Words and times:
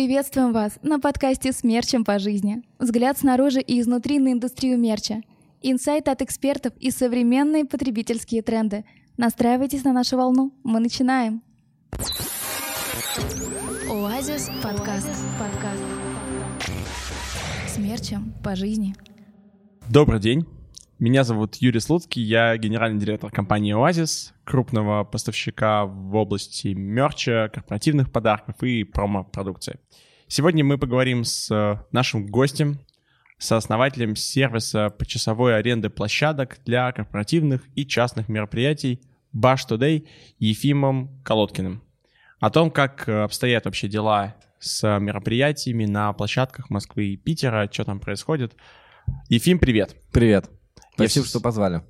Приветствуем 0.00 0.54
вас 0.54 0.78
на 0.80 0.98
подкасте 0.98 1.52
«С 1.52 1.62
мерчем 1.62 2.06
по 2.06 2.18
жизни». 2.18 2.62
Взгляд 2.78 3.18
снаружи 3.18 3.60
и 3.60 3.78
изнутри 3.78 4.18
на 4.18 4.32
индустрию 4.32 4.78
мерча. 4.78 5.20
Инсайт 5.60 6.08
от 6.08 6.22
экспертов 6.22 6.72
и 6.78 6.90
современные 6.90 7.66
потребительские 7.66 8.40
тренды. 8.40 8.86
Настраивайтесь 9.18 9.84
на 9.84 9.92
нашу 9.92 10.16
волну. 10.16 10.54
Мы 10.64 10.80
начинаем. 10.80 11.42
Оазис 13.90 14.48
подкаст. 14.62 15.10
Подкаст. 15.38 15.82
С 17.68 17.76
мерчем 17.76 18.32
по 18.42 18.56
жизни. 18.56 18.94
Добрый 19.86 20.18
день. 20.18 20.46
Меня 21.00 21.24
зовут 21.24 21.56
Юрий 21.56 21.80
Слуцкий, 21.80 22.22
я 22.22 22.54
генеральный 22.58 23.00
директор 23.00 23.30
компании 23.30 23.72
«Оазис», 23.72 24.34
крупного 24.44 25.02
поставщика 25.02 25.86
в 25.86 26.14
области 26.14 26.74
мерча, 26.74 27.50
корпоративных 27.54 28.12
подарков 28.12 28.62
и 28.62 28.84
промо-продукции. 28.84 29.80
Сегодня 30.26 30.62
мы 30.62 30.76
поговорим 30.76 31.24
с 31.24 31.86
нашим 31.90 32.26
гостем, 32.26 32.80
сооснователем 33.38 34.14
сервиса 34.14 34.90
почасовой 34.90 35.56
аренды 35.56 35.88
площадок 35.88 36.58
для 36.66 36.92
корпоративных 36.92 37.62
и 37.74 37.86
частных 37.86 38.28
мероприятий 38.28 39.00
Bash 39.34 39.66
Today 39.70 40.06
Ефимом 40.38 41.22
Колодкиным. 41.24 41.82
О 42.40 42.50
том, 42.50 42.70
как 42.70 43.08
обстоят 43.08 43.64
вообще 43.64 43.88
дела 43.88 44.36
с 44.58 44.98
мероприятиями 44.98 45.86
на 45.86 46.12
площадках 46.12 46.68
Москвы 46.68 47.06
и 47.06 47.16
Питера, 47.16 47.70
что 47.72 47.84
там 47.84 48.00
происходит. 48.00 48.54
Ефим, 49.30 49.58
привет. 49.58 49.96
Привет. 50.12 50.50
Спасибо, 51.06 51.26
что 51.26 51.40
позвали. 51.40 51.82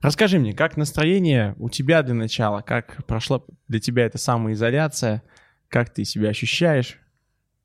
Расскажи 0.00 0.38
мне, 0.38 0.52
как 0.52 0.76
настроение 0.76 1.54
у 1.58 1.68
тебя 1.68 2.02
для 2.02 2.14
начала? 2.14 2.62
Как 2.62 3.04
прошла 3.06 3.42
для 3.68 3.80
тебя 3.80 4.04
эта 4.06 4.18
самоизоляция? 4.18 5.22
Как 5.68 5.92
ты 5.92 6.04
себя 6.04 6.30
ощущаешь? 6.30 6.98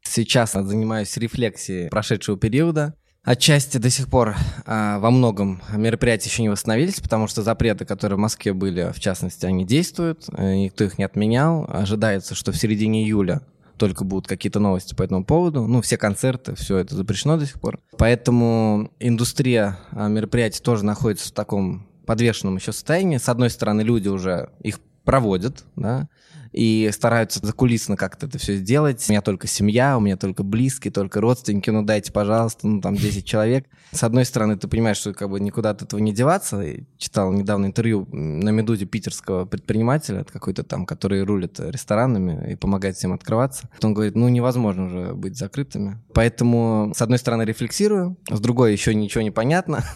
Сейчас 0.03 0.53
занимаюсь 0.53 1.15
рефлексией 1.17 1.89
прошедшего 1.89 2.37
периода. 2.37 2.95
Отчасти 3.23 3.77
до 3.77 3.91
сих 3.91 4.09
пор 4.09 4.35
а, 4.65 4.97
во 4.97 5.11
многом 5.11 5.61
мероприятия 5.71 6.27
еще 6.27 6.41
не 6.41 6.49
восстановились, 6.49 6.99
потому 6.99 7.27
что 7.27 7.43
запреты, 7.43 7.85
которые 7.85 8.17
в 8.17 8.19
Москве 8.19 8.51
были, 8.51 8.91
в 8.91 8.99
частности, 8.99 9.45
они 9.45 9.63
действуют, 9.63 10.25
э, 10.35 10.55
никто 10.55 10.85
их 10.85 10.97
не 10.97 11.03
отменял. 11.03 11.67
Ожидается, 11.69 12.33
что 12.33 12.51
в 12.51 12.57
середине 12.57 13.03
июля 13.03 13.41
только 13.81 14.03
будут 14.03 14.27
какие-то 14.27 14.59
новости 14.59 14.93
по 14.93 15.01
этому 15.01 15.25
поводу. 15.25 15.65
Ну, 15.65 15.81
все 15.81 15.97
концерты, 15.97 16.53
все 16.53 16.77
это 16.77 16.95
запрещено 16.95 17.37
до 17.37 17.47
сих 17.47 17.59
пор. 17.59 17.79
Поэтому 17.97 18.91
индустрия 18.99 19.79
а, 19.89 20.07
мероприятий 20.07 20.61
тоже 20.61 20.85
находится 20.85 21.29
в 21.29 21.31
таком 21.31 21.87
подвешенном 22.05 22.57
еще 22.57 22.73
состоянии. 22.73 23.17
С 23.17 23.27
одной 23.27 23.49
стороны, 23.49 23.81
люди 23.81 24.07
уже 24.07 24.51
их 24.61 24.79
проводят, 25.03 25.63
да, 25.75 26.07
и 26.51 26.89
стараются 26.91 27.39
закулисно 27.43 27.95
как-то 27.95 28.25
это 28.25 28.37
все 28.37 28.55
сделать. 28.55 29.05
У 29.07 29.11
меня 29.11 29.21
только 29.21 29.47
семья, 29.47 29.97
у 29.97 30.01
меня 30.01 30.17
только 30.17 30.43
близкие, 30.43 30.91
только 30.91 31.21
родственники, 31.21 31.69
ну 31.69 31.83
дайте, 31.83 32.11
пожалуйста, 32.11 32.67
ну 32.67 32.81
там 32.81 32.95
10 32.95 33.25
человек. 33.25 33.65
С 33.91 34.03
одной 34.03 34.25
стороны, 34.25 34.57
ты 34.57 34.67
понимаешь, 34.67 34.97
что 34.97 35.13
как 35.13 35.29
бы 35.29 35.39
никуда 35.39 35.71
от 35.71 35.81
этого 35.81 35.99
не 35.99 36.13
деваться. 36.13 36.61
Я 36.61 36.79
читал 36.97 37.31
недавно 37.31 37.67
интервью 37.67 38.07
на 38.11 38.49
«Медузе» 38.49 38.85
питерского 38.85 39.45
предпринимателя, 39.45 40.23
какой-то 40.23 40.63
там, 40.63 40.85
который 40.85 41.23
рулит 41.23 41.59
ресторанами 41.59 42.51
и 42.51 42.55
помогает 42.55 42.95
всем 42.95 43.13
открываться. 43.13 43.69
Он 43.81 43.93
говорит, 43.93 44.15
ну 44.15 44.27
невозможно 44.27 44.85
уже 44.85 45.13
быть 45.13 45.37
закрытыми. 45.37 45.99
Поэтому, 46.13 46.93
с 46.95 47.01
одной 47.01 47.19
стороны, 47.19 47.43
рефлексирую, 47.43 48.17
с 48.29 48.39
другой 48.39 48.73
еще 48.73 48.93
ничего 48.93 49.21
не 49.21 49.31
понятно. 49.31 49.83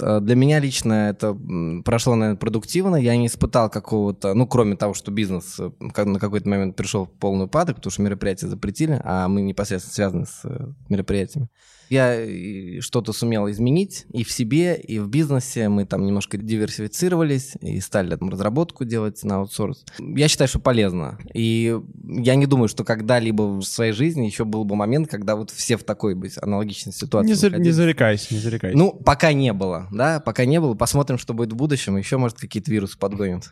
Э, 0.00 0.20
для 0.20 0.34
меня 0.34 0.60
лично 0.60 1.10
это 1.10 1.36
прошло, 1.84 2.14
наверное, 2.14 2.38
продуктивно. 2.38 2.96
Я 2.96 3.16
не 3.16 3.26
испытал 3.26 3.70
какого-то, 3.70 4.34
ну, 4.34 4.46
кроме 4.46 4.76
того, 4.76 4.94
что 4.94 5.10
бизнес 5.10 5.58
э, 5.58 5.70
на 5.80 6.18
какой-то 6.18 6.48
момент 6.48 6.76
пришел 6.76 7.06
в 7.06 7.10
полный 7.10 7.46
упадок, 7.46 7.76
потому 7.76 7.90
что 7.90 8.02
мероприятия 8.02 8.48
запретили, 8.48 9.00
а 9.04 9.28
мы 9.28 9.42
непосредственно 9.42 9.94
связаны 9.94 10.26
с 10.26 10.40
э, 10.44 10.72
мероприятиями. 10.88 11.48
Я 11.88 12.80
что-то 12.80 13.12
сумел 13.12 13.50
изменить 13.50 14.06
и 14.12 14.24
в 14.24 14.30
себе, 14.30 14.76
и 14.76 14.98
в 14.98 15.08
бизнесе. 15.08 15.68
Мы 15.68 15.84
там 15.84 16.04
немножко 16.04 16.36
диверсифицировались 16.36 17.52
и 17.60 17.80
стали 17.80 18.14
там 18.16 18.30
разработку 18.30 18.84
делать 18.84 19.22
на 19.24 19.36
аутсорс. 19.36 19.84
Я 19.98 20.28
считаю, 20.28 20.48
что 20.48 20.58
полезно. 20.58 21.18
И 21.34 21.78
я 22.04 22.34
не 22.34 22.46
думаю, 22.46 22.68
что 22.68 22.84
когда-либо 22.84 23.42
в 23.42 23.62
своей 23.62 23.92
жизни 23.92 24.26
еще 24.26 24.44
был 24.44 24.64
бы 24.64 24.76
момент, 24.76 25.08
когда 25.08 25.36
вот 25.36 25.50
все 25.50 25.76
в 25.76 25.84
такой 25.84 26.14
бы 26.14 26.28
аналогичной 26.40 26.92
ситуации. 26.92 27.28
Не, 27.28 27.34
за, 27.34 27.50
не 27.50 27.70
зарекайся, 27.70 28.34
не 28.34 28.40
зарекайся. 28.40 28.76
Ну, 28.76 28.92
пока 28.92 29.32
не 29.32 29.52
было, 29.52 29.88
да, 29.92 30.20
пока 30.20 30.44
не 30.44 30.60
было. 30.60 30.74
Посмотрим, 30.74 31.18
что 31.18 31.34
будет 31.34 31.52
в 31.52 31.56
будущем. 31.56 31.96
Еще, 31.96 32.16
может, 32.18 32.38
какие-то 32.38 32.70
вирусы 32.70 32.98
подгонят. 32.98 33.50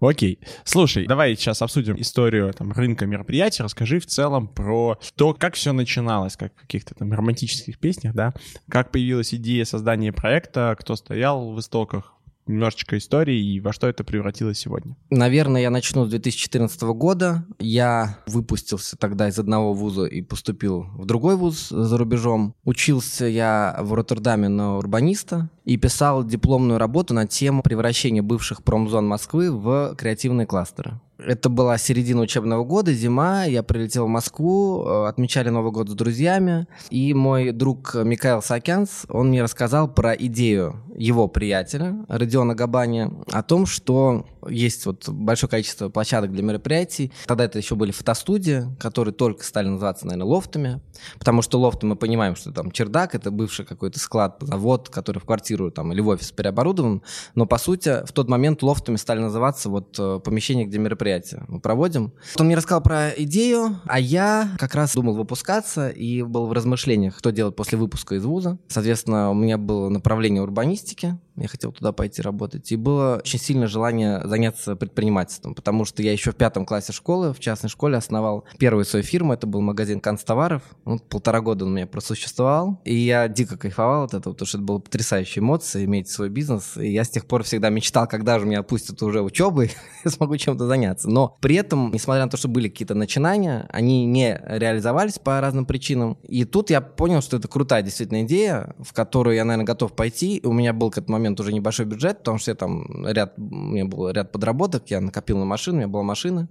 Окей. 0.00 0.38
Слушай, 0.64 1.06
давай 1.06 1.34
сейчас 1.36 1.62
обсудим 1.62 2.00
историю 2.00 2.52
там, 2.52 2.72
рынка 2.72 3.06
мероприятий. 3.06 3.62
Расскажи 3.62 3.98
в 3.98 4.06
целом 4.06 4.48
про 4.48 4.98
то, 5.16 5.34
как 5.34 5.54
все 5.54 5.72
начиналось, 5.72 6.36
как 6.36 6.52
в 6.54 6.60
каких-то 6.60 6.94
там 6.94 7.12
романтических 7.12 7.78
песнях, 7.78 8.14
да? 8.14 8.32
Как 8.68 8.90
появилась 8.90 9.34
идея 9.34 9.64
создания 9.64 10.12
проекта, 10.12 10.76
кто 10.78 10.96
стоял 10.96 11.52
в 11.52 11.60
истоках, 11.60 12.14
немножечко 12.48 12.96
истории 12.96 13.38
и 13.38 13.60
во 13.60 13.72
что 13.72 13.86
это 13.86 14.04
превратилось 14.04 14.58
сегодня? 14.58 14.96
Наверное, 15.10 15.60
я 15.60 15.70
начну 15.70 16.04
с 16.06 16.10
2014 16.10 16.80
года. 16.82 17.44
Я 17.58 18.18
выпустился 18.26 18.96
тогда 18.96 19.28
из 19.28 19.38
одного 19.38 19.74
вуза 19.74 20.06
и 20.06 20.22
поступил 20.22 20.86
в 20.94 21.04
другой 21.04 21.36
вуз 21.36 21.68
за 21.68 21.96
рубежом. 21.98 22.54
Учился 22.64 23.26
я 23.26 23.76
в 23.80 23.92
Роттердаме 23.92 24.48
на 24.48 24.78
урбаниста 24.78 25.50
и 25.68 25.76
писал 25.76 26.24
дипломную 26.24 26.78
работу 26.78 27.12
на 27.12 27.26
тему 27.26 27.62
превращения 27.62 28.22
бывших 28.22 28.62
промзон 28.62 29.06
Москвы 29.06 29.52
в 29.52 29.94
креативные 29.96 30.46
кластеры. 30.46 30.98
Это 31.18 31.48
была 31.48 31.76
середина 31.78 32.22
учебного 32.22 32.64
года, 32.64 32.94
зима, 32.94 33.44
я 33.44 33.64
прилетел 33.64 34.06
в 34.06 34.08
Москву, 34.08 34.84
э, 34.86 35.08
отмечали 35.08 35.48
Новый 35.48 35.72
год 35.72 35.88
с 35.90 35.92
друзьями, 35.92 36.68
и 36.90 37.12
мой 37.12 37.50
друг 37.50 37.94
Михаил 37.96 38.40
Сакянс, 38.40 39.04
он 39.08 39.30
мне 39.30 39.42
рассказал 39.42 39.92
про 39.92 40.12
идею 40.12 40.80
его 40.96 41.26
приятеля, 41.26 42.06
Родиона 42.08 42.54
Габани, 42.54 43.10
о 43.32 43.42
том, 43.42 43.66
что 43.66 44.26
есть 44.48 44.86
вот 44.86 45.08
большое 45.08 45.50
количество 45.50 45.88
площадок 45.88 46.32
для 46.32 46.44
мероприятий. 46.44 47.12
Тогда 47.26 47.44
это 47.44 47.58
еще 47.58 47.74
были 47.74 47.90
фотостудии, 47.90 48.64
которые 48.78 49.12
только 49.12 49.44
стали 49.44 49.66
называться, 49.66 50.06
наверное, 50.06 50.28
лофтами, 50.28 50.80
потому 51.18 51.42
что 51.42 51.58
лофты 51.58 51.86
мы 51.86 51.96
понимаем, 51.96 52.36
что 52.36 52.52
там 52.52 52.70
чердак, 52.70 53.16
это 53.16 53.32
бывший 53.32 53.66
какой-то 53.66 53.98
склад, 53.98 54.38
завод, 54.40 54.88
который 54.88 55.18
в 55.18 55.24
квартиру 55.24 55.57
там 55.70 55.92
или 55.92 56.00
в 56.00 56.08
офис 56.08 56.32
переоборудован, 56.32 57.02
но 57.34 57.46
по 57.46 57.58
сути 57.58 58.04
в 58.06 58.12
тот 58.12 58.28
момент 58.28 58.62
лофтами 58.62 58.96
стали 58.96 59.20
называться 59.20 59.68
вот 59.68 59.96
э, 59.98 60.20
помещения, 60.24 60.64
где 60.64 60.78
мероприятия 60.78 61.44
мы 61.48 61.60
проводим. 61.60 62.12
Он 62.38 62.46
мне 62.46 62.56
рассказал 62.56 62.82
про 62.82 63.10
идею, 63.10 63.76
а 63.86 63.98
я 63.98 64.48
как 64.58 64.74
раз 64.74 64.94
думал 64.94 65.14
выпускаться 65.14 65.88
и 65.88 66.22
был 66.22 66.46
в 66.46 66.52
размышлениях, 66.52 67.18
что 67.18 67.30
делать 67.30 67.56
после 67.56 67.78
выпуска 67.78 68.14
из 68.14 68.24
вуза. 68.24 68.58
Соответственно, 68.68 69.30
у 69.30 69.34
меня 69.34 69.58
было 69.58 69.88
направление 69.88 70.42
урбанистики, 70.42 71.18
я 71.42 71.48
хотел 71.48 71.72
туда 71.72 71.92
пойти 71.92 72.22
работать. 72.22 72.70
И 72.72 72.76
было 72.76 73.20
очень 73.22 73.38
сильное 73.38 73.68
желание 73.68 74.20
заняться 74.24 74.76
предпринимательством, 74.76 75.54
потому 75.54 75.84
что 75.84 76.02
я 76.02 76.12
еще 76.12 76.32
в 76.32 76.36
пятом 76.36 76.66
классе 76.66 76.92
школы, 76.92 77.32
в 77.32 77.40
частной 77.40 77.70
школе 77.70 77.96
основал 77.96 78.44
первую 78.58 78.84
свою 78.84 79.04
фирму, 79.04 79.32
это 79.32 79.46
был 79.46 79.60
магазин 79.60 80.00
канцтоваров. 80.00 80.62
Ну, 80.84 80.98
полтора 80.98 81.40
года 81.40 81.64
он 81.64 81.72
у 81.72 81.74
меня 81.74 81.86
просуществовал, 81.86 82.80
и 82.84 82.94
я 82.94 83.28
дико 83.28 83.56
кайфовал 83.56 84.04
от 84.04 84.14
этого, 84.14 84.32
потому 84.32 84.46
что 84.46 84.58
это 84.58 84.66
была 84.66 84.78
потрясающая 84.78 85.42
эмоция, 85.42 85.84
иметь 85.84 86.08
свой 86.08 86.28
бизнес. 86.28 86.76
И 86.76 86.90
я 86.90 87.04
с 87.04 87.10
тех 87.10 87.26
пор 87.26 87.42
всегда 87.42 87.70
мечтал, 87.70 88.06
когда 88.06 88.38
же 88.38 88.46
меня 88.46 88.60
отпустят 88.60 89.02
уже 89.02 89.22
учебой, 89.22 89.70
я 90.04 90.10
смогу 90.10 90.36
чем-то 90.36 90.66
заняться. 90.66 91.08
Но 91.08 91.36
при 91.40 91.56
этом, 91.56 91.90
несмотря 91.92 92.24
на 92.24 92.30
то, 92.30 92.36
что 92.36 92.48
были 92.48 92.68
какие-то 92.68 92.94
начинания, 92.94 93.66
они 93.70 94.06
не 94.06 94.40
реализовались 94.46 95.18
по 95.18 95.40
разным 95.40 95.66
причинам. 95.66 96.18
И 96.22 96.44
тут 96.44 96.70
я 96.70 96.80
понял, 96.80 97.22
что 97.22 97.36
это 97.36 97.48
крутая 97.48 97.82
действительно 97.82 98.22
идея, 98.22 98.74
в 98.78 98.92
которую 98.92 99.36
я, 99.36 99.44
наверное, 99.44 99.66
готов 99.66 99.92
пойти. 99.92 100.40
У 100.44 100.52
меня 100.52 100.72
был 100.72 100.90
к 100.90 100.98
этому 100.98 101.18
моменту 101.18 101.27
момент 101.28 101.40
уже 101.40 101.52
небольшой 101.52 101.86
бюджет, 101.86 102.18
потому 102.18 102.38
что 102.38 102.50
я 102.50 102.54
там 102.54 103.06
ряд, 103.06 103.34
у 103.36 103.42
меня 103.42 103.84
был 103.84 104.10
ряд 104.10 104.32
подработок, 104.32 104.90
я 104.90 105.00
накопил 105.00 105.38
на 105.38 105.44
машину, 105.44 105.76
у 105.76 105.80
меня 105.80 105.88
была 105.88 106.02
машина. 106.02 106.48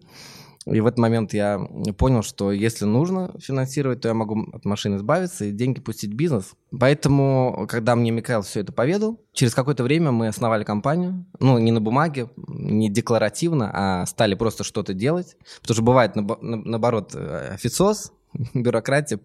И 0.65 0.81
в 0.81 0.85
этот 0.85 0.99
момент 0.99 1.33
я 1.33 1.59
понял, 1.97 2.23
что 2.23 2.51
если 2.51 2.83
нужно 2.83 3.33
финансировать, 3.39 4.01
то 4.01 4.09
я 4.09 4.13
могу 4.13 4.47
от 4.51 4.65
машины 4.65 4.97
избавиться 4.97 5.45
и 5.45 5.51
деньги 5.51 5.79
пустить 5.79 6.11
в 6.11 6.15
бизнес. 6.15 6.55
Поэтому, 6.77 7.65
когда 7.69 7.95
мне 7.95 8.11
Михаил 8.11 8.41
все 8.41 8.59
это 8.59 8.73
поведал, 8.73 9.17
через 9.31 9.55
какое-то 9.55 9.83
время 9.83 10.11
мы 10.11 10.27
основали 10.27 10.65
компанию. 10.65 11.25
Ну, 11.39 11.57
не 11.57 11.71
на 11.71 11.79
бумаге, 11.79 12.29
не 12.35 12.89
декларативно, 12.89 13.71
а 13.73 14.05
стали 14.07 14.35
просто 14.35 14.65
что-то 14.65 14.93
делать. 14.93 15.37
Потому 15.61 15.75
что 15.75 15.83
бывает, 15.83 16.11
наоборот, 16.15 17.15
э, 17.15 17.53
официоз, 17.53 18.11
бюрократия, 18.53 19.19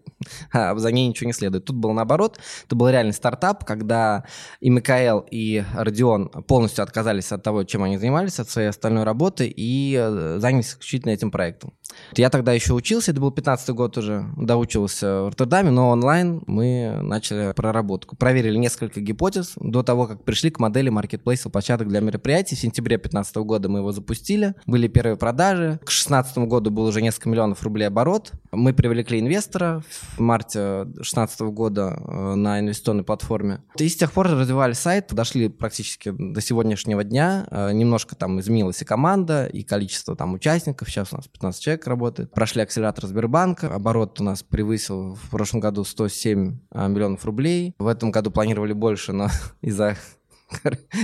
а 0.51 0.75
за 0.75 0.91
ней 0.91 1.07
ничего 1.07 1.27
не 1.27 1.33
следует. 1.33 1.65
Тут 1.65 1.75
было 1.75 1.93
наоборот, 1.93 2.39
это 2.65 2.75
был 2.75 2.89
реальный 2.89 3.13
стартап, 3.13 3.65
когда 3.65 4.25
и 4.59 4.69
Микаэл, 4.69 5.25
и 5.31 5.63
Родион 5.75 6.29
полностью 6.29 6.83
отказались 6.83 7.31
от 7.31 7.43
того, 7.43 7.63
чем 7.63 7.83
они 7.83 7.97
занимались, 7.97 8.39
от 8.39 8.49
своей 8.49 8.69
остальной 8.69 9.03
работы, 9.03 9.47
и 9.47 9.95
э, 9.99 10.37
занялись 10.39 10.69
исключительно 10.69 11.11
этим 11.11 11.31
проектом. 11.31 11.73
Я 12.15 12.29
тогда 12.29 12.53
еще 12.53 12.73
учился, 12.73 13.11
это 13.11 13.21
был 13.21 13.31
15 13.31 13.69
год 13.69 13.97
уже, 13.97 14.25
доучивался 14.37 15.23
в 15.23 15.27
Роттердаме, 15.29 15.71
но 15.71 15.89
онлайн 15.89 16.43
мы 16.47 16.99
начали 17.01 17.53
проработку. 17.53 18.15
Проверили 18.15 18.57
несколько 18.57 19.01
гипотез 19.01 19.53
до 19.55 19.83
того, 19.83 20.07
как 20.07 20.23
пришли 20.23 20.49
к 20.49 20.59
модели 20.59 20.89
маркетплейса 20.89 21.49
площадок 21.49 21.87
для 21.87 21.99
мероприятий. 21.99 22.55
В 22.55 22.59
сентябре 22.59 22.97
2015 22.97 23.35
года 23.37 23.69
мы 23.69 23.79
его 23.79 23.91
запустили, 23.91 24.55
были 24.65 24.87
первые 24.87 25.17
продажи. 25.17 25.79
К 25.83 25.87
2016 25.87 26.37
году 26.39 26.71
был 26.71 26.85
уже 26.85 27.01
несколько 27.01 27.29
миллионов 27.29 27.63
рублей 27.63 27.85
оборот. 27.85 28.31
Мы 28.51 28.73
привлекли 28.73 29.19
инвестора 29.19 29.83
в 29.89 30.19
марте 30.19 30.83
2016 30.85 31.41
года 31.41 31.99
э, 31.99 32.35
на 32.35 32.59
инвестиционной 32.59 33.03
платформе. 33.03 33.63
И 33.77 33.87
с 33.87 33.95
тех 33.95 34.11
пор 34.11 34.27
развивали 34.27 34.73
сайт, 34.73 35.13
дошли 35.13 35.49
практически 35.49 36.13
до 36.17 36.41
сегодняшнего 36.41 37.03
дня. 37.03 37.47
Э, 37.49 37.71
немножко 37.71 38.15
там 38.15 38.39
изменилась 38.39 38.81
и 38.81 38.85
команда, 38.85 39.45
и 39.45 39.63
количество 39.63 40.15
там 40.15 40.33
участников. 40.33 40.89
Сейчас 40.89 41.13
у 41.13 41.17
нас 41.17 41.27
15 41.27 41.61
человек 41.61 41.82
работает. 41.87 42.31
Прошли 42.31 42.61
акселератор 42.61 43.05
Сбербанка. 43.05 43.73
Оборот 43.73 44.19
у 44.19 44.23
нас 44.23 44.43
превысил 44.43 45.15
в 45.15 45.29
прошлом 45.29 45.59
году 45.59 45.83
107 45.83 46.57
э, 46.71 46.87
миллионов 46.87 47.25
рублей. 47.25 47.73
В 47.79 47.87
этом 47.87 48.11
году 48.11 48.31
планировали 48.31 48.73
больше, 48.73 49.13
но 49.13 49.29
из-за 49.61 49.97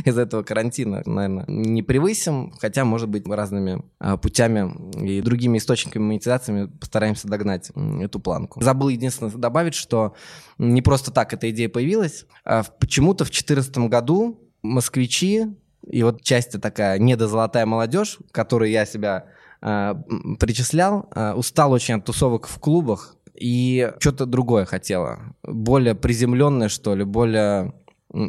из 0.05 0.17
этого 0.17 0.43
карантина, 0.43 1.01
наверное, 1.05 1.45
не 1.47 1.81
превысим, 1.81 2.53
хотя, 2.59 2.85
может 2.85 3.09
быть, 3.09 3.27
разными 3.27 3.83
а, 3.99 4.17
путями 4.17 4.71
и 5.03 5.21
другими 5.21 5.57
источниками 5.57 6.03
монетизациями 6.03 6.67
постараемся 6.67 7.27
догнать 7.27 7.71
эту 7.99 8.19
планку. 8.19 8.61
Забыл 8.61 8.89
единственное 8.89 9.31
добавить, 9.31 9.73
что 9.73 10.13
не 10.57 10.81
просто 10.81 11.11
так 11.11 11.33
эта 11.33 11.49
идея 11.49 11.69
появилась. 11.69 12.25
А 12.45 12.63
почему-то 12.63 13.25
в 13.25 13.29
2014 13.29 13.77
году 13.89 14.39
москвичи 14.61 15.47
и 15.87 16.03
вот 16.03 16.21
часть 16.21 16.59
такая 16.61 16.99
недозолотая 16.99 17.65
молодежь, 17.65 18.19
которой 18.31 18.71
я 18.71 18.85
себя 18.85 19.25
э, 19.61 19.95
причислял, 20.39 21.09
э, 21.15 21.33
устал 21.33 21.71
очень 21.71 21.95
от 21.95 22.05
тусовок 22.05 22.47
в 22.47 22.59
клубах 22.59 23.15
и 23.33 23.91
что-то 23.99 24.25
другое 24.25 24.65
хотела. 24.65 25.35
Более 25.43 25.95
приземленное, 25.95 26.69
что 26.69 26.95
ли, 26.95 27.03
более 27.03 27.73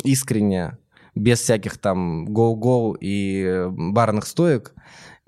искреннее 0.05 0.79
без 1.15 1.41
всяких 1.41 1.79
там 1.79 2.29
go-go 2.29 2.97
и 3.01 3.67
барных 3.71 4.27
стоек 4.27 4.75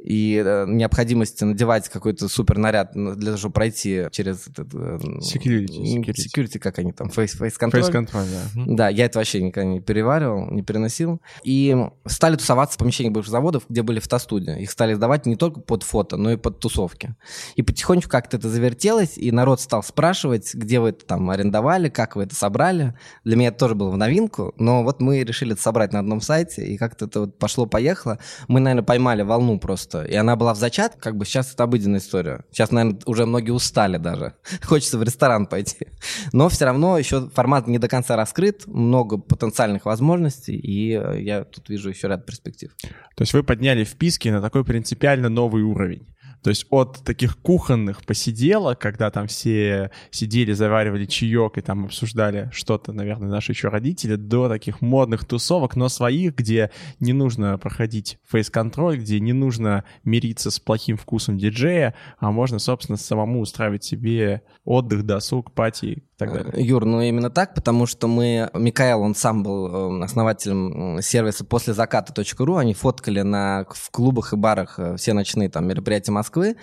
и 0.02 0.42
э, 0.44 0.64
необходимости 0.68 1.44
надевать 1.44 1.88
какой-то 1.88 2.28
супер 2.28 2.58
наряд 2.58 2.92
для 2.92 3.26
того, 3.26 3.36
чтобы 3.36 3.52
пройти 3.52 4.06
через 4.10 4.48
этот... 4.48 4.74
Э, 4.74 4.98
security, 5.20 5.68
security. 5.68 6.14
security 6.34 6.58
как 6.58 6.78
они 6.80 6.92
там, 6.92 7.08
face, 7.08 7.38
face 7.38 7.54
control. 7.60 7.82
Face 7.82 7.92
control, 7.92 8.26
да. 8.56 8.64
Да, 8.66 8.88
я 8.88 9.04
это 9.04 9.20
вообще 9.20 9.40
никогда 9.40 9.68
не 9.70 9.80
переваривал, 9.80 10.50
не 10.50 10.62
переносил. 10.62 11.20
И 11.44 11.76
стали 12.06 12.36
тусоваться 12.36 12.74
в 12.74 12.78
помещениях 12.78 13.14
бывших 13.14 13.30
заводов, 13.30 13.64
где 13.68 13.82
были 13.82 14.00
фотостудии. 14.00 14.60
Их 14.60 14.70
стали 14.72 14.94
сдавать 14.94 15.26
не 15.26 15.36
только 15.36 15.60
под 15.60 15.84
фото, 15.84 16.16
но 16.16 16.32
и 16.32 16.36
под 16.36 16.58
тусовки. 16.58 17.14
И 17.54 17.62
потихонечку 17.62 18.10
как-то 18.10 18.38
это 18.38 18.48
завертелось, 18.48 19.16
и 19.16 19.30
народ 19.30 19.60
стал 19.60 19.84
спрашивать, 19.84 20.52
где 20.54 20.80
вы 20.80 20.88
это 20.88 21.06
там 21.06 21.30
арендовали, 21.30 21.88
как 21.88 22.16
вы 22.16 22.24
это 22.24 22.34
собрали. 22.34 22.94
Для 23.24 23.36
меня 23.36 23.48
это 23.48 23.58
тоже 23.58 23.76
было 23.76 23.90
в 23.90 23.96
новинку, 23.96 24.52
но 24.56 24.82
вот 24.82 25.00
мы 25.00 25.22
решили 25.22 25.52
это 25.52 25.62
собрать 25.62 25.92
на 25.92 26.00
одном 26.00 26.20
сайте, 26.20 26.66
и 26.66 26.76
как-то 26.76 27.04
это 27.04 27.20
вот 27.20 27.38
пошло-поехало. 27.38 28.18
Мы, 28.48 28.58
наверное, 28.58 28.84
поймали 28.84 29.22
волну 29.22 29.60
просто 29.60 29.91
просто. 29.92 30.12
И 30.12 30.16
она 30.16 30.36
была 30.36 30.54
в 30.54 30.58
зачат, 30.58 30.96
как 30.98 31.16
бы 31.16 31.24
сейчас 31.24 31.52
это 31.52 31.64
обыденная 31.64 32.00
история. 32.00 32.44
Сейчас, 32.50 32.70
наверное, 32.70 33.00
уже 33.06 33.26
многие 33.26 33.50
устали 33.50 33.98
даже. 33.98 34.34
Хочется 34.62 34.98
в 34.98 35.02
ресторан 35.02 35.46
пойти. 35.46 35.86
Но 36.32 36.48
все 36.48 36.64
равно 36.64 36.98
еще 36.98 37.28
формат 37.30 37.66
не 37.68 37.78
до 37.78 37.88
конца 37.88 38.16
раскрыт, 38.16 38.66
много 38.66 39.18
потенциальных 39.18 39.84
возможностей, 39.84 40.56
и 40.56 40.92
э, 40.92 41.20
я 41.20 41.44
тут 41.44 41.68
вижу 41.68 41.90
еще 41.90 42.08
ряд 42.08 42.26
перспектив. 42.26 42.70
То 43.16 43.22
есть 43.22 43.34
вы 43.34 43.42
подняли 43.42 43.84
вписки 43.84 44.28
на 44.28 44.40
такой 44.40 44.64
принципиально 44.64 45.28
новый 45.28 45.62
уровень. 45.62 46.06
То 46.42 46.50
есть 46.50 46.66
от 46.70 47.02
таких 47.04 47.38
кухонных 47.38 48.04
посиделок, 48.04 48.78
когда 48.78 49.10
там 49.10 49.28
все 49.28 49.90
сидели, 50.10 50.52
заваривали 50.52 51.06
чаек 51.06 51.58
и 51.58 51.60
там 51.60 51.84
обсуждали 51.86 52.50
что-то, 52.52 52.92
наверное, 52.92 53.28
наши 53.28 53.52
еще 53.52 53.68
родители, 53.68 54.16
до 54.16 54.48
таких 54.48 54.80
модных 54.80 55.24
тусовок, 55.24 55.76
но 55.76 55.88
своих, 55.88 56.34
где 56.34 56.70
не 56.98 57.12
нужно 57.12 57.58
проходить 57.58 58.18
фейс-контроль, 58.28 58.98
где 58.98 59.20
не 59.20 59.32
нужно 59.32 59.84
мириться 60.04 60.50
с 60.50 60.58
плохим 60.58 60.96
вкусом 60.96 61.38
диджея, 61.38 61.94
а 62.18 62.30
можно, 62.32 62.58
собственно, 62.58 62.98
самому 62.98 63.40
устраивать 63.40 63.84
себе 63.84 64.42
отдых, 64.64 65.04
досуг, 65.04 65.52
пати 65.52 65.86
и 65.86 66.02
так 66.16 66.32
далее. 66.32 66.66
Юр, 66.66 66.84
ну 66.84 67.00
именно 67.00 67.30
так, 67.30 67.54
потому 67.54 67.86
что 67.86 68.08
мы... 68.08 68.50
Микаэл, 68.54 69.00
он 69.00 69.14
сам 69.14 69.42
был 69.42 70.00
э, 70.00 70.04
основателем 70.04 71.00
сервиса 71.02 71.44
после 71.44 71.72
заката.ру, 71.72 72.56
они 72.56 72.74
фоткали 72.74 73.22
на, 73.22 73.66
в 73.70 73.90
клубах 73.90 74.32
и 74.32 74.36
барах 74.36 74.78
э, 74.78 74.96
все 74.96 75.12
ночные 75.12 75.48
там 75.48 75.66
мероприятия 75.66 76.12
Москвы, 76.12 76.31
Москвы. 76.32 76.56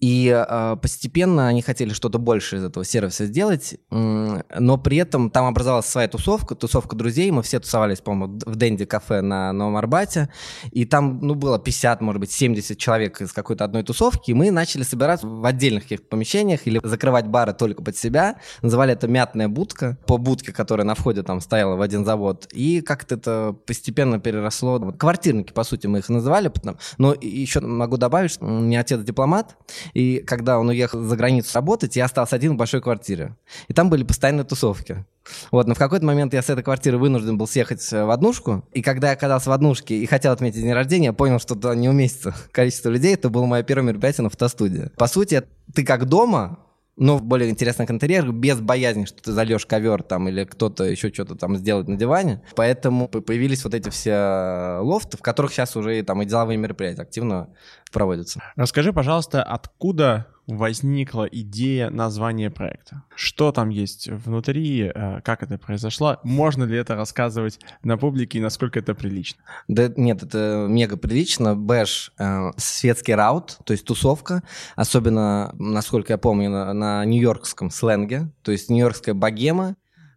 И 0.00 0.28
э, 0.28 0.76
постепенно 0.80 1.48
они 1.48 1.62
хотели 1.62 1.92
что-то 1.92 2.18
больше 2.18 2.56
из 2.56 2.64
этого 2.64 2.84
сервиса 2.84 3.26
сделать, 3.26 3.76
но 3.90 4.78
при 4.78 4.98
этом 4.98 5.30
там 5.30 5.46
образовалась 5.46 5.86
своя 5.86 6.08
тусовка, 6.08 6.54
тусовка 6.54 6.96
друзей. 6.96 7.30
Мы 7.30 7.42
все 7.42 7.60
тусовались, 7.60 8.00
по-моему, 8.00 8.38
в 8.44 8.56
Дэнди 8.56 8.84
кафе 8.84 9.20
на 9.20 9.52
Новом 9.52 9.76
Арбате. 9.76 10.28
И 10.72 10.84
там, 10.84 11.20
ну, 11.20 11.34
было 11.34 11.58
50, 11.58 12.00
может 12.00 12.20
быть, 12.20 12.32
70 12.32 12.76
человек 12.76 13.20
из 13.20 13.32
какой-то 13.32 13.64
одной 13.64 13.82
тусовки. 13.82 14.30
И 14.30 14.34
мы 14.34 14.50
начали 14.50 14.82
собираться 14.82 15.26
в 15.26 15.44
отдельных 15.44 15.84
каких-то 15.84 16.06
помещениях 16.06 16.66
или 16.66 16.80
закрывать 16.82 17.26
бары 17.26 17.54
только 17.54 17.82
под 17.82 17.96
себя. 17.96 18.36
Называли 18.62 18.92
это 18.92 19.08
«мятная 19.08 19.48
будка», 19.48 19.96
по 20.06 20.18
будке, 20.18 20.52
которая 20.52 20.86
на 20.86 20.94
входе 20.94 21.22
там 21.22 21.40
стояла 21.40 21.76
в 21.76 21.80
один 21.80 22.04
завод. 22.04 22.48
И 22.52 22.80
как-то 22.80 23.14
это 23.14 23.56
постепенно 23.66 24.18
переросло. 24.18 24.78
Квартирники, 24.92 25.52
по 25.52 25.64
сути, 25.64 25.86
мы 25.86 25.98
их 25.98 26.08
называли. 26.08 26.52
Но 26.98 27.14
еще 27.14 27.60
могу 27.60 27.96
добавить, 27.96 28.32
что 28.32 28.44
у 28.44 28.60
меня 28.60 28.80
отец 28.80 29.00
дипломат, 29.00 29.56
и 29.92 30.18
когда 30.18 30.58
он 30.58 30.68
уехал 30.68 31.02
за 31.02 31.16
границу 31.16 31.50
работать, 31.54 31.96
я 31.96 32.06
остался 32.06 32.36
один 32.36 32.54
в 32.54 32.56
большой 32.56 32.80
квартире. 32.80 33.36
И 33.68 33.74
там 33.74 33.90
были 33.90 34.04
постоянные 34.04 34.44
тусовки. 34.44 35.04
Вот, 35.50 35.66
но 35.66 35.74
в 35.74 35.78
какой-то 35.78 36.04
момент 36.04 36.34
я 36.34 36.42
с 36.42 36.50
этой 36.50 36.62
квартиры 36.62 36.98
вынужден 36.98 37.38
был 37.38 37.46
съехать 37.46 37.92
э, 37.92 38.04
в 38.04 38.10
однушку. 38.10 38.64
И 38.72 38.82
когда 38.82 39.08
я 39.08 39.14
оказался 39.14 39.50
в 39.50 39.52
однушке 39.52 39.96
и 39.96 40.06
хотел 40.06 40.32
отметить 40.32 40.60
день 40.60 40.72
рождения, 40.72 41.06
я 41.06 41.12
понял, 41.12 41.38
что 41.38 41.54
туда 41.54 41.74
не 41.74 41.88
уместится 41.88 42.34
количество 42.52 42.90
людей. 42.90 43.14
Это 43.14 43.30
было 43.30 43.46
мое 43.46 43.62
первое 43.62 43.88
мероприятие 43.88 44.24
на 44.24 44.30
фотостудии. 44.30 44.90
По 44.96 45.06
сути, 45.06 45.42
ты 45.74 45.84
как 45.84 46.06
дома, 46.06 46.58
но 46.96 47.16
в 47.16 47.22
более 47.22 47.50
интересных 47.50 47.90
интерьерах, 47.90 48.32
без 48.32 48.60
боязни, 48.60 49.04
что 49.04 49.22
ты 49.22 49.32
зальешь 49.32 49.66
ковер 49.66 50.02
там 50.02 50.28
или 50.28 50.44
кто-то 50.44 50.84
еще 50.84 51.12
что-то 51.12 51.34
там 51.34 51.56
сделает 51.56 51.88
на 51.88 51.96
диване. 51.96 52.42
Поэтому 52.54 53.08
появились 53.08 53.64
вот 53.64 53.74
эти 53.74 53.88
все 53.88 54.78
лофты, 54.80 55.16
в 55.16 55.22
которых 55.22 55.52
сейчас 55.52 55.76
уже 55.76 56.02
там 56.02 56.22
и 56.22 56.24
деловые 56.24 56.56
мероприятия 56.56 57.02
активно 57.02 57.48
проводятся. 57.92 58.42
Расскажи, 58.56 58.92
пожалуйста, 58.92 59.42
откуда 59.42 60.26
возникла 60.46 61.24
идея 61.24 61.90
названия 61.90 62.50
проекта? 62.50 63.02
Что 63.14 63.52
там 63.52 63.68
есть 63.68 64.08
внутри, 64.08 64.92
э, 64.94 65.20
как 65.22 65.42
это 65.42 65.58
произошло? 65.58 66.18
Можно 66.22 66.64
ли 66.64 66.76
это 66.76 66.94
рассказывать 66.94 67.60
на 67.82 67.96
публике 67.96 68.38
и 68.38 68.42
насколько 68.42 68.78
это 68.78 68.94
прилично? 68.94 69.42
Да 69.68 69.92
нет, 69.96 70.22
это 70.22 70.66
мега 70.68 70.96
прилично. 70.96 71.56
Бэш 71.56 72.12
э, 72.18 72.50
светский 72.56 73.14
раут, 73.14 73.58
то 73.64 73.72
есть 73.72 73.84
тусовка, 73.84 74.42
особенно, 74.76 75.54
насколько 75.58 76.12
я 76.12 76.18
помню, 76.18 76.50
на, 76.50 76.72
на 76.72 77.04
нью-йоркском 77.04 77.70
сленге, 77.70 78.30
то 78.42 78.52
есть 78.52 78.70
нью-йоркская 78.70 79.14
богема, 79.14 79.76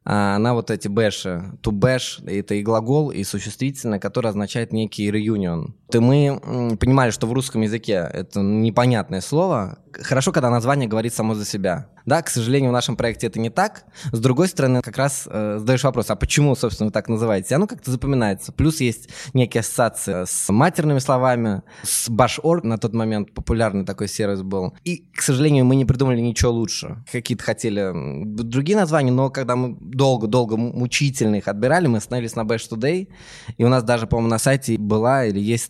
а, 0.09 0.37
она 0.37 0.53
вот 0.53 0.71
эти 0.71 0.87
бэши, 0.87 1.51
to 1.61 1.73
bash, 1.73 2.25
это 2.25 2.55
и 2.55 2.63
глагол, 2.63 3.11
и 3.11 3.25
существительное, 3.25 3.99
которое 3.99 4.29
означает 4.29 4.71
некий 4.71 5.11
reunion. 5.11 5.73
И 5.93 5.99
мы 5.99 6.77
понимали, 6.79 7.11
что 7.11 7.27
в 7.27 7.33
русском 7.33 7.61
языке 7.61 8.09
это 8.11 8.41
непонятное 8.41 9.21
слово. 9.21 9.79
Хорошо, 9.93 10.31
когда 10.31 10.49
название 10.49 10.87
говорит 10.87 11.13
само 11.13 11.33
за 11.33 11.45
себя. 11.45 11.87
Да, 12.07 12.21
к 12.21 12.29
сожалению, 12.29 12.69
в 12.69 12.73
нашем 12.73 12.95
проекте 12.95 13.27
это 13.27 13.37
не 13.37 13.49
так. 13.49 13.83
С 14.13 14.19
другой 14.19 14.47
стороны, 14.47 14.81
как 14.81 14.95
раз 14.97 15.27
э, 15.29 15.57
задаешь 15.59 15.83
вопрос, 15.83 16.09
а 16.09 16.15
почему, 16.15 16.55
собственно, 16.55 16.87
вы 16.87 16.93
так 16.93 17.09
называете? 17.09 17.55
Оно 17.55 17.67
как-то 17.67 17.91
запоминается. 17.91 18.53
Плюс 18.53 18.79
есть 18.79 19.09
некие 19.33 19.59
ассоциации 19.59 20.23
с 20.25 20.49
матерными 20.49 20.99
словами, 20.99 21.63
с 21.83 22.07
Bash.org 22.09 22.63
на 22.63 22.77
тот 22.77 22.93
момент 22.93 23.33
популярный 23.33 23.83
такой 23.83 24.07
сервис 24.07 24.41
был. 24.41 24.73
И, 24.85 25.09
к 25.13 25.21
сожалению, 25.21 25.65
мы 25.65 25.75
не 25.75 25.83
придумали 25.83 26.21
ничего 26.21 26.51
лучше. 26.51 27.03
Какие-то 27.11 27.43
хотели 27.43 27.91
другие 28.23 28.77
названия, 28.77 29.11
но 29.11 29.29
когда 29.29 29.57
мы 29.57 29.75
долго-долго 29.81 30.55
мучительно 30.55 31.35
их 31.35 31.49
отбирали, 31.49 31.87
мы 31.87 31.97
остановились 31.97 32.37
на 32.37 32.41
Bash 32.41 32.69
Today, 32.71 33.09
и 33.57 33.63
у 33.65 33.67
нас 33.67 33.83
даже, 33.83 34.07
по-моему, 34.07 34.29
на 34.29 34.39
сайте 34.39 34.77
была 34.77 35.25
или 35.25 35.41
есть 35.41 35.65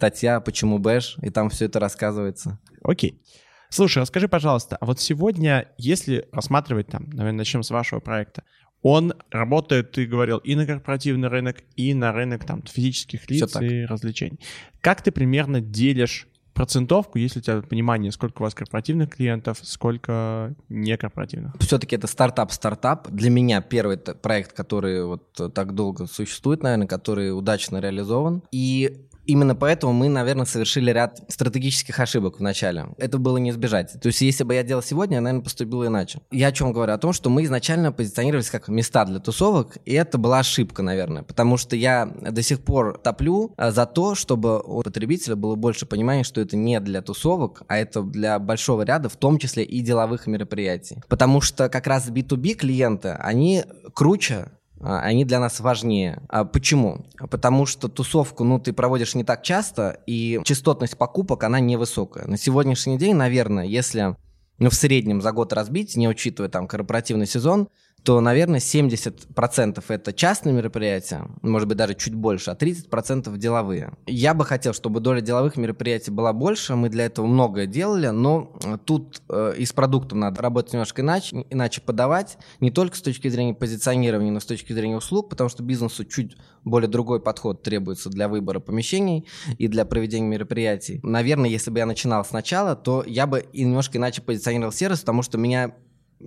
«Почему 0.46 0.80
Bash», 0.80 1.18
и 1.22 1.30
там 1.30 1.50
все 1.50 1.66
это 1.66 1.80
рассказывается. 1.80 2.60
Окей. 2.84 3.22
Слушай, 3.70 4.00
расскажи, 4.00 4.28
пожалуйста, 4.28 4.78
а 4.78 4.86
вот 4.86 5.00
сегодня, 5.00 5.68
если 5.78 6.28
рассматривать 6.32 6.88
там, 6.88 7.10
наверное, 7.10 7.40
начнем 7.40 7.64
с 7.64 7.70
вашего 7.70 8.00
проекта, 8.00 8.44
он 8.82 9.14
работает, 9.32 9.92
ты 9.92 10.06
говорил, 10.06 10.38
и 10.38 10.56
на 10.56 10.66
корпоративный 10.66 11.28
рынок, 11.28 11.58
и 11.76 11.94
на 11.94 12.14
рынок 12.14 12.46
там 12.46 12.62
физических 12.62 13.30
лиц 13.30 13.56
и 13.60 13.86
развлечений. 13.86 14.40
Как 14.82 15.02
ты 15.02 15.12
примерно 15.12 15.60
делишь 15.60 16.28
процентовку, 16.54 17.20
если 17.20 17.40
у 17.40 17.42
тебя 17.42 17.62
понимание, 17.62 18.12
сколько 18.12 18.42
у 18.42 18.44
вас 18.44 18.56
корпоративных 18.56 19.12
клиентов, 19.16 19.60
сколько 19.62 20.56
некорпоративных? 20.70 21.54
Все-таки 21.60 21.96
это 21.96 22.08
стартап-стартап. 22.08 23.10
Для 23.10 23.30
меня 23.30 23.62
первый 23.62 23.98
проект, 23.98 24.54
который 24.54 25.06
вот 25.06 25.34
так 25.54 25.76
долго 25.76 26.08
существует, 26.08 26.64
наверное, 26.64 26.88
который 26.88 27.38
удачно 27.38 27.80
реализован. 27.80 28.42
И 28.52 29.07
именно 29.28 29.56
поэтому 29.56 29.94
мы, 29.94 30.10
наверное, 30.10 30.46
совершили 30.46 30.92
ряд 30.92 31.20
стратегических 31.28 32.00
ошибок 32.00 32.40
в 32.40 32.42
начале. 32.42 32.88
Это 32.98 33.18
было 33.18 33.38
не 33.38 33.52
избежать. 33.52 33.94
То 34.02 34.08
есть 34.08 34.22
если 34.22 34.44
бы 34.44 34.56
я 34.56 34.64
делал 34.64 34.82
сегодня, 34.82 35.16
я, 35.16 35.22
наверное, 35.22 35.44
поступил 35.44 35.86
иначе. 35.86 36.20
Я 36.32 36.48
о 36.48 36.52
чем 36.52 36.74
говорю? 36.74 36.94
О 36.94 36.98
том, 36.98 37.14
что 37.14 37.30
мы 37.30 37.44
изначально 37.44 37.92
позиционировались 37.92 38.50
как 38.50 38.68
места 38.68 39.06
для 39.06 39.20
тусовок, 39.20 39.78
и 39.86 39.94
это 39.94 40.18
была 40.18 40.40
ошибка, 40.40 40.82
наверное, 40.82 41.24
потому 41.24 41.58
что 41.58 41.76
я 41.76 42.06
до 42.06 42.42
сих 42.42 42.62
пор 42.62 42.98
топлю 42.98 43.54
а, 43.58 43.72
за 43.72 43.86
то, 43.86 44.16
чтобы 44.16 44.60
у 44.62 44.82
потребителя 44.82 45.36
было 45.36 45.56
больше 45.56 45.86
понимания, 45.86 46.24
что 46.24 46.42
это 46.42 46.56
не 46.56 46.80
для 46.80 47.02
тусовок, 47.02 47.64
а 47.68 47.78
это 47.78 48.02
для 48.02 48.40
большого 48.40 48.84
ряда, 48.84 49.10
в 49.10 49.18
том 49.18 49.38
числе 49.38 49.64
и 49.64 49.82
деловых 49.82 50.28
мероприятий. 50.28 51.02
Потому 51.08 51.42
что 51.42 51.70
как 51.70 51.88
раз 51.88 52.10
B2B 52.10 52.54
клиенты, 52.54 53.10
они 53.10 53.66
круче 53.94 54.50
они 54.82 55.26
для 55.26 55.40
нас 55.40 55.60
важнее. 55.60 56.22
А 56.30 56.46
почему? 56.46 57.06
Потому 57.30 57.66
что 57.66 57.88
тусовку, 57.88 58.44
ну, 58.44 58.60
ты 58.60 58.74
проводишь 58.74 59.16
не 59.16 59.24
так 59.24 59.44
часто, 59.44 60.00
и 60.06 60.40
частотность 60.44 60.98
покупок, 60.98 61.44
она 61.44 61.60
невысокая. 61.60 62.28
На 62.28 62.38
сегодняшний 62.38 62.98
день, 62.98 63.16
наверное, 63.16 63.66
если 63.66 64.16
ну, 64.60 64.70
в 64.70 64.76
среднем 64.76 65.22
за 65.22 65.32
год 65.32 65.54
разбить, 65.54 65.96
не 65.96 66.08
учитывая 66.08 66.50
там 66.50 66.68
корпоративный 66.68 67.28
сезон, 67.28 67.70
то, 68.08 68.22
наверное, 68.22 68.62
70% 68.62 69.84
это 69.90 70.14
частные 70.14 70.54
мероприятия, 70.54 71.28
может 71.42 71.68
быть, 71.68 71.78
даже 71.78 71.94
чуть 71.94 72.16
больше, 72.16 72.52
а 72.52 72.54
30% 72.54 73.36
деловые. 73.38 73.92
Я 74.06 74.34
бы 74.34 74.46
хотел, 74.46 74.74
чтобы 74.74 75.02
доля 75.02 75.20
деловых 75.20 75.58
мероприятий 75.58 76.12
была 76.12 76.32
больше, 76.32 76.78
мы 76.78 76.88
для 76.88 77.08
этого 77.08 77.26
многое 77.28 77.66
делали, 77.66 78.08
но 78.08 78.58
тут 78.86 79.22
э, 79.28 79.56
и 79.58 79.66
с 79.66 79.74
продуктом 79.74 80.22
надо 80.22 80.42
работать 80.42 80.72
немножко 80.72 81.02
иначе, 81.02 81.46
иначе 81.50 81.82
подавать, 81.82 82.38
не 82.62 82.72
только 82.72 82.96
с 82.96 83.02
точки 83.02 83.28
зрения 83.28 83.54
позиционирования, 83.54 84.32
но 84.32 84.40
с 84.40 84.46
точки 84.46 84.72
зрения 84.72 84.96
услуг, 84.96 85.28
потому 85.30 85.50
что 85.50 85.62
бизнесу 85.62 86.06
чуть 86.06 86.38
более 86.64 86.88
другой 86.88 87.20
подход 87.20 87.62
требуется 87.62 88.10
для 88.10 88.30
выбора 88.30 88.62
помещений 88.62 89.28
и 89.58 89.68
для 89.68 89.84
проведения 89.84 90.28
мероприятий. 90.28 91.02
Наверное, 91.04 91.50
если 91.50 91.72
бы 91.72 91.80
я 91.80 91.86
начинал 91.86 92.24
сначала, 92.24 92.78
то 92.78 93.04
я 93.06 93.28
бы 93.28 93.48
немножко 93.52 93.98
иначе 93.98 94.22
позиционировал 94.22 94.72
сервис, 94.72 95.02
потому 95.02 95.24
что 95.24 95.38
меня 95.38 95.74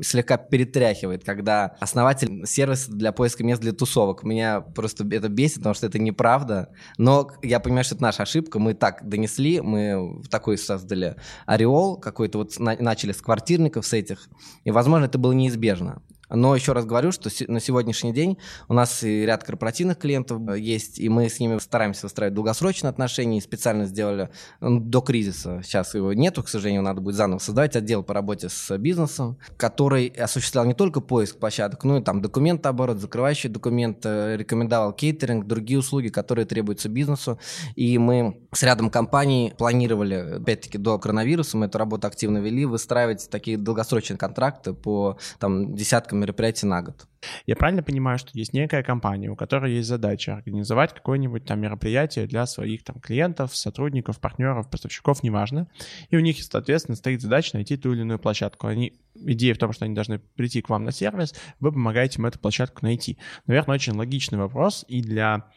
слегка 0.00 0.36
перетряхивает, 0.36 1.24
когда 1.24 1.76
основатель 1.80 2.46
сервиса 2.46 2.92
для 2.92 3.12
поиска 3.12 3.44
мест 3.44 3.60
для 3.60 3.72
тусовок. 3.72 4.22
Меня 4.22 4.60
просто 4.60 5.04
это 5.10 5.28
бесит, 5.28 5.58
потому 5.58 5.74
что 5.74 5.86
это 5.86 5.98
неправда. 5.98 6.68
Но 6.98 7.30
я 7.42 7.60
понимаю, 7.60 7.84
что 7.84 7.94
это 7.96 8.02
наша 8.02 8.22
ошибка. 8.22 8.58
Мы 8.58 8.74
так 8.74 9.06
донесли, 9.08 9.60
мы 9.60 10.22
такой 10.30 10.58
создали 10.58 11.16
ореол 11.46 11.96
какой-то, 11.96 12.38
вот 12.38 12.58
начали 12.58 13.12
с 13.12 13.20
квартирников, 13.20 13.86
с 13.86 13.92
этих. 13.92 14.28
И, 14.64 14.70
возможно, 14.70 15.06
это 15.06 15.18
было 15.18 15.32
неизбежно. 15.32 16.02
Но 16.30 16.54
еще 16.54 16.72
раз 16.72 16.84
говорю, 16.84 17.12
что 17.12 17.30
на 17.48 17.60
сегодняшний 17.60 18.12
день 18.12 18.38
у 18.68 18.74
нас 18.74 19.02
и 19.02 19.26
ряд 19.26 19.44
корпоративных 19.44 19.98
клиентов 19.98 20.40
э, 20.48 20.58
есть, 20.58 20.98
и 20.98 21.08
мы 21.08 21.28
с 21.28 21.40
ними 21.40 21.58
стараемся 21.58 22.06
выстраивать 22.06 22.34
долгосрочные 22.34 22.90
отношения, 22.90 23.38
и 23.38 23.40
специально 23.40 23.84
сделали 23.84 24.30
ну, 24.60 24.80
до 24.80 25.00
кризиса. 25.00 25.60
Сейчас 25.62 25.94
его 25.94 26.12
нету, 26.12 26.42
к 26.42 26.48
сожалению, 26.48 26.82
надо 26.82 27.00
будет 27.00 27.16
заново 27.16 27.38
создавать 27.38 27.76
отдел 27.76 28.02
по 28.02 28.14
работе 28.14 28.48
с 28.48 28.76
бизнесом, 28.78 29.38
который 29.56 30.08
осуществлял 30.08 30.64
не 30.64 30.74
только 30.74 31.00
поиск 31.00 31.38
площадок, 31.38 31.84
но 31.84 31.98
и 31.98 32.02
там 32.02 32.22
документооборот, 32.22 32.98
закрывающие 32.98 33.50
документы, 33.50 34.36
рекомендовал 34.36 34.92
кейтеринг, 34.92 35.46
другие 35.46 35.78
услуги, 35.78 36.08
которые 36.08 36.46
требуются 36.46 36.88
бизнесу. 36.88 37.38
И 37.74 37.98
мы 37.98 38.40
с 38.52 38.62
рядом 38.62 38.90
компаний 38.90 39.52
планировали, 39.56 40.36
опять-таки, 40.40 40.78
до 40.78 40.98
коронавируса, 40.98 41.56
мы 41.56 41.66
эту 41.66 41.78
работу 41.78 42.06
активно 42.06 42.38
вели, 42.38 42.64
выстраивать 42.64 43.28
такие 43.30 43.56
долгосрочные 43.56 44.18
контракты 44.18 44.72
по 44.72 45.18
там, 45.38 45.74
десяткам 45.74 46.19
мероприятий 46.20 46.66
на 46.66 46.82
год. 46.82 47.06
Я 47.46 47.56
правильно 47.56 47.82
понимаю, 47.82 48.18
что 48.18 48.30
есть 48.34 48.52
некая 48.52 48.82
компания, 48.82 49.28
у 49.28 49.36
которой 49.36 49.74
есть 49.74 49.88
задача 49.88 50.34
организовать 50.36 50.94
какое-нибудь 50.94 51.44
там 51.44 51.60
мероприятие 51.60 52.26
для 52.26 52.46
своих 52.46 52.84
там 52.84 53.00
клиентов, 53.00 53.56
сотрудников, 53.56 54.20
партнеров, 54.20 54.70
поставщиков, 54.70 55.22
неважно. 55.22 55.68
И 56.10 56.16
у 56.16 56.20
них, 56.20 56.42
соответственно, 56.42 56.96
стоит 56.96 57.20
задача 57.20 57.50
найти 57.54 57.76
ту 57.76 57.92
или 57.92 58.02
иную 58.02 58.18
площадку. 58.18 58.66
Они, 58.66 59.00
идея 59.14 59.54
в 59.54 59.58
том, 59.58 59.72
что 59.72 59.84
они 59.84 59.94
должны 59.94 60.18
прийти 60.18 60.62
к 60.62 60.68
вам 60.68 60.84
на 60.84 60.92
сервис, 60.92 61.34
вы 61.58 61.72
помогаете 61.72 62.18
им 62.18 62.26
эту 62.26 62.38
площадку 62.38 62.84
найти. 62.84 63.18
Наверное, 63.46 63.74
очень 63.74 63.94
логичный 63.94 64.38
вопрос 64.38 64.84
и 64.88 65.02
для 65.02 65.50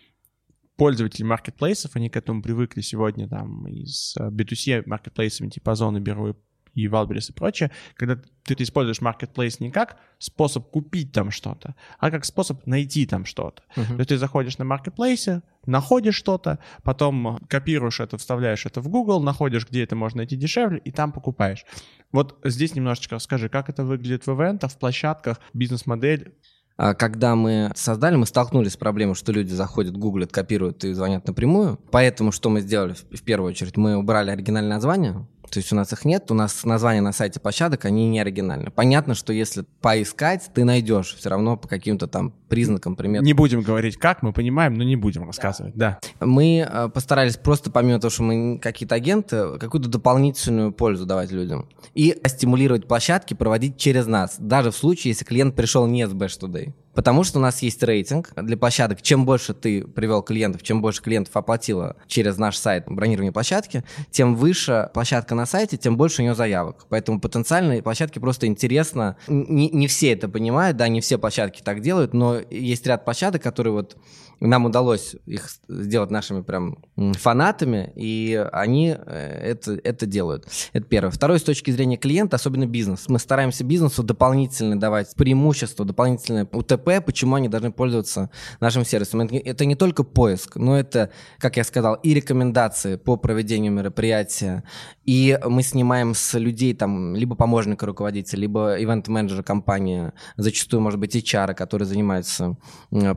пользователей 0.76 1.26
маркетплейсов, 1.26 1.96
они 1.96 2.10
к 2.10 2.18
этому 2.18 2.42
привыкли 2.42 2.82
сегодня 2.82 3.28
там 3.28 3.68
из 3.68 4.16
B2C 4.18 4.84
маркетплейсами 4.86 5.50
типа 5.50 5.74
Озона, 5.74 6.00
Беру 6.00 6.36
Wildberries 6.76 7.30
и 7.30 7.34
прочее, 7.34 7.72
когда 7.96 8.20
ты 8.44 8.56
используешь 8.64 9.00
marketplace 9.00 9.58
не 9.60 9.72
как 9.72 9.98
способ 10.18 10.70
купить 10.70 11.12
там 11.12 11.32
что-то, 11.32 11.76
а 12.00 12.12
как 12.12 12.26
способ 12.26 12.66
найти 12.66 13.06
там 13.06 13.26
что-то. 13.26 13.64
Uh-huh. 13.76 13.88
То 13.88 14.00
есть 14.00 14.10
ты 14.10 14.18
заходишь 14.18 14.58
на 14.58 14.64
marketplace, 14.64 15.42
находишь 15.66 16.16
что-то, 16.16 16.60
потом 16.84 17.40
копируешь 17.48 18.00
это, 18.00 18.18
вставляешь 18.18 18.66
это 18.66 18.82
в 18.82 18.90
Google, 18.90 19.22
находишь, 19.22 19.68
где 19.68 19.84
это 19.84 19.96
можно 19.96 20.18
найти 20.18 20.36
дешевле, 20.36 20.80
и 20.80 20.92
там 20.92 21.12
покупаешь. 21.12 21.66
Вот 22.12 22.40
здесь 22.44 22.76
немножечко 22.76 23.16
расскажи, 23.16 23.50
как 23.50 23.70
это 23.70 23.84
выглядит 23.84 24.28
в 24.28 24.34
ивентах, 24.34 24.72
в 24.72 24.78
площадках, 24.78 25.40
бизнес-модель, 25.54 26.34
а 26.76 26.96
когда 26.96 27.36
мы 27.36 27.72
создали, 27.76 28.16
мы 28.16 28.26
столкнулись 28.26 28.74
с 28.74 28.78
проблемой, 28.78 29.16
что 29.16 29.32
люди 29.32 29.54
заходят, 29.54 29.96
гуглят, 29.96 30.32
копируют 30.32 30.84
и 30.84 30.94
звонят 30.94 31.28
напрямую. 31.28 31.80
Поэтому 31.92 32.32
что 32.32 32.50
мы 32.50 32.62
сделали 32.62 32.94
в 32.94 33.22
первую 33.24 33.52
очередь? 33.52 33.78
Мы 33.78 33.96
убрали 33.96 34.32
оригинальное 34.32 34.76
название, 34.76 35.28
то 35.50 35.60
есть 35.60 35.72
у 35.72 35.76
нас 35.76 35.94
их 35.94 36.06
нет, 36.06 36.32
у 36.32 36.34
нас 36.34 36.64
названия 36.64 37.02
на 37.02 37.12
сайте 37.12 37.40
площадок, 37.40 37.86
они 37.86 38.08
не 38.08 38.20
оригинальны. 38.20 38.72
Понятно, 38.72 39.14
что 39.14 39.34
если 39.34 39.66
поискать, 39.82 40.50
ты 40.54 40.64
найдешь 40.64 41.16
все 41.16 41.30
равно 41.30 41.58
по 41.58 41.68
каким-то 41.68 42.08
там 42.08 42.34
признакам, 42.54 42.96
приметам. 42.96 43.26
Не 43.26 43.34
будем 43.34 43.62
говорить 43.62 43.98
как, 43.98 44.22
мы 44.22 44.32
понимаем, 44.32 44.76
но 44.76 44.84
не 44.84 44.96
будем 44.96 45.26
рассказывать, 45.26 45.74
да. 45.76 46.00
да. 46.20 46.26
Мы 46.26 46.68
э, 46.70 46.90
постарались 46.90 47.36
просто, 47.36 47.72
помимо 47.72 48.00
того, 48.00 48.12
что 48.12 48.22
мы 48.22 48.60
какие-то 48.60 48.94
агенты, 48.94 49.58
какую-то 49.58 49.90
дополнительную 49.90 50.72
пользу 50.72 51.08
давать 51.08 51.32
людям. 51.32 51.68
И 51.96 52.16
стимулировать 52.28 52.88
площадки 52.88 53.34
проводить 53.34 53.78
через 53.78 54.06
нас, 54.06 54.36
даже 54.38 54.70
в 54.70 54.76
случае, 54.76 55.12
если 55.12 55.26
клиент 55.26 55.56
пришел 55.56 55.88
не 55.88 56.08
с 56.08 56.12
Bash 56.12 56.40
Today. 56.40 56.74
Потому 56.94 57.24
что 57.24 57.40
у 57.40 57.42
нас 57.42 57.62
есть 57.62 57.82
рейтинг 57.82 58.32
для 58.36 58.56
площадок. 58.56 59.02
Чем 59.02 59.26
больше 59.26 59.54
ты 59.54 59.86
привел 59.86 60.22
клиентов, 60.22 60.62
чем 60.64 60.82
больше 60.82 61.02
клиентов 61.02 61.36
оплатила 61.36 61.96
через 62.08 62.38
наш 62.38 62.58
сайт 62.58 62.86
бронирование 62.88 63.32
площадки, 63.32 63.84
тем 64.12 64.36
выше 64.36 64.90
площадка 64.94 65.36
на 65.36 65.46
сайте, 65.46 65.78
тем 65.78 65.98
больше 65.98 66.22
у 66.22 66.26
нее 66.26 66.36
заявок. 66.36 66.86
Поэтому 66.90 67.20
потенциальные 67.20 67.82
площадки 67.82 68.20
просто 68.20 68.46
интересно. 68.46 69.18
Не, 69.28 69.70
не 69.70 69.88
все 69.88 70.14
это 70.14 70.30
понимают, 70.30 70.78
да, 70.78 70.88
не 70.88 71.02
все 71.02 71.18
площадки 71.18 71.62
так 71.64 71.82
делают, 71.82 72.14
но 72.14 72.38
есть 72.50 72.86
ряд 72.88 73.06
площадок, 73.06 73.42
которые 73.42 73.74
вот 73.74 73.98
нам 74.40 74.66
удалось 74.66 75.16
их 75.26 75.50
сделать 75.70 76.12
нашими 76.12 76.42
прям 76.42 76.78
фанатами, 77.14 77.94
и 77.96 78.46
они 78.52 78.96
э, 78.98 79.40
это, 79.52 79.80
это 79.84 80.06
делают. 80.06 80.48
Это 80.74 80.86
первое. 80.86 81.12
Второе, 81.12 81.40
с 81.40 81.44
точки 81.44 81.72
зрения 81.72 81.98
клиента, 81.98 82.36
особенно 82.36 82.66
бизнес. 82.66 83.08
Мы 83.08 83.20
стараемся 83.20 83.64
бизнесу 83.64 84.04
дополнительно 84.04 84.78
давать 84.78 85.16
преимущество, 85.16 85.86
дополнительное 85.86 86.48
УТП, 86.52 87.06
почему 87.06 87.36
они 87.36 87.48
должны 87.48 87.72
пользоваться 87.72 88.30
нашим 88.60 88.84
сервисом. 88.84 89.22
Это 89.22 89.66
не 89.66 89.76
только 89.76 90.04
поиск, 90.04 90.58
но 90.58 90.78
это, 90.78 91.10
как 91.38 91.56
я 91.56 91.64
сказал, 91.64 91.96
и 91.96 92.14
рекомендации 92.14 92.98
по 92.98 93.16
проведению 93.16 93.72
мероприятия, 93.72 94.64
и 95.06 95.40
мы 95.46 95.64
снимаем 95.64 96.16
с 96.16 96.38
людей 96.38 96.74
там 96.74 97.16
либо 97.16 97.36
помощника 97.36 97.86
руководителя, 97.86 98.42
либо 98.42 98.76
ивент-менеджера 98.78 99.44
компании, 99.44 100.12
зачастую, 100.36 100.82
может 100.82 101.00
быть, 101.00 101.16
HR, 101.16 101.54
которые 101.54 101.88
занимаются 102.34 102.58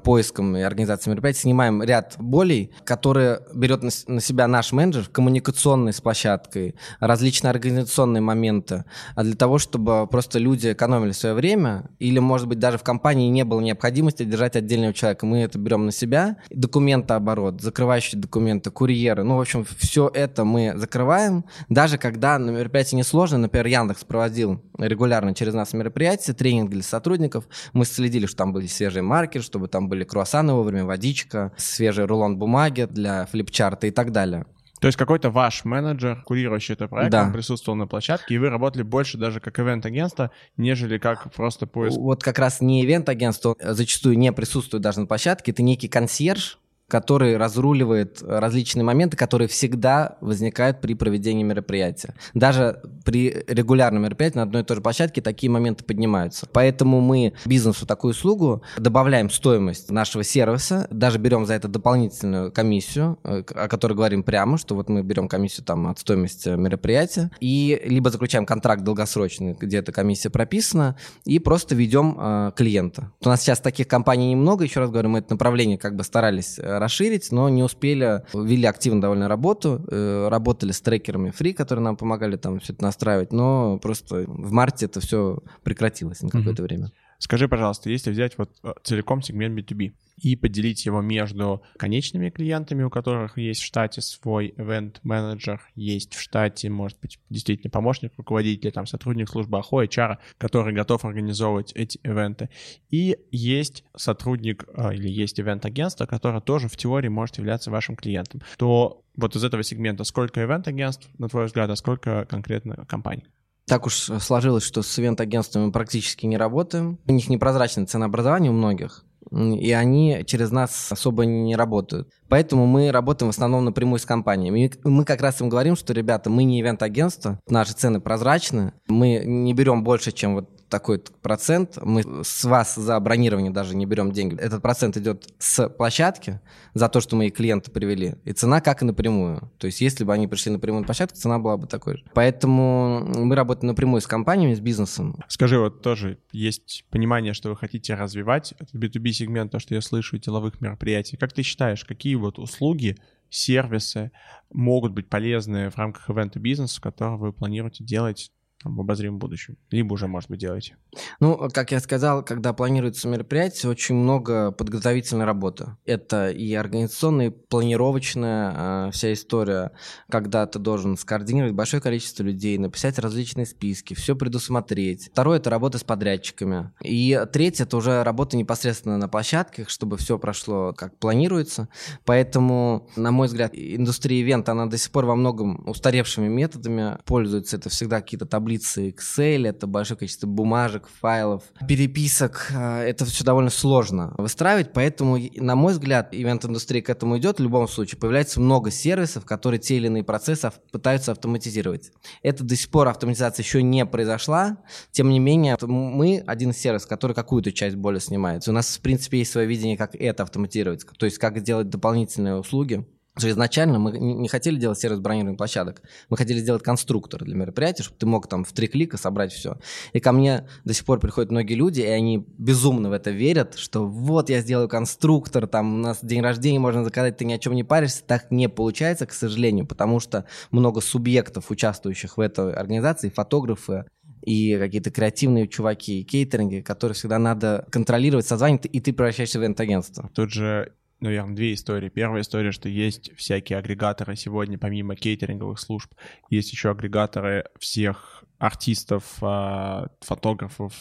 поиском 0.02 0.56
и 0.56 0.62
организацией 0.62 1.12
мероприятий, 1.12 1.40
снимаем 1.40 1.82
ряд 1.82 2.16
болей, 2.18 2.72
которые 2.84 3.40
берет 3.54 3.82
на, 3.82 4.20
себя 4.20 4.46
наш 4.46 4.72
менеджер, 4.72 5.06
коммуникационный 5.10 5.92
с 5.92 6.00
площадкой, 6.00 6.74
различные 6.98 7.50
организационные 7.50 8.20
моменты, 8.20 8.84
а 9.14 9.22
для 9.22 9.34
того, 9.34 9.58
чтобы 9.58 10.06
просто 10.06 10.38
люди 10.38 10.72
экономили 10.72 11.12
свое 11.12 11.34
время, 11.34 11.90
или, 11.98 12.18
может 12.18 12.48
быть, 12.48 12.58
даже 12.58 12.78
в 12.78 12.82
компании 12.82 13.28
не 13.28 13.44
было 13.44 13.60
необходимости 13.60 14.24
держать 14.24 14.56
отдельного 14.56 14.94
человека. 14.94 15.26
Мы 15.26 15.40
это 15.40 15.58
берем 15.58 15.86
на 15.86 15.92
себя. 15.92 16.36
Документооборот, 16.50 17.60
закрывающие 17.60 18.20
документы, 18.20 18.70
курьеры, 18.70 19.24
ну, 19.24 19.36
в 19.36 19.40
общем, 19.40 19.66
все 19.78 20.10
это 20.12 20.44
мы 20.44 20.72
закрываем. 20.76 21.44
Даже 21.68 21.98
когда 21.98 22.38
на 22.38 22.50
мероприятии 22.50 22.96
несложно, 22.96 23.38
например, 23.38 23.66
Яндекс 23.66 24.04
проводил 24.04 24.62
регулярно 24.78 25.34
через 25.34 25.54
нас 25.54 25.72
мероприятия, 25.72 26.32
тренинг 26.32 26.70
для 26.70 26.82
сотрудников, 26.82 27.44
мы 27.72 27.84
следили, 27.84 28.26
что 28.26 28.36
там 28.36 28.52
были 28.52 28.66
свежие 28.66 28.95
маркеры, 29.02 29.44
чтобы 29.44 29.68
там 29.68 29.88
были 29.88 30.04
круассаны 30.04 30.52
вовремя, 30.52 30.84
водичка, 30.84 31.52
свежий 31.56 32.04
рулон 32.04 32.38
бумаги 32.38 32.86
для 32.90 33.26
флипчарта 33.26 33.86
и 33.86 33.90
так 33.90 34.12
далее. 34.12 34.46
То 34.80 34.88
есть 34.88 34.98
какой-то 34.98 35.30
ваш 35.30 35.64
менеджер, 35.64 36.22
курирующий 36.24 36.74
этот 36.74 36.90
проект, 36.90 37.10
да. 37.10 37.30
присутствовал 37.30 37.76
на 37.76 37.86
площадке, 37.86 38.34
и 38.34 38.38
вы 38.38 38.50
работали 38.50 38.82
больше 38.82 39.16
даже 39.16 39.40
как 39.40 39.58
ивент-агентство, 39.58 40.30
нежели 40.56 40.98
как 40.98 41.32
просто 41.32 41.66
поиск? 41.66 41.96
Вот 41.96 42.22
как 42.22 42.38
раз 42.38 42.60
не 42.60 42.84
ивент-агентство, 42.84 43.56
зачастую 43.58 44.18
не 44.18 44.32
присутствует 44.32 44.82
даже 44.82 45.00
на 45.00 45.06
площадке, 45.06 45.52
это 45.52 45.62
некий 45.62 45.88
консьерж, 45.88 46.58
который 46.88 47.36
разруливает 47.36 48.22
различные 48.22 48.84
моменты, 48.84 49.16
которые 49.16 49.48
всегда 49.48 50.16
возникают 50.20 50.80
при 50.80 50.94
проведении 50.94 51.42
мероприятия. 51.42 52.14
Даже 52.34 52.80
при 53.04 53.44
регулярном 53.48 54.04
мероприятии 54.04 54.36
на 54.36 54.42
одной 54.42 54.62
и 54.62 54.64
той 54.64 54.76
же 54.76 54.82
площадке 54.82 55.20
такие 55.20 55.50
моменты 55.50 55.84
поднимаются. 55.84 56.46
Поэтому 56.52 57.00
мы 57.00 57.34
бизнесу 57.44 57.86
такую 57.86 58.12
услугу 58.12 58.62
добавляем 58.76 59.30
стоимость 59.30 59.90
нашего 59.90 60.22
сервиса, 60.22 60.86
даже 60.90 61.18
берем 61.18 61.46
за 61.46 61.54
это 61.54 61.68
дополнительную 61.68 62.52
комиссию, 62.52 63.18
э, 63.24 63.42
о 63.54 63.68
которой 63.68 63.94
говорим 63.94 64.22
прямо, 64.22 64.58
что 64.58 64.74
вот 64.74 64.88
мы 64.88 65.02
берем 65.02 65.28
комиссию 65.28 65.64
там 65.64 65.88
от 65.88 65.98
стоимости 65.98 66.50
мероприятия, 66.50 67.30
и 67.40 67.80
либо 67.84 68.10
заключаем 68.10 68.46
контракт 68.46 68.82
долгосрочный, 68.82 69.56
где 69.58 69.78
эта 69.78 69.92
комиссия 69.92 70.30
прописана, 70.30 70.96
и 71.24 71.38
просто 71.38 71.74
ведем 71.74 72.16
э, 72.18 72.52
клиента. 72.54 73.12
У 73.24 73.28
нас 73.28 73.42
сейчас 73.42 73.60
таких 73.60 73.88
компаний 73.88 74.30
немного, 74.30 74.64
еще 74.64 74.80
раз 74.80 74.90
говорю, 74.90 75.08
мы 75.08 75.18
это 75.18 75.32
направление 75.32 75.78
как 75.78 75.96
бы 75.96 76.04
старались 76.04 76.58
э, 76.58 76.75
расширить, 76.78 77.32
но 77.32 77.48
не 77.48 77.62
успели, 77.62 78.22
вели 78.32 78.66
активно 78.66 79.00
довольно 79.00 79.28
работу, 79.28 79.84
э, 79.90 80.28
работали 80.28 80.72
с 80.72 80.80
трекерами 80.80 81.32
Free, 81.36 81.52
которые 81.52 81.84
нам 81.84 81.96
помогали 81.96 82.36
там 82.36 82.60
все 82.60 82.72
это 82.72 82.82
настраивать, 82.82 83.32
но 83.32 83.78
просто 83.78 84.24
в 84.26 84.52
марте 84.52 84.86
это 84.86 85.00
все 85.00 85.38
прекратилось 85.62 86.22
на 86.22 86.30
какое-то 86.30 86.62
mm-hmm. 86.62 86.66
время. 86.66 86.92
Скажи, 87.18 87.48
пожалуйста, 87.48 87.90
если 87.90 88.10
взять 88.10 88.36
вот 88.38 88.50
э, 88.62 88.72
целиком 88.82 89.22
сегмент 89.22 89.58
B2B 89.58 89.92
и 90.18 90.34
поделить 90.34 90.86
его 90.86 91.02
между 91.02 91.62
конечными 91.76 92.30
клиентами, 92.30 92.82
у 92.82 92.90
которых 92.90 93.36
есть 93.36 93.60
в 93.60 93.64
штате 93.64 94.00
свой 94.00 94.54
event-менеджер, 94.56 95.60
есть 95.74 96.14
в 96.14 96.20
штате, 96.20 96.70
может 96.70 96.98
быть, 97.00 97.18
действительно 97.28 97.70
помощник 97.70 98.12
руководителя, 98.16 98.70
там, 98.70 98.86
сотрудник 98.86 99.28
службы 99.28 99.58
АХО, 99.58 99.84
HR, 99.84 100.16
который 100.38 100.74
готов 100.74 101.04
организовывать 101.04 101.72
эти 101.74 101.98
ивенты, 102.02 102.48
и 102.90 103.16
есть 103.30 103.84
сотрудник 103.96 104.64
э, 104.74 104.94
или 104.94 105.08
есть 105.08 105.38
ивент-агентство, 105.40 106.06
которое 106.06 106.40
тоже 106.40 106.68
в 106.68 106.76
теории 106.76 107.08
может 107.08 107.38
являться 107.38 107.70
вашим 107.70 107.96
клиентом, 107.96 108.40
то 108.56 109.02
вот 109.16 109.36
из 109.36 109.44
этого 109.44 109.62
сегмента 109.62 110.04
сколько 110.04 110.42
ивент-агентств, 110.42 111.08
на 111.18 111.28
твой 111.28 111.46
взгляд, 111.46 111.70
а 111.70 111.76
сколько 111.76 112.26
конкретно 112.26 112.84
компаний? 112.86 113.24
Так 113.68 113.86
уж 113.86 113.94
сложилось, 113.94 114.62
что 114.62 114.82
с 114.82 114.98
ивент-агентствами 114.98 115.70
практически 115.70 116.24
не 116.26 116.36
работаем. 116.36 116.98
У 117.06 117.12
них 117.12 117.28
непрозрачное 117.28 117.86
ценообразование 117.86 118.50
у 118.52 118.54
многих, 118.54 119.04
и 119.32 119.72
они 119.72 120.22
через 120.24 120.52
нас 120.52 120.92
особо 120.92 121.24
не 121.26 121.56
работают. 121.56 122.08
Поэтому 122.28 122.66
мы 122.66 122.92
работаем 122.92 123.30
в 123.30 123.34
основном 123.34 123.64
напрямую 123.64 123.98
с 123.98 124.04
компаниями. 124.04 124.72
Мы 124.84 125.04
как 125.04 125.20
раз 125.20 125.40
им 125.40 125.48
говорим, 125.48 125.74
что, 125.74 125.92
ребята, 125.92 126.30
мы 126.30 126.44
не 126.44 126.60
ивент-агентство, 126.60 127.40
наши 127.48 127.72
цены 127.72 128.00
прозрачны, 128.00 128.72
мы 128.86 129.22
не 129.24 129.52
берем 129.52 129.82
больше, 129.82 130.12
чем 130.12 130.34
вот 130.36 130.48
такой 130.68 131.02
процент. 131.22 131.78
Мы 131.82 132.24
с 132.24 132.44
вас 132.44 132.74
за 132.74 132.98
бронирование 133.00 133.50
даже 133.50 133.76
не 133.76 133.86
берем 133.86 134.12
деньги. 134.12 134.36
Этот 134.38 134.62
процент 134.62 134.96
идет 134.96 135.26
с 135.38 135.68
площадки 135.68 136.40
за 136.74 136.88
то, 136.88 137.00
что 137.00 137.16
мы 137.16 137.26
и 137.26 137.30
клиента 137.30 137.70
привели. 137.70 138.16
И 138.24 138.32
цена 138.32 138.60
как 138.60 138.82
и 138.82 138.84
напрямую. 138.84 139.50
То 139.58 139.66
есть 139.66 139.80
если 139.80 140.04
бы 140.04 140.12
они 140.12 140.26
пришли 140.26 140.52
напрямую 140.52 140.82
на 140.82 140.86
площадку, 140.86 141.16
цена 141.16 141.38
была 141.38 141.56
бы 141.56 141.66
такой 141.66 141.98
же. 141.98 142.04
Поэтому 142.14 143.04
мы 143.04 143.34
работаем 143.34 143.68
напрямую 143.68 144.00
с 144.00 144.06
компаниями, 144.06 144.54
с 144.54 144.60
бизнесом. 144.60 145.22
Скажи, 145.28 145.58
вот 145.58 145.82
тоже 145.82 146.18
есть 146.32 146.84
понимание, 146.90 147.32
что 147.32 147.50
вы 147.50 147.56
хотите 147.56 147.94
развивать 147.94 148.52
этот 148.58 148.74
B2B 148.74 149.10
сегмент, 149.12 149.52
то, 149.52 149.58
что 149.58 149.74
я 149.74 149.80
слышу, 149.80 150.18
деловых 150.18 150.60
мероприятий. 150.60 151.16
Как 151.16 151.32
ты 151.32 151.42
считаешь, 151.42 151.84
какие 151.84 152.14
вот 152.16 152.38
услуги 152.38 152.96
сервисы 153.28 154.12
могут 154.52 154.92
быть 154.92 155.08
полезны 155.08 155.70
в 155.70 155.76
рамках 155.76 156.08
ивента 156.08 156.38
бизнеса, 156.38 156.80
который 156.80 157.18
вы 157.18 157.32
планируете 157.32 157.84
делать 157.84 158.30
в 158.74 158.80
обозримом 158.80 159.18
будущем? 159.18 159.56
Либо 159.70 159.94
уже, 159.94 160.06
может 160.06 160.30
быть, 160.30 160.40
делаете? 160.40 160.76
Ну, 161.20 161.48
как 161.52 161.72
я 161.72 161.80
сказал, 161.80 162.24
когда 162.24 162.52
планируется 162.52 163.08
мероприятие, 163.08 163.70
очень 163.70 163.94
много 163.94 164.52
подготовительной 164.52 165.24
работы. 165.24 165.76
Это 165.84 166.30
и 166.30 166.54
организационная, 166.54 167.28
и 167.28 167.30
планировочная 167.30 168.88
э, 168.88 168.90
вся 168.92 169.12
история, 169.12 169.72
когда 170.10 170.46
ты 170.46 170.58
должен 170.58 170.96
скоординировать 170.96 171.54
большое 171.54 171.82
количество 171.82 172.22
людей, 172.22 172.58
написать 172.58 172.98
различные 172.98 173.46
списки, 173.46 173.94
все 173.94 174.16
предусмотреть. 174.16 175.10
Второе– 175.12 175.38
это 175.40 175.50
работа 175.50 175.78
с 175.78 175.84
подрядчиками. 175.84 176.72
И 176.82 177.20
третье– 177.32 177.64
это 177.66 177.76
уже 177.76 178.02
работа 178.02 178.36
непосредственно 178.36 178.98
на 178.98 179.08
площадках, 179.08 179.68
чтобы 179.68 179.96
все 179.96 180.18
прошло 180.18 180.72
как 180.72 180.98
планируется. 180.98 181.68
Поэтому, 182.04 182.88
на 182.96 183.10
мой 183.10 183.26
взгляд, 183.28 183.52
индустрия 183.54 184.20
ивента, 184.20 184.52
она 184.52 184.66
до 184.66 184.78
сих 184.78 184.90
пор 184.90 185.04
во 185.06 185.16
многом 185.16 185.66
устаревшими 185.68 186.28
методами 186.28 186.98
пользуется. 187.04 187.56
Это 187.56 187.68
всегда 187.68 188.00
какие-то 188.00 188.26
таблицы 188.26 188.55
таблицы 188.56 188.90
Excel, 188.90 189.46
это 189.48 189.66
большое 189.66 189.98
количество 189.98 190.26
бумажек, 190.26 190.88
файлов, 191.00 191.42
переписок. 191.66 192.50
А, 192.54 192.82
это 192.82 193.04
все 193.04 193.24
довольно 193.24 193.50
сложно 193.50 194.14
выстраивать, 194.18 194.72
поэтому, 194.72 195.18
на 195.36 195.56
мой 195.56 195.72
взгляд, 195.72 196.08
ивент-индустрия 196.12 196.82
к 196.82 196.90
этому 196.90 197.18
идет. 197.18 197.38
В 197.38 197.42
любом 197.42 197.68
случае, 197.68 197.98
появляется 197.98 198.40
много 198.40 198.70
сервисов, 198.70 199.24
которые 199.24 199.60
те 199.60 199.76
или 199.76 199.86
иные 199.86 200.04
процессы 200.04 200.50
пытаются 200.72 201.12
автоматизировать. 201.12 201.92
Это 202.22 202.44
до 202.44 202.56
сих 202.56 202.70
пор 202.70 202.88
автоматизация 202.88 203.42
еще 203.42 203.62
не 203.62 203.84
произошла. 203.86 204.58
Тем 204.90 205.10
не 205.10 205.18
менее, 205.18 205.56
мы 205.60 206.22
один 206.26 206.52
сервис, 206.52 206.86
который 206.86 207.12
какую-то 207.14 207.52
часть 207.52 207.76
боли 207.76 207.98
снимает. 207.98 208.46
У 208.48 208.52
нас, 208.52 208.76
в 208.76 208.80
принципе, 208.80 209.18
есть 209.18 209.32
свое 209.32 209.46
видение, 209.46 209.76
как 209.76 209.94
это 209.94 210.22
автоматизировать, 210.22 210.84
то 210.98 211.06
есть 211.06 211.18
как 211.18 211.38
сделать 211.38 211.68
дополнительные 211.68 212.36
услуги 212.36 212.86
что 213.16 213.30
изначально 213.30 213.78
мы 213.78 213.98
не 213.98 214.28
хотели 214.28 214.56
делать 214.56 214.78
сервис 214.78 215.00
бронирования 215.00 215.36
площадок, 215.36 215.82
мы 216.08 216.16
хотели 216.16 216.38
сделать 216.38 216.62
конструктор 216.62 217.24
для 217.24 217.34
мероприятия, 217.34 217.82
чтобы 217.82 217.98
ты 217.98 218.06
мог 218.06 218.28
там 218.28 218.44
в 218.44 218.52
три 218.52 218.66
клика 218.66 218.98
собрать 218.98 219.32
все. 219.32 219.58
И 219.92 220.00
ко 220.00 220.12
мне 220.12 220.46
до 220.64 220.74
сих 220.74 220.84
пор 220.84 221.00
приходят 221.00 221.30
многие 221.30 221.54
люди, 221.54 221.80
и 221.80 221.86
они 221.86 222.26
безумно 222.38 222.90
в 222.90 222.92
это 222.92 223.10
верят, 223.10 223.56
что 223.56 223.86
вот 223.86 224.28
я 224.28 224.40
сделаю 224.40 224.68
конструктор, 224.68 225.46
там 225.46 225.74
у 225.74 225.78
нас 225.78 225.98
день 226.02 226.20
рождения 226.20 226.58
можно 226.58 226.84
заказать, 226.84 227.16
ты 227.16 227.24
ни 227.24 227.32
о 227.32 227.38
чем 227.38 227.54
не 227.54 227.64
паришься. 227.64 228.02
Так 228.06 228.30
не 228.30 228.48
получается, 228.48 229.06
к 229.06 229.12
сожалению, 229.12 229.66
потому 229.66 230.00
что 230.00 230.26
много 230.50 230.80
субъектов, 230.80 231.50
участвующих 231.50 232.18
в 232.18 232.20
этой 232.20 232.52
организации, 232.52 233.08
фотографы, 233.08 233.84
и 234.22 234.58
какие-то 234.58 234.90
креативные 234.90 235.46
чуваки, 235.46 236.00
и 236.00 236.04
кейтеринги, 236.04 236.60
которые 236.60 236.94
всегда 236.96 237.18
надо 237.18 237.64
контролировать, 237.70 238.26
созванивать, 238.26 238.66
и 238.70 238.80
ты 238.80 238.92
превращаешься 238.92 239.38
в 239.38 239.42
ивент-агентство. 239.42 240.10
Тут 240.14 240.32
же 240.32 240.72
наверное, 241.00 241.34
две 241.34 241.54
истории. 241.54 241.88
Первая 241.88 242.22
история, 242.22 242.52
что 242.52 242.68
есть 242.68 243.14
всякие 243.16 243.58
агрегаторы 243.58 244.16
сегодня, 244.16 244.58
помимо 244.58 244.96
кейтеринговых 244.96 245.58
служб, 245.58 245.92
есть 246.30 246.52
еще 246.52 246.70
агрегаторы 246.70 247.44
всех 247.58 248.24
артистов, 248.38 249.18
а, 249.20 249.88
фотографов, 250.00 250.74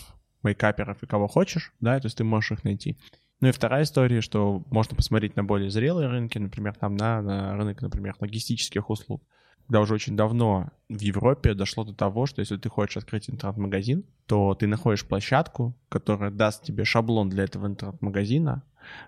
мейкаперов 0.44 1.02
и 1.04 1.08
кого 1.08 1.28
хочешь, 1.28 1.74
да, 1.80 2.00
то 2.00 2.06
есть 2.06 2.18
ты 2.18 2.24
можешь 2.24 2.52
их 2.52 2.64
найти. 2.64 2.98
Ну 3.42 3.50
и 3.50 3.52
вторая 3.52 3.84
история, 3.84 4.22
что 4.22 4.64
можно 4.72 4.96
посмотреть 4.96 5.36
на 5.36 5.44
более 5.44 5.70
зрелые 5.70 6.08
рынки, 6.08 6.38
например, 6.38 6.76
там 6.76 6.96
на, 6.96 7.22
на 7.22 7.58
рынок, 7.58 7.82
например, 7.82 8.16
логистических 8.20 8.90
услуг, 8.90 9.22
когда 9.68 9.82
уже 9.82 9.96
очень 9.96 10.16
давно 10.16 10.70
в 10.90 11.00
Европе 11.00 11.54
дошло 11.54 11.84
до 11.84 11.94
того, 11.94 12.26
что 12.26 12.42
если 12.42 12.58
ты 12.58 12.70
хочешь 12.70 12.98
открыть 12.98 13.30
интернет-магазин, 13.30 14.06
то 14.28 14.54
ты 14.54 14.68
находишь 14.68 15.06
площадку, 15.06 15.76
которая 15.90 16.30
даст 16.32 16.64
тебе 16.64 16.86
шаблон 16.86 17.30
для 17.30 17.44
этого 17.46 17.66
интернет-магазина, 17.68 18.64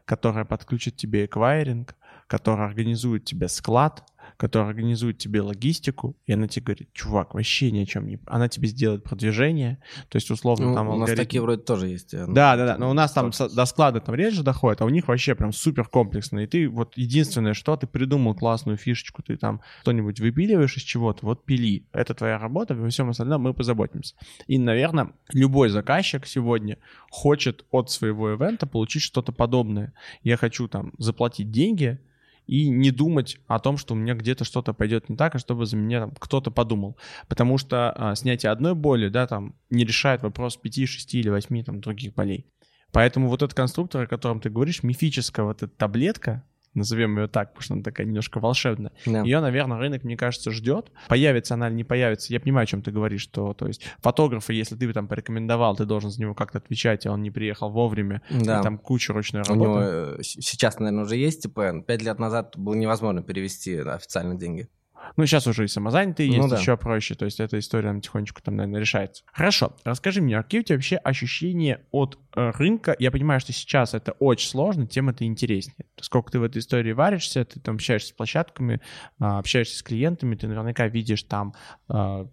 которая 0.06 0.46
подключит 0.46 0.96
тебе 0.96 1.26
эквайринг, 1.26 1.96
которая 2.26 2.68
организует 2.68 3.26
тебе 3.26 3.48
склад, 3.48 4.04
которая 4.38 4.70
организует 4.70 5.18
тебе 5.18 5.42
логистику, 5.42 6.16
и 6.28 6.34
она 6.34 6.48
тебе 6.48 6.66
говорит, 6.66 6.94
чувак, 6.94 7.34
вообще 7.34 7.72
ни 7.72 7.80
о 7.80 7.86
чем 7.86 8.08
не... 8.08 8.20
Она 8.28 8.48
тебе 8.48 8.68
сделает 8.68 9.04
продвижение, 9.04 9.80
то 10.10 10.16
есть 10.16 10.30
условно 10.30 10.68
ну, 10.68 10.76
там... 10.76 10.88
У 10.88 10.92
алгоритм... 10.92 11.12
нас 11.12 11.26
такие 11.26 11.42
вроде 11.42 11.64
тоже 11.64 11.88
есть. 11.88 12.14
Э, 12.14 12.26
да, 12.28 12.56
да, 12.56 12.66
да, 12.66 12.78
но 12.78 12.90
у 12.90 12.94
нас 12.94 13.12
там 13.12 13.32
до 13.32 13.66
склада 13.66 14.00
там 14.00 14.14
реже 14.14 14.44
доходит, 14.44 14.82
а 14.82 14.86
у 14.86 14.90
них 14.90 15.08
вообще 15.08 15.34
прям 15.34 15.52
супер 15.52 15.86
комплексно, 15.86 16.40
и 16.40 16.48
ты 16.48 16.70
вот 16.70 16.96
единственное, 16.96 17.54
что 17.54 17.76
ты 17.76 17.88
придумал 17.88 18.36
классную 18.36 18.78
фишечку, 18.78 19.24
ты 19.24 19.38
там 19.38 19.62
что-нибудь 19.82 20.20
выпиливаешь 20.20 20.78
из 20.78 20.84
чего-то, 20.84 21.26
вот 21.26 21.44
пили. 21.44 21.86
Это 21.92 22.14
твоя 22.14 22.38
работа, 22.38 22.76
во 22.76 22.90
всем 22.90 23.10
остальном 23.10 23.42
мы 23.42 23.54
позаботимся. 23.54 24.16
И, 24.46 24.60
наверное, 24.60 25.14
любой 25.34 25.70
заказчик 25.70 26.28
сегодня 26.28 26.78
хочет 27.10 27.66
от 27.72 27.90
своего 27.90 28.34
ивента 28.34 28.68
получить 28.68 29.02
что-то 29.02 29.32
подобное. 29.32 29.94
Я 30.24 30.38
хочу 30.38 30.68
там 30.68 30.94
заплатить 31.00 31.52
деньги, 31.52 32.00
и 32.48 32.70
не 32.70 32.92
думать 32.92 33.38
о 33.48 33.60
том, 33.60 33.78
что 33.78 33.94
у 33.94 33.98
меня 33.98 34.16
где-то 34.16 34.46
что-то 34.46 34.74
пойдет 34.74 35.10
не 35.10 35.16
так, 35.16 35.36
а 35.36 35.40
чтобы 35.40 35.66
за 35.66 35.78
меня 35.78 36.10
кто-то 36.20 36.50
подумал. 36.50 36.98
Потому 37.28 37.58
что 37.58 37.92
а, 37.92 38.16
снятие 38.16 38.52
одной 38.52 38.74
боли, 38.74 39.10
да, 39.10 39.28
там 39.28 39.56
не 39.70 39.84
решает 39.84 40.24
вопрос 40.24 40.58
5, 40.58 40.88
6 40.88 41.16
или 41.16 41.30
8 41.30 41.64
там 41.64 41.82
других 41.82 42.16
болей. 42.16 42.48
Поэтому 42.92 43.28
вот 43.28 43.44
этот 43.44 43.54
конструктор, 43.54 44.04
о 44.04 44.08
котором 44.08 44.40
ты 44.40 44.50
говоришь, 44.50 44.82
мифическая 44.82 45.46
вот 45.46 45.62
эта 45.62 45.72
таблетка, 45.76 46.44
назовем 46.74 47.18
ее 47.18 47.28
так, 47.28 47.50
потому 47.50 47.64
что 47.64 47.74
она 47.76 47.84
такая 47.84 48.08
немножко 48.08 48.40
волшебная. 48.40 48.92
Да. 49.06 49.22
Ее, 49.22 49.40
наверное, 49.40 49.78
рынок, 49.78 50.04
мне 50.04 50.18
кажется, 50.18 50.52
ждет. 50.52 50.92
Появится 51.08 51.56
она 51.56 51.68
или 51.68 51.76
не 51.76 51.84
появится, 51.84 52.34
я 52.34 52.40
понимаю, 52.40 52.64
о 52.64 52.68
чем 52.68 52.82
ты 52.82 52.92
говоришь, 52.92 53.22
что, 53.22 53.54
то 53.54 53.68
есть, 53.68 53.84
фотографа, 54.00 54.54
если 54.54 54.76
ты 54.76 54.92
там 54.94 55.08
порекомендовал, 55.08 55.76
ты 55.76 55.86
должен 55.86 56.10
за 56.10 56.22
него 56.22 56.34
как-то 56.34 56.60
отвечать, 56.60 57.06
и 57.06 57.10
он 57.10 57.22
не 57.22 57.32
приехал 57.32 57.70
вовремя, 57.70 58.22
да. 58.30 58.60
и 58.60 58.64
там 58.64 58.78
куча 58.78 59.14
ручной 59.14 59.44
работы. 59.44 59.60
У 59.60 59.64
него 59.64 59.80
э, 59.82 60.18
сейчас, 60.22 60.80
наверное, 60.80 61.04
уже 61.04 61.16
есть 61.16 61.44
ТПН. 61.44 61.82
Пять 61.82 62.02
лет 62.02 62.20
назад 62.20 62.54
было 62.58 62.76
невозможно 62.76 63.22
перевести 63.22 63.78
официально 63.78 64.36
деньги. 64.36 64.70
Ну, 65.16 65.26
сейчас 65.26 65.48
уже 65.48 65.66
и 65.66 65.68
самозанятые 65.68 66.28
есть, 66.28 66.40
Ну 66.40 66.48
да. 66.50 66.58
еще 66.58 66.78
проще. 66.78 67.16
То 67.16 67.26
есть 67.26 67.40
эта 67.40 67.60
история 67.60 67.90
она 67.90 68.00
потихонечку 68.00 68.42
там, 68.42 68.56
наверное, 68.56 68.82
решается. 68.82 69.24
Хорошо. 69.32 69.76
Расскажи 69.84 70.22
мне, 70.22 70.38
а 70.38 70.44
какие 70.44 70.62
у 70.62 70.64
тебя 70.64 70.76
вообще 70.76 70.98
ощущения 70.98 71.82
от 71.92 72.20
э, 72.36 72.52
рынка? 72.52 72.96
Я 73.00 73.12
понимаю, 73.12 73.40
что 73.40 73.54
сейчас 73.54 73.94
это 73.94 74.14
очень 74.14 74.50
сложно, 74.50 74.88
тем 74.88 75.10
это 75.10 75.26
интереснее. 75.26 75.86
Сколько 76.02 76.32
ты 76.32 76.40
в 76.40 76.44
этой 76.44 76.60
истории 76.60 76.92
варишься, 76.92 77.46
ты 77.46 77.60
там 77.60 77.76
общаешься 77.76 78.10
с 78.10 78.12
площадками, 78.12 78.82
а, 79.20 79.40
общаешься 79.40 79.78
с 79.78 79.84
клиентами, 79.84 80.36
ты 80.36 80.48
наверняка 80.48 80.88
видишь 80.88 81.24
там 81.24 81.54
а, 81.88 82.28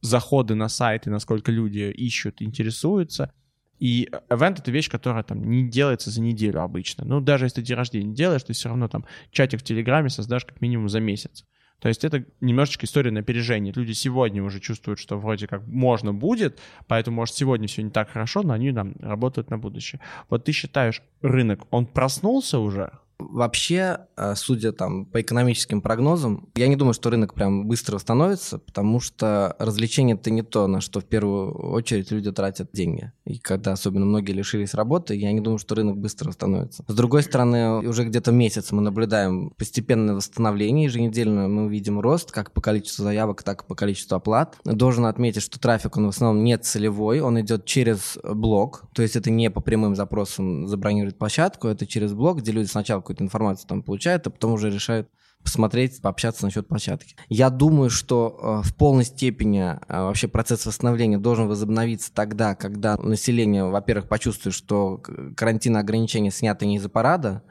заходы 0.00 0.54
на 0.54 0.68
сайты, 0.68 1.10
насколько 1.10 1.52
люди 1.52 1.90
ищут, 1.90 2.42
интересуются. 2.42 3.32
И 3.78 4.08
event— 4.28 4.56
это 4.58 4.70
вещь, 4.70 4.90
которая 4.90 5.22
там 5.22 5.42
не 5.42 5.68
делается 5.68 6.10
за 6.10 6.20
неделю 6.20 6.60
обычно. 6.60 7.04
Ну, 7.06 7.20
даже 7.20 7.46
если 7.46 7.56
ты 7.56 7.66
день 7.66 7.76
рождения 7.76 8.14
делаешь, 8.14 8.42
ты 8.42 8.52
все 8.52 8.68
равно 8.68 8.88
там 8.88 9.06
чатик 9.30 9.60
в 9.60 9.64
Телеграме 9.64 10.10
создашь 10.10 10.44
как 10.44 10.60
минимум 10.60 10.90
за 10.90 11.00
месяц. 11.00 11.46
То 11.80 11.88
есть 11.88 12.04
это 12.04 12.24
немножечко 12.40 12.86
история 12.86 13.10
на 13.10 13.20
опережение. 13.20 13.72
Люди 13.74 13.92
сегодня 13.92 14.42
уже 14.42 14.60
чувствуют, 14.60 14.98
что 14.98 15.18
вроде 15.18 15.46
как 15.46 15.66
можно 15.66 16.12
будет, 16.12 16.58
поэтому, 16.86 17.16
может, 17.16 17.34
сегодня 17.34 17.66
все 17.66 17.82
не 17.82 17.90
так 17.90 18.10
хорошо, 18.10 18.42
но 18.42 18.52
они 18.52 18.72
там 18.72 18.94
работают 19.00 19.50
на 19.50 19.58
будущее. 19.58 20.00
Вот 20.28 20.44
ты 20.44 20.52
считаешь, 20.52 21.02
рынок, 21.22 21.66
он 21.70 21.86
проснулся 21.86 22.58
уже? 22.58 22.92
Вообще, 23.30 24.06
э, 24.16 24.34
судя 24.36 24.72
там 24.72 25.06
по 25.06 25.20
экономическим 25.20 25.80
прогнозам, 25.80 26.48
я 26.54 26.68
не 26.68 26.76
думаю, 26.76 26.94
что 26.94 27.10
рынок 27.10 27.34
прям 27.34 27.66
быстро 27.66 27.94
восстановится, 27.94 28.58
потому 28.58 29.00
что 29.00 29.56
развлечение 29.58 30.16
это 30.16 30.30
не 30.30 30.42
то, 30.42 30.66
на 30.66 30.80
что 30.80 31.00
в 31.00 31.04
первую 31.04 31.52
очередь 31.72 32.10
люди 32.10 32.30
тратят 32.32 32.70
деньги. 32.72 33.12
И 33.24 33.38
когда 33.38 33.72
особенно 33.72 34.06
многие 34.06 34.32
лишились 34.32 34.74
работы, 34.74 35.14
я 35.16 35.32
не 35.32 35.40
думаю, 35.40 35.58
что 35.58 35.74
рынок 35.74 35.98
быстро 35.98 36.28
восстановится. 36.28 36.84
С 36.86 36.94
другой 36.94 37.22
стороны, 37.22 37.86
уже 37.88 38.04
где-то 38.04 38.32
месяц 38.32 38.72
мы 38.72 38.82
наблюдаем 38.82 39.50
постепенное 39.50 40.14
восстановление, 40.14 40.86
еженедельно 40.86 41.48
мы 41.48 41.64
увидим 41.64 42.00
рост 42.00 42.32
как 42.32 42.52
по 42.52 42.60
количеству 42.60 43.04
заявок, 43.04 43.42
так 43.42 43.62
и 43.62 43.66
по 43.66 43.74
количеству 43.74 44.16
оплат. 44.16 44.56
Должен 44.64 45.06
отметить, 45.06 45.42
что 45.42 45.60
трафик, 45.60 45.96
он 45.96 46.06
в 46.06 46.08
основном 46.10 46.44
не 46.44 46.56
целевой, 46.58 47.20
он 47.20 47.40
идет 47.40 47.64
через 47.64 48.18
блог, 48.22 48.84
то 48.94 49.02
есть 49.02 49.16
это 49.16 49.30
не 49.30 49.50
по 49.50 49.60
прямым 49.60 49.94
запросам 49.94 50.66
забронировать 50.66 51.18
площадку, 51.18 51.68
это 51.68 51.86
через 51.86 52.12
блог, 52.12 52.38
где 52.38 52.52
люди 52.52 52.66
сначала 52.66 53.00
какую-то 53.10 53.24
информацию 53.24 53.68
там 53.68 53.82
получают, 53.82 54.26
а 54.26 54.30
потом 54.30 54.52
уже 54.52 54.70
решают 54.70 55.08
посмотреть, 55.42 56.00
пообщаться 56.02 56.44
насчет 56.44 56.68
площадки. 56.68 57.16
Я 57.28 57.50
думаю, 57.50 57.90
что 57.90 58.62
э, 58.62 58.68
в 58.68 58.74
полной 58.76 59.04
степени 59.04 59.62
э, 59.62 59.76
вообще 59.88 60.28
процесс 60.28 60.66
восстановления 60.66 61.18
должен 61.18 61.48
возобновиться 61.48 62.12
тогда, 62.12 62.54
когда 62.54 62.96
население, 62.98 63.64
во-первых, 63.64 64.06
почувствует, 64.06 64.54
что 64.54 64.98
карантинные 65.36 65.80
ограничения 65.80 66.30
сняты 66.30 66.66
не 66.66 66.76
из-за 66.76 66.90
парада, 66.90 67.42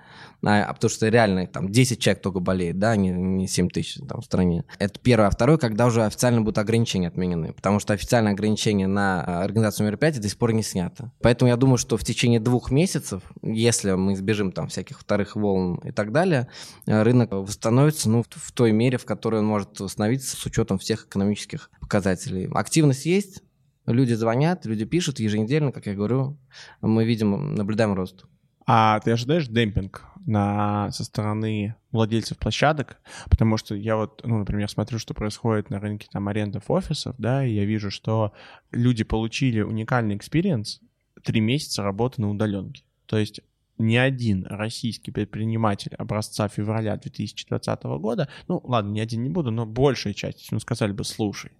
а, 0.43 0.73
потому 0.73 0.89
что 0.89 1.07
реально 1.09 1.47
там 1.47 1.69
10 1.69 1.99
человек 1.99 2.21
только 2.21 2.39
болеет, 2.39 2.79
да, 2.79 2.95
не, 2.95 3.09
не 3.09 3.47
7 3.47 3.69
тысяч 3.69 3.99
там 4.07 4.21
в 4.21 4.25
стране. 4.25 4.63
Это 4.77 4.99
первое. 4.99 5.27
А 5.27 5.31
второе, 5.31 5.57
когда 5.57 5.85
уже 5.85 6.03
официально 6.03 6.41
будут 6.41 6.57
ограничения 6.57 7.07
отменены, 7.07 7.53
потому 7.53 7.79
что 7.79 7.93
официальное 7.93 8.33
ограничение 8.33 8.87
на 8.87 9.23
а, 9.23 9.43
организацию 9.43 9.87
мероприятий 9.87 10.19
до 10.19 10.29
сих 10.29 10.37
пор 10.37 10.53
не 10.53 10.63
снято. 10.63 11.11
Поэтому 11.21 11.49
я 11.49 11.57
думаю, 11.57 11.77
что 11.77 11.97
в 11.97 12.03
течение 12.03 12.39
двух 12.39 12.71
месяцев, 12.71 13.21
если 13.41 13.91
мы 13.91 14.13
избежим 14.13 14.51
там 14.51 14.67
всяких 14.67 14.99
вторых 14.99 15.35
волн 15.35 15.75
и 15.83 15.91
так 15.91 16.11
далее, 16.11 16.47
э, 16.85 17.01
рынок 17.03 17.31
восстановится 17.31 18.09
ну, 18.09 18.23
в 18.29 18.51
той 18.51 18.71
мере, 18.71 18.97
в 18.97 19.05
которой 19.05 19.41
он 19.41 19.45
может 19.45 19.79
восстановиться 19.79 20.37
с 20.37 20.45
учетом 20.45 20.77
всех 20.79 21.05
экономических 21.05 21.69
показателей. 21.81 22.49
Активность 22.53 23.05
есть, 23.05 23.43
люди 23.85 24.13
звонят, 24.13 24.65
люди 24.65 24.85
пишут 24.85 25.19
еженедельно, 25.19 25.71
как 25.71 25.85
я 25.87 25.95
говорю, 25.95 26.37
мы 26.81 27.05
видим, 27.05 27.55
наблюдаем 27.55 27.93
рост. 27.93 28.25
А 28.71 28.99
ты 28.99 29.09
ожидаешь 29.09 29.47
демпинг 29.47 30.05
на, 30.27 30.91
со 30.91 31.03
стороны 31.03 31.73
владельцев 31.91 32.37
площадок? 32.37 32.97
Потому 33.27 33.57
что 33.57 33.73
я 33.73 33.95
вот, 33.95 34.21
ну, 34.23 34.37
например, 34.37 34.69
смотрю, 34.69 34.99
что 34.99 35.15
происходит 35.15 35.71
на 35.71 35.79
рынке 35.79 36.07
там 36.11 36.27
арендов 36.27 36.69
офисов, 36.69 37.15
да, 37.17 37.43
и 37.43 37.51
я 37.51 37.65
вижу, 37.65 37.89
что 37.89 38.31
люди 38.71 39.03
получили 39.03 39.61
уникальный 39.61 40.15
experience 40.15 40.81
три 41.23 41.41
месяца 41.41 41.81
работы 41.81 42.21
на 42.21 42.29
удаленке. 42.29 42.83
То 43.07 43.17
есть 43.17 43.41
ни 43.79 43.95
один 43.95 44.45
российский 44.45 45.09
предприниматель 45.09 45.95
образца 45.95 46.47
февраля 46.47 46.95
2020 46.95 47.83
года, 47.83 48.29
ну 48.47 48.61
ладно, 48.63 48.91
ни 48.91 48.99
один 48.99 49.23
не 49.23 49.29
буду, 49.29 49.49
но 49.49 49.65
большая 49.65 50.13
часть, 50.13 50.51
ну 50.51 50.59
сказали 50.59 50.91
бы, 50.91 51.03
слушай, 51.03 51.53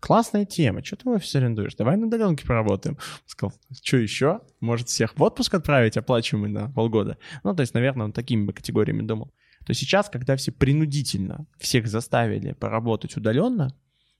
классная 0.00 0.44
тема, 0.44 0.84
что 0.84 0.96
ты 0.96 1.08
в 1.08 1.12
офис 1.12 1.34
арендуешь, 1.34 1.74
давай 1.74 1.96
на 1.96 2.06
удаленке 2.06 2.46
поработаем. 2.46 2.98
Сказал, 3.26 3.54
что 3.82 3.96
еще? 3.96 4.40
Может 4.60 4.88
всех 4.88 5.18
в 5.18 5.22
отпуск 5.22 5.54
отправить, 5.54 5.96
оплачиваемый 5.96 6.50
на 6.50 6.70
полгода? 6.70 7.18
Ну, 7.42 7.54
то 7.54 7.60
есть, 7.60 7.74
наверное, 7.74 8.06
он 8.06 8.12
такими 8.12 8.44
бы 8.44 8.52
категориями 8.52 9.02
думал. 9.02 9.32
То 9.66 9.72
сейчас, 9.72 10.10
когда 10.10 10.36
все 10.36 10.52
принудительно 10.52 11.46
всех 11.58 11.86
заставили 11.86 12.52
поработать 12.52 13.16
удаленно, 13.16 13.74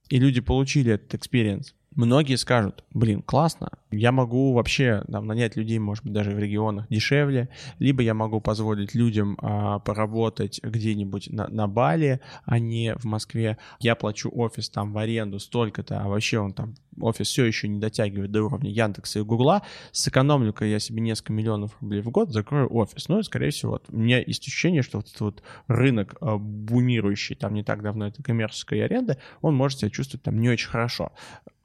и 0.09 0.19
люди 0.19 0.41
получили 0.41 0.93
этот 0.93 1.15
experience, 1.15 1.75
многие 1.95 2.37
скажут, 2.37 2.85
блин, 2.93 3.23
классно, 3.23 3.71
я 3.91 4.13
могу 4.13 4.53
вообще 4.53 5.05
там, 5.11 5.27
нанять 5.27 5.57
людей, 5.57 5.79
может 5.79 6.05
быть, 6.05 6.13
даже 6.13 6.33
в 6.33 6.39
регионах 6.39 6.89
дешевле, 6.89 7.49
либо 7.79 8.03
я 8.03 8.15
могу 8.15 8.41
позволить 8.41 8.95
людям 8.95 9.39
а, 9.41 9.79
поработать 9.79 10.61
где-нибудь 10.63 11.31
на, 11.31 11.49
на 11.49 11.69
Бали, 11.69 12.21
а 12.45 12.59
не 12.59 12.95
в 12.97 13.05
Москве. 13.05 13.59
Я 13.81 13.95
плачу 13.95 14.31
офис 14.35 14.69
там 14.69 14.93
в 14.93 14.99
аренду 14.99 15.39
столько-то, 15.39 16.01
а 16.01 16.09
вообще 16.09 16.39
он 16.39 16.53
там, 16.53 16.75
офис 17.01 17.29
все 17.29 17.45
еще 17.45 17.69
не 17.69 17.79
дотягивает 17.79 18.31
до 18.31 18.45
уровня 18.45 18.71
Яндекса 18.71 19.21
и 19.21 19.23
Гугла, 19.23 19.63
сэкономлю-ка 19.93 20.65
я 20.65 20.79
себе 20.79 21.01
несколько 21.01 21.33
миллионов 21.33 21.77
рублей 21.81 22.03
в 22.03 22.11
год, 22.11 22.33
закрою 22.33 22.73
офис. 22.75 23.09
Ну, 23.09 23.21
и, 23.21 23.23
скорее 23.23 23.51
всего, 23.51 23.73
вот, 23.73 23.85
у 23.89 23.97
меня 23.97 24.19
есть 24.19 24.47
ощущение, 24.47 24.83
что 24.83 24.99
вот 24.99 25.09
этот 25.09 25.21
вот 25.21 25.43
рынок 25.69 26.17
а, 26.21 26.37
бумирующий, 26.39 27.37
там 27.37 27.55
не 27.55 27.63
так 27.63 27.83
давно 27.83 28.07
это 28.07 28.23
коммерческая 28.23 28.85
аренда, 28.85 29.19
он 29.41 29.55
может 29.55 29.79
себя 29.79 29.91
чувствовать 29.91 30.23
там 30.23 30.41
не 30.41 30.49
очень 30.49 30.69
хорошо. 30.69 31.13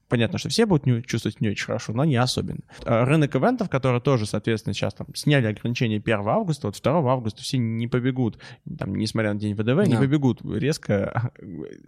Понятно, 0.09 0.39
что 0.39 0.49
все 0.49 0.65
будут 0.65 0.87
не, 0.87 1.03
чувствовать 1.03 1.39
не 1.39 1.49
очень 1.49 1.65
хорошо, 1.67 1.93
но 1.93 2.03
не 2.03 2.15
особенно. 2.15 2.61
А, 2.83 3.05
Рынок 3.05 3.35
ивентов, 3.35 3.69
который 3.69 4.01
тоже, 4.01 4.25
соответственно, 4.25 4.73
сейчас 4.73 4.95
там 4.95 5.07
сняли 5.13 5.45
ограничения 5.45 5.97
1 5.97 6.27
августа, 6.27 6.67
вот 6.67 6.79
2 6.81 7.11
августа 7.11 7.43
все 7.43 7.59
не 7.59 7.87
побегут, 7.87 8.39
там, 8.77 8.95
несмотря 8.95 9.33
на 9.33 9.39
день 9.39 9.53
ВДВ, 9.53 9.87
не 9.87 9.93
Да. 9.93 9.99
побегут 9.99 10.41
резко 10.43 11.31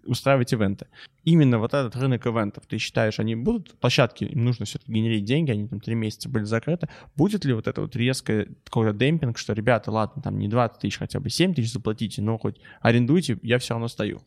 устраивать 0.06 0.54
ивенты. 0.54 0.86
Именно 1.24 1.58
вот 1.60 1.74
этот 1.74 1.96
рынок 1.96 2.26
ивентов, 2.28 2.64
ты 2.68 2.78
считаешь, 2.78 3.20
они 3.20 3.36
будут, 3.36 3.80
площадки, 3.80 4.24
им 4.26 4.46
нужно 4.46 4.66
все-таки 4.66 4.92
генерить 4.92 5.26
деньги, 5.26 5.52
они 5.52 5.68
там 5.68 5.80
три 5.80 5.96
месяца 5.96 6.30
были 6.30 6.44
закрыты, 6.44 6.90
будет 7.16 7.44
ли 7.44 7.54
вот 7.54 7.68
это 7.68 7.82
вот 7.82 7.96
резко 7.96 8.48
какой-то 8.66 8.96
демпинг, 8.98 9.38
что, 9.38 9.54
ребята, 9.54 9.92
ладно, 9.92 10.22
там 10.22 10.38
не 10.38 10.48
20 10.48 10.80
тысяч, 10.80 10.98
хотя 11.00 11.20
бы 11.20 11.30
7 11.32 11.54
тысяч 11.56 11.74
заплатите, 11.74 12.22
но 12.22 12.38
хоть 12.38 12.58
арендуйте, 12.82 13.38
я 13.42 13.58
все 13.58 13.74
равно 13.74 13.88
стою. 13.88 14.22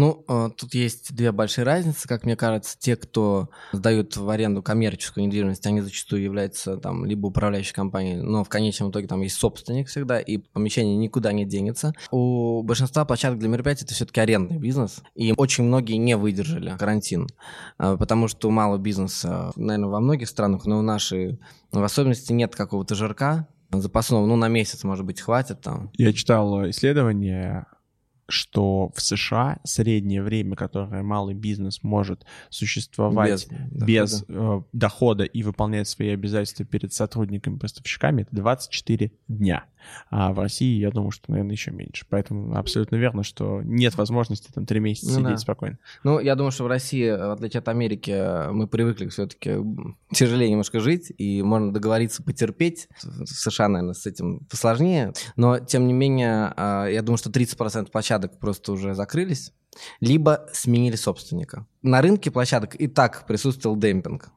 Ну, 0.00 0.24
э, 0.28 0.48
тут 0.56 0.72
есть 0.72 1.14
две 1.14 1.30
большие 1.30 1.66
разницы, 1.66 2.08
как 2.08 2.24
мне 2.24 2.34
кажется. 2.34 2.74
Те, 2.78 2.96
кто 2.96 3.50
сдают 3.72 4.16
в 4.16 4.30
аренду 4.30 4.62
коммерческую 4.62 5.26
недвижимость, 5.26 5.66
они 5.66 5.82
зачастую 5.82 6.22
являются 6.22 6.78
там 6.78 7.04
либо 7.04 7.26
управляющей 7.26 7.74
компанией, 7.74 8.16
но 8.16 8.42
в 8.42 8.48
конечном 8.48 8.90
итоге 8.90 9.06
там 9.06 9.20
есть 9.20 9.36
собственник 9.36 9.88
всегда, 9.88 10.18
и 10.18 10.38
помещение 10.38 10.96
никуда 10.96 11.32
не 11.32 11.44
денется. 11.44 11.92
У 12.10 12.62
большинства 12.62 13.04
площадок 13.04 13.40
для 13.40 13.50
мероприятий 13.50 13.84
это 13.84 13.92
все-таки 13.92 14.22
арендный 14.22 14.56
бизнес, 14.56 15.02
и 15.14 15.34
очень 15.36 15.64
многие 15.64 15.96
не 15.96 16.16
выдержали 16.16 16.74
карантин, 16.78 17.26
э, 17.78 17.96
потому 17.98 18.26
что 18.28 18.48
у 18.48 18.50
малого 18.50 18.78
бизнеса, 18.78 19.52
наверное, 19.54 19.90
во 19.90 20.00
многих 20.00 20.30
странах, 20.30 20.64
но 20.64 20.78
у 20.78 20.82
нашей 20.82 21.38
в 21.72 21.82
особенности 21.82 22.32
нет 22.32 22.56
какого-то 22.56 22.94
жирка 22.94 23.48
запасного, 23.70 24.24
ну, 24.24 24.36
на 24.36 24.48
месяц, 24.48 24.82
может 24.82 25.04
быть, 25.04 25.20
хватит 25.20 25.60
там. 25.60 25.90
Я 25.98 26.14
читал 26.14 26.70
исследование, 26.70 27.66
что 28.30 28.90
в 28.94 29.00
США 29.00 29.58
среднее 29.64 30.22
время, 30.22 30.56
которое 30.56 31.02
малый 31.02 31.34
бизнес 31.34 31.82
может 31.82 32.24
существовать 32.48 33.48
дохода. 33.48 33.84
без, 33.84 34.24
э, 34.28 34.62
дохода 34.72 35.24
и 35.24 35.42
выполнять 35.42 35.88
свои 35.88 36.08
обязательства 36.08 36.64
перед 36.64 36.92
сотрудниками, 36.92 37.58
поставщиками, 37.58 38.22
это 38.22 38.36
24 38.36 39.12
дня. 39.28 39.64
А 40.10 40.32
в 40.32 40.38
России, 40.38 40.78
я 40.78 40.90
думаю, 40.90 41.10
что, 41.10 41.30
наверное, 41.30 41.52
еще 41.52 41.70
меньше. 41.70 42.04
Поэтому 42.08 42.56
абсолютно 42.56 42.96
верно, 42.96 43.22
что 43.22 43.62
нет 43.62 43.96
возможности 43.96 44.50
там 44.52 44.66
три 44.66 44.80
месяца 44.80 45.12
Ну 45.12 45.20
сидеть 45.20 45.30
да. 45.30 45.36
спокойно. 45.38 45.78
Ну, 46.04 46.20
я 46.20 46.34
думаю, 46.34 46.52
что 46.52 46.64
в 46.64 46.66
России, 46.66 47.08
в 47.10 47.32
отличие 47.32 47.60
от 47.60 47.68
Америки, 47.68 48.50
мы 48.52 48.66
привыкли 48.66 49.08
все-таки 49.08 49.56
тяжелее 50.12 50.50
немножко 50.50 50.80
жить, 50.80 51.12
и 51.16 51.42
можно 51.42 51.72
договориться 51.72 52.22
потерпеть. 52.22 52.88
В 53.02 53.26
США, 53.26 53.68
наверное, 53.68 53.94
с 53.94 54.06
этим 54.06 54.40
посложнее. 54.50 55.12
Но, 55.36 55.58
тем 55.58 55.86
не 55.86 55.92
менее, 55.92 56.52
э, 56.56 56.88
я 56.92 57.02
думаю, 57.02 57.18
что 57.18 57.30
30% 57.30 57.90
площадок 57.90 58.19
просто 58.28 58.72
уже 58.72 58.94
закрылись, 58.94 59.52
либо 60.00 60.46
сменили 60.52 60.96
собственника. 60.96 61.66
На 61.82 62.02
рынке 62.02 62.30
площадок 62.30 62.74
и 62.74 62.86
так 62.88 63.26
присутствовал 63.26 63.76
демпинг. 63.76 64.30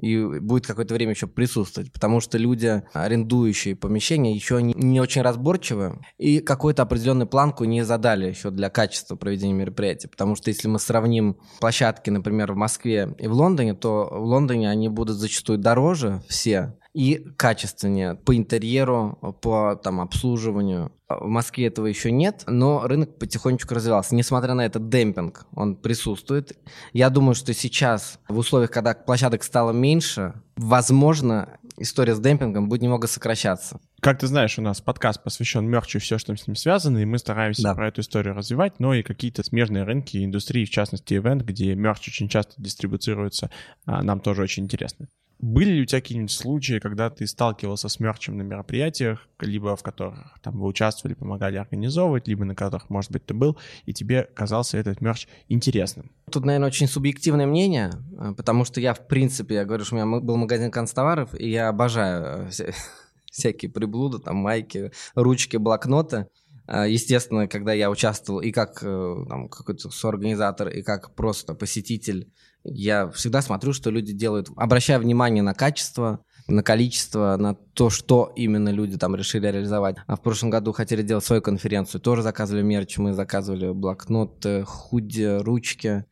И 0.00 0.16
будет 0.24 0.64
какое-то 0.64 0.94
время 0.94 1.12
еще 1.12 1.26
присутствовать, 1.26 1.92
потому 1.92 2.20
что 2.20 2.38
люди, 2.38 2.84
арендующие 2.92 3.74
помещения, 3.74 4.32
еще 4.32 4.62
не, 4.62 4.72
не 4.74 5.00
очень 5.00 5.22
разборчивы 5.22 5.98
и 6.18 6.38
какую-то 6.38 6.82
определенную 6.82 7.26
планку 7.26 7.64
не 7.64 7.84
задали 7.84 8.28
еще 8.28 8.50
для 8.50 8.70
качества 8.70 9.16
проведения 9.16 9.54
мероприятия. 9.54 10.06
Потому 10.06 10.36
что 10.36 10.50
если 10.50 10.68
мы 10.68 10.78
сравним 10.78 11.38
площадки, 11.58 12.10
например, 12.10 12.52
в 12.52 12.56
Москве 12.56 13.12
и 13.18 13.26
в 13.26 13.32
Лондоне, 13.32 13.74
то 13.74 14.08
в 14.12 14.22
Лондоне 14.22 14.70
они 14.70 14.88
будут 14.88 15.16
зачастую 15.16 15.58
дороже 15.58 16.22
все, 16.28 16.78
и 16.98 17.24
качественнее 17.36 18.16
по 18.16 18.36
интерьеру, 18.36 19.16
по 19.40 19.76
там, 19.76 20.00
обслуживанию. 20.00 20.90
В 21.08 21.28
Москве 21.28 21.68
этого 21.68 21.86
еще 21.86 22.10
нет, 22.10 22.42
но 22.48 22.88
рынок 22.88 23.20
потихонечку 23.20 23.72
развивался. 23.72 24.16
Несмотря 24.16 24.54
на 24.54 24.66
этот 24.66 24.88
демпинг, 24.88 25.46
он 25.54 25.76
присутствует. 25.76 26.58
Я 26.92 27.08
думаю, 27.10 27.36
что 27.36 27.54
сейчас, 27.54 28.18
в 28.28 28.36
условиях, 28.36 28.72
когда 28.72 28.94
площадок 28.94 29.44
стало 29.44 29.70
меньше, 29.70 30.34
возможно, 30.56 31.60
история 31.76 32.16
с 32.16 32.18
демпингом 32.18 32.68
будет 32.68 32.82
немного 32.82 33.06
сокращаться. 33.06 33.78
Как 34.00 34.18
ты 34.18 34.26
знаешь, 34.26 34.58
у 34.58 34.62
нас 34.62 34.80
подкаст 34.80 35.22
посвящен 35.22 35.66
мерчу 35.66 35.98
и 35.98 36.00
все, 36.00 36.18
что 36.18 36.34
с 36.34 36.48
ним 36.48 36.56
связано, 36.56 36.98
и 36.98 37.04
мы 37.04 37.18
стараемся 37.18 37.62
да. 37.62 37.74
про 37.76 37.86
эту 37.86 38.00
историю 38.00 38.34
развивать, 38.34 38.80
но 38.80 38.92
и 38.92 39.04
какие-то 39.04 39.44
смежные 39.44 39.84
рынки 39.84 40.24
индустрии, 40.24 40.64
в 40.64 40.70
частности, 40.70 41.14
ивент, 41.14 41.44
где 41.44 41.76
мерч 41.76 42.08
очень 42.08 42.28
часто 42.28 42.54
дистрибуцируется, 42.60 43.50
а, 43.86 44.02
нам 44.02 44.18
тоже 44.18 44.42
очень 44.42 44.64
интересно. 44.64 45.06
Были 45.40 45.70
ли 45.70 45.82
у 45.82 45.84
тебя 45.84 46.00
какие-нибудь 46.00 46.32
случаи, 46.32 46.80
когда 46.80 47.10
ты 47.10 47.24
сталкивался 47.28 47.88
с 47.88 48.00
мерчем 48.00 48.36
на 48.36 48.42
мероприятиях, 48.42 49.28
либо 49.38 49.76
в 49.76 49.82
которых 49.84 50.36
там 50.42 50.58
вы 50.58 50.66
участвовали, 50.66 51.14
помогали 51.14 51.56
организовывать, 51.56 52.26
либо 52.26 52.44
на 52.44 52.56
которых, 52.56 52.90
может 52.90 53.12
быть, 53.12 53.24
ты 53.24 53.34
был, 53.34 53.56
и 53.86 53.94
тебе 53.94 54.24
казался 54.34 54.78
этот 54.78 55.00
мерч 55.00 55.28
интересным? 55.48 56.10
Тут, 56.32 56.44
наверное, 56.44 56.66
очень 56.66 56.88
субъективное 56.88 57.46
мнение, 57.46 57.92
э, 58.18 58.34
потому 58.36 58.64
что 58.64 58.80
я, 58.80 58.94
в 58.94 59.06
принципе, 59.06 59.56
я 59.56 59.64
говорю, 59.64 59.84
что 59.84 59.94
у 59.94 59.98
меня 59.98 60.20
был 60.20 60.36
магазин 60.36 60.72
констоваров, 60.72 61.32
и 61.38 61.48
я 61.48 61.68
обожаю 61.68 62.48
э, 62.48 62.72
всякие 63.30 63.70
приблуды, 63.70 64.18
там 64.18 64.38
майки, 64.38 64.90
ручки, 65.14 65.56
блокноты. 65.56 66.26
Э, 66.66 66.84
естественно, 66.88 67.46
когда 67.46 67.72
я 67.72 67.90
участвовал 67.90 68.40
и 68.40 68.50
как 68.50 68.80
там, 68.80 69.48
какой-то 69.48 69.88
соорганизатор, 69.90 70.68
и 70.68 70.82
как 70.82 71.14
просто 71.14 71.54
посетитель 71.54 72.28
я 72.64 73.08
всегда 73.10 73.42
смотрю, 73.42 73.72
что 73.72 73.90
люди 73.90 74.12
делают, 74.12 74.48
обращая 74.56 74.98
внимание 74.98 75.42
на 75.42 75.54
качество, 75.54 76.20
на 76.48 76.62
количество, 76.62 77.36
на 77.38 77.54
то, 77.54 77.90
что 77.90 78.32
именно 78.34 78.70
люди 78.70 78.96
там 78.96 79.14
решили 79.14 79.46
реализовать. 79.46 79.96
А 80.06 80.16
в 80.16 80.22
прошлом 80.22 80.50
году 80.50 80.72
хотели 80.72 81.02
делать 81.02 81.24
свою 81.24 81.42
конференцию, 81.42 82.00
тоже 82.00 82.22
заказывали 82.22 82.62
мерч, 82.62 82.98
мы 82.98 83.12
заказывали 83.12 83.70
блокноты, 83.72 84.64
худи, 84.64 85.38
ручки. 85.40 86.04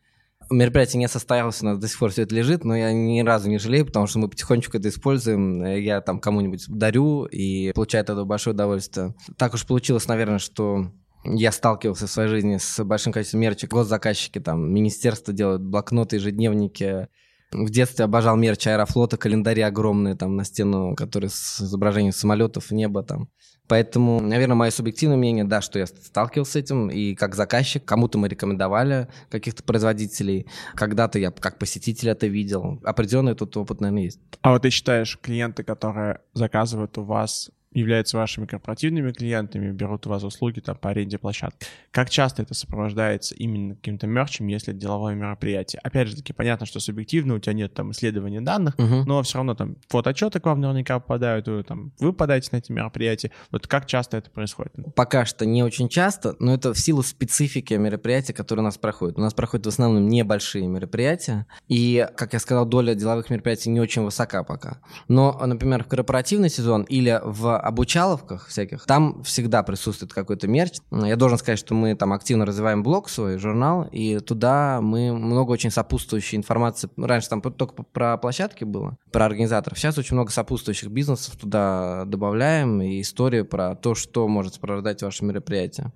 Мероприятие 0.49 1.01
не 1.01 1.09
состоялось, 1.09 1.61
у 1.63 1.65
нас 1.65 1.79
до 1.79 1.89
сих 1.89 1.99
пор 1.99 2.11
все 2.13 2.23
это 2.23 2.35
лежит, 2.35 2.65
но 2.65 2.77
я 2.77 2.93
ни 2.93 3.21
разу 3.21 3.49
не 3.49 3.59
жалею, 3.59 3.87
потому 3.87 4.07
что 4.07 4.21
мы 4.21 4.29
потихонечку 4.29 4.77
это 4.77 4.89
используем. 4.89 5.65
Я 5.65 6.01
там 6.03 6.21
кому-нибудь 6.21 6.67
дарю 6.69 7.25
и 7.25 7.73
получаю 7.73 8.03
от 8.03 8.11
этого 8.11 8.25
большое 8.25 8.55
удовольствие. 8.55 9.15
Так 9.39 9.55
уж 9.55 9.67
получилось, 9.67 10.07
наверное, 10.07 10.39
что 10.39 10.93
я 11.35 11.53
сталкивался 11.53 12.07
в 12.07 12.11
своей 12.11 12.29
жизни 12.29 12.59
с 12.59 12.83
большим 12.85 13.13
количеством 13.13 13.41
мерча. 13.41 13.67
Госзаказчики, 13.67 14.39
там, 14.39 14.73
министерство 14.73 15.33
делают 15.33 15.63
блокноты, 15.63 16.17
ежедневники. 16.17 17.09
В 17.53 17.71
детстве 17.71 18.05
обожал 18.05 18.37
мерч 18.37 18.67
Аэрофлота, 18.67 19.17
календари 19.17 19.63
огромные 19.63 20.17
там 20.17 20.37
на 20.37 20.45
стену, 20.45 20.95
которые 20.97 21.31
с 21.31 21.61
изображением 21.61 22.13
самолетов, 22.13 22.71
неба 22.71 23.03
там. 23.03 23.29
Поэтому, 23.69 24.21
наверное, 24.21 24.55
мое 24.55 24.71
субъективное 24.71 25.17
мнение, 25.17 25.45
да, 25.45 25.61
что 25.61 25.79
я 25.79 25.87
сталкивался 25.87 26.53
с 26.53 26.57
этим, 26.57 26.89
и 26.89 27.15
как 27.15 27.35
заказчик, 27.35 27.85
кому-то 27.85 28.17
мы 28.19 28.29
рекомендовали 28.29 29.09
каких-то 29.29 29.63
производителей, 29.65 30.47
когда-то 30.75 31.19
я 31.19 31.31
как 31.33 31.59
посетитель 31.59 32.11
это 32.11 32.27
видел. 32.27 32.81
Определенный 32.85 33.35
тут 33.35 33.57
опыт, 33.57 33.81
наверное, 33.81 34.05
есть. 34.05 34.21
А 34.43 34.53
вот 34.53 34.63
ты 34.63 34.71
считаешь, 34.71 35.19
клиенты, 35.21 35.65
которые 35.65 36.21
заказывают 36.35 36.97
у 36.99 37.03
вас 37.03 37.51
являются 37.77 38.17
вашими 38.17 38.47
корпоративными 38.47 39.13
клиентами, 39.13 39.71
берут 39.71 40.07
у 40.07 40.11
вас 40.11 40.25
услуги 40.25 40.61
там, 40.61 40.77
по 40.77 40.91
аренде 40.91 41.19
площадки. 41.19 41.67
Как 41.91 42.11
часто 42.11 42.43
это 42.43 42.55
сопровождается 42.55 43.35
именно 43.35 43.75
каким-то 43.75 44.07
мерчем, 44.07 44.47
если 44.47 44.73
это 44.73 44.81
деловое 44.81 45.15
мероприятие? 45.15 45.81
Опять 45.83 46.09
же 46.09 46.17
таки, 46.17 46.33
понятно, 46.33 46.67
что 46.67 46.81
субъективно, 46.81 47.35
у 47.35 47.39
тебя 47.39 47.53
нет 47.53 47.75
там 47.75 47.91
исследования 47.91 48.41
данных, 48.41 48.77
uh-huh. 48.77 49.05
но 49.05 49.23
все 49.23 49.39
равно 49.39 49.55
там 49.55 49.77
фотоотчеты 49.89 50.41
к 50.41 50.47
вам 50.47 50.61
наверняка 50.61 50.99
попадают, 50.99 51.49
вы, 51.49 51.63
там, 51.63 51.93
вы 51.99 52.13
подаете 52.13 52.49
на 52.53 52.57
эти 52.57 52.73
мероприятия. 52.73 53.31
Вот 53.51 53.67
как 53.67 53.87
часто 53.87 54.17
это 54.17 54.31
происходит? 54.31 54.73
Пока 54.95 55.27
что 55.27 55.45
не 55.45 55.63
очень 55.63 55.89
часто, 55.89 56.35
но 56.39 56.55
это 56.55 56.73
в 56.73 56.79
силу 56.79 57.03
специфики 57.03 57.75
мероприятий, 57.75 58.33
которые 58.33 58.63
у 58.63 58.65
нас 58.65 58.79
проходят. 58.79 59.19
У 59.19 59.21
нас 59.21 59.35
проходят 59.35 59.67
в 59.67 59.69
основном 59.69 60.09
небольшие 60.09 60.67
мероприятия, 60.67 61.47
и, 61.69 62.09
как 62.17 62.33
я 62.33 62.39
сказал, 62.39 62.65
доля 62.65 62.95
деловых 62.95 63.29
мероприятий 63.29 63.69
не 63.69 63.81
очень 63.81 64.03
высока 64.03 64.45
пока. 64.45 64.79
Но, 65.09 65.39
например, 65.45 65.85
в 65.85 65.89
корпоративный 65.89 66.49
сезон 66.49 66.83
или 66.85 67.21
в 67.23 67.66
обучаловках 67.67 68.49
всяких, 68.49 68.85
там 68.85 69.23
всегда 69.23 69.63
присутствует 69.63 70.13
какой-то 70.13 70.49
мерч. 70.49 70.79
Я 70.91 71.17
должен 71.17 71.39
сказать, 71.39 71.59
что 71.59 71.75
мы 71.75 71.95
там 71.95 72.13
активно 72.13 72.47
развиваем 72.47 72.83
блог 72.83 73.09
свой, 73.09 73.39
журнал, 73.39 73.89
и 73.93 74.19
туда 74.21 74.81
мы 74.81 75.13
много 75.13 75.51
очень 75.51 75.71
сопутствующей 75.71 76.37
информации. 76.37 76.89
Раньше 76.97 77.29
там 77.29 77.41
только 77.43 77.83
про 77.83 78.17
площадки 78.17 78.65
было, 78.65 78.97
про 79.13 79.27
организаторов. 79.27 79.79
Сейчас 79.79 79.99
очень 79.99 80.15
много 80.15 80.31
сопутствующих 80.31 80.91
бизнесов 80.91 81.37
туда 81.37 82.05
добавляем, 82.07 82.81
и 82.83 83.01
историю 83.01 83.45
про 83.45 83.75
то, 83.75 83.95
что 83.95 84.29
может 84.29 84.55
сопровождать 84.55 85.03
ваше 85.03 85.25
мероприятие. 85.25 85.93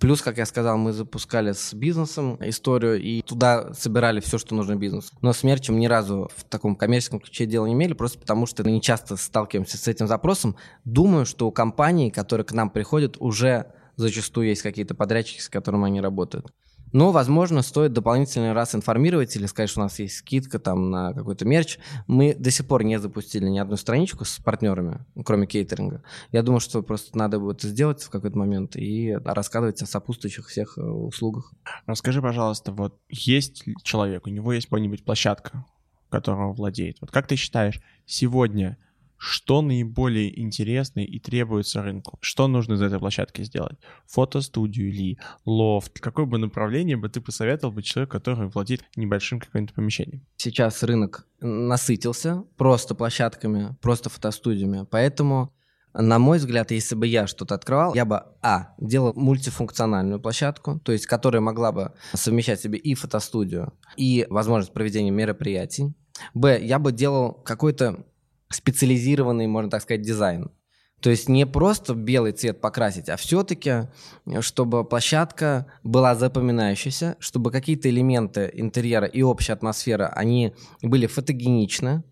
Плюс, 0.00 0.22
как 0.22 0.38
я 0.38 0.46
сказал, 0.46 0.78
мы 0.78 0.92
запускали 0.92 1.52
с 1.52 1.74
бизнесом 1.74 2.38
историю 2.40 2.98
и 2.98 3.20
туда 3.20 3.74
собирали 3.74 4.20
все, 4.20 4.38
что 4.38 4.54
нужно 4.54 4.74
бизнесу. 4.74 5.12
Но 5.20 5.34
с 5.34 5.42
мерчем 5.42 5.78
ни 5.78 5.86
разу 5.86 6.30
в 6.34 6.44
таком 6.44 6.74
коммерческом 6.74 7.20
ключе 7.20 7.44
дела 7.44 7.66
не 7.66 7.74
имели, 7.74 7.92
просто 7.92 8.18
потому 8.18 8.46
что 8.46 8.64
мы 8.64 8.70
не 8.70 8.80
часто 8.80 9.16
сталкиваемся 9.16 9.76
с 9.76 9.86
этим 9.88 10.06
запросом. 10.08 10.56
Думаю, 10.86 11.26
что 11.26 11.46
у 11.46 11.52
компаний, 11.52 12.10
которые 12.10 12.46
к 12.46 12.52
нам 12.52 12.70
приходят, 12.70 13.16
уже 13.18 13.74
зачастую 13.96 14.48
есть 14.48 14.62
какие-то 14.62 14.94
подрядчики, 14.94 15.40
с 15.40 15.50
которыми 15.50 15.84
они 15.84 16.00
работают. 16.00 16.50
Но, 16.92 17.12
возможно, 17.12 17.62
стоит 17.62 17.92
дополнительный 17.92 18.52
раз 18.52 18.74
информировать 18.74 19.34
или 19.36 19.46
сказать, 19.46 19.70
что 19.70 19.80
у 19.80 19.82
нас 19.84 19.98
есть 19.98 20.16
скидка 20.16 20.58
там 20.58 20.90
на 20.90 21.12
какой-то 21.12 21.44
мерч. 21.44 21.78
Мы 22.06 22.34
до 22.34 22.50
сих 22.50 22.66
пор 22.66 22.84
не 22.84 22.98
запустили 22.98 23.48
ни 23.48 23.58
одну 23.58 23.76
страничку 23.76 24.24
с 24.24 24.38
партнерами, 24.38 25.04
кроме 25.24 25.46
кейтеринга. 25.46 26.02
Я 26.32 26.42
думаю, 26.42 26.60
что 26.60 26.82
просто 26.82 27.16
надо 27.16 27.38
будет 27.38 27.62
сделать 27.62 28.02
в 28.02 28.10
какой-то 28.10 28.36
момент 28.36 28.76
и 28.76 29.12
рассказывать 29.24 29.82
о 29.82 29.86
сопутствующих 29.86 30.48
всех 30.48 30.78
э, 30.78 30.82
услугах. 30.82 31.52
Расскажи, 31.86 32.20
пожалуйста, 32.20 32.72
вот 32.72 32.98
есть 33.08 33.64
человек, 33.82 34.26
у 34.26 34.30
него 34.30 34.52
есть 34.52 34.66
какая-нибудь 34.66 35.04
площадка, 35.04 35.64
которого 36.08 36.52
владеет. 36.52 36.98
Вот 37.00 37.10
как 37.10 37.26
ты 37.26 37.36
считаешь, 37.36 37.80
сегодня 38.04 38.78
что 39.20 39.60
наиболее 39.60 40.40
интересно 40.40 41.00
и 41.00 41.18
требуется 41.18 41.82
рынку, 41.82 42.18
что 42.22 42.48
нужно 42.48 42.74
из 42.74 42.82
этой 42.82 42.98
площадки 42.98 43.42
сделать. 43.42 43.78
Фотостудию 44.06 44.90
ли, 44.90 45.18
лофт, 45.44 46.00
какое 46.00 46.24
бы 46.24 46.38
направление 46.38 46.96
бы 46.96 47.10
ты 47.10 47.20
посоветовал 47.20 47.74
бы 47.74 47.82
человеку, 47.82 48.12
который 48.12 48.48
владеет 48.48 48.82
небольшим 48.96 49.38
каким-то 49.38 49.74
помещением? 49.74 50.26
Сейчас 50.36 50.82
рынок 50.82 51.26
насытился 51.40 52.44
просто 52.56 52.94
площадками, 52.94 53.76
просто 53.82 54.08
фотостудиями, 54.08 54.86
поэтому 54.90 55.52
на 55.92 56.18
мой 56.18 56.38
взгляд, 56.38 56.70
если 56.70 56.94
бы 56.94 57.06
я 57.06 57.26
что-то 57.26 57.56
открывал, 57.56 57.94
я 57.94 58.06
бы, 58.06 58.22
а, 58.40 58.74
делал 58.78 59.12
мультифункциональную 59.14 60.20
площадку, 60.20 60.80
то 60.80 60.92
есть 60.92 61.04
которая 61.06 61.42
могла 61.42 61.72
бы 61.72 61.92
совмещать 62.14 62.60
себе 62.60 62.78
и 62.78 62.94
фотостудию, 62.94 63.74
и 63.96 64.26
возможность 64.30 64.72
проведения 64.72 65.10
мероприятий. 65.10 65.92
Б, 66.32 66.58
я 66.62 66.78
бы 66.78 66.92
делал 66.92 67.32
какой-то 67.32 68.06
специализированный, 68.50 69.46
можно 69.46 69.70
так 69.70 69.82
сказать, 69.82 70.02
дизайн. 70.02 70.50
То 71.00 71.08
есть 71.08 71.30
не 71.30 71.46
просто 71.46 71.94
белый 71.94 72.32
цвет 72.32 72.60
покрасить, 72.60 73.08
а 73.08 73.16
все-таки, 73.16 73.88
чтобы 74.40 74.84
площадка 74.84 75.66
была 75.82 76.14
запоминающейся, 76.14 77.16
чтобы 77.20 77.50
какие-то 77.50 77.88
элементы 77.88 78.50
интерьера 78.52 79.06
и 79.06 79.22
общая 79.22 79.54
атмосфера, 79.54 80.08
они 80.08 80.52
были 80.82 81.06
фотогеничны, 81.06 82.04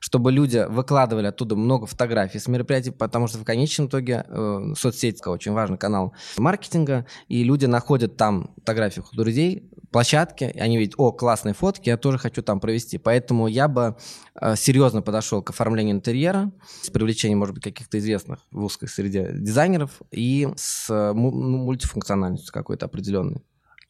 чтобы 0.00 0.32
люди 0.32 0.66
выкладывали 0.68 1.26
оттуда 1.26 1.56
много 1.56 1.86
фотографий 1.86 2.38
с 2.38 2.48
мероприятий, 2.48 2.90
потому 2.90 3.26
что 3.26 3.38
в 3.38 3.44
конечном 3.44 3.86
итоге 3.88 4.24
э, 4.28 4.74
соцсеть 4.76 5.24
очень 5.26 5.52
важный 5.52 5.78
канал 5.78 6.14
маркетинга, 6.36 7.06
и 7.28 7.44
люди 7.44 7.66
находят 7.66 8.16
там 8.16 8.50
фотографии 8.56 9.02
друзей, 9.12 9.68
площадки, 9.92 10.44
и 10.44 10.58
они 10.58 10.78
видят, 10.78 10.94
о, 10.96 11.12
классные 11.12 11.54
фотки, 11.54 11.88
я 11.88 11.96
тоже 11.96 12.18
хочу 12.18 12.42
там 12.42 12.60
провести. 12.60 12.98
Поэтому 12.98 13.46
я 13.46 13.68
бы 13.68 13.96
э, 14.40 14.56
серьезно 14.56 15.02
подошел 15.02 15.42
к 15.42 15.50
оформлению 15.50 15.94
интерьера 15.94 16.50
с 16.82 16.90
привлечением, 16.90 17.38
может 17.38 17.54
быть, 17.54 17.64
каких-то 17.64 17.98
известных 17.98 18.40
в 18.50 18.64
узкой 18.64 18.88
среде 18.88 19.30
дизайнеров 19.34 20.00
и 20.10 20.48
с 20.56 20.88
э, 20.90 21.12
ну, 21.12 21.30
мультифункциональностью 21.30 22.52
какой-то 22.52 22.86
определенной. 22.86 23.42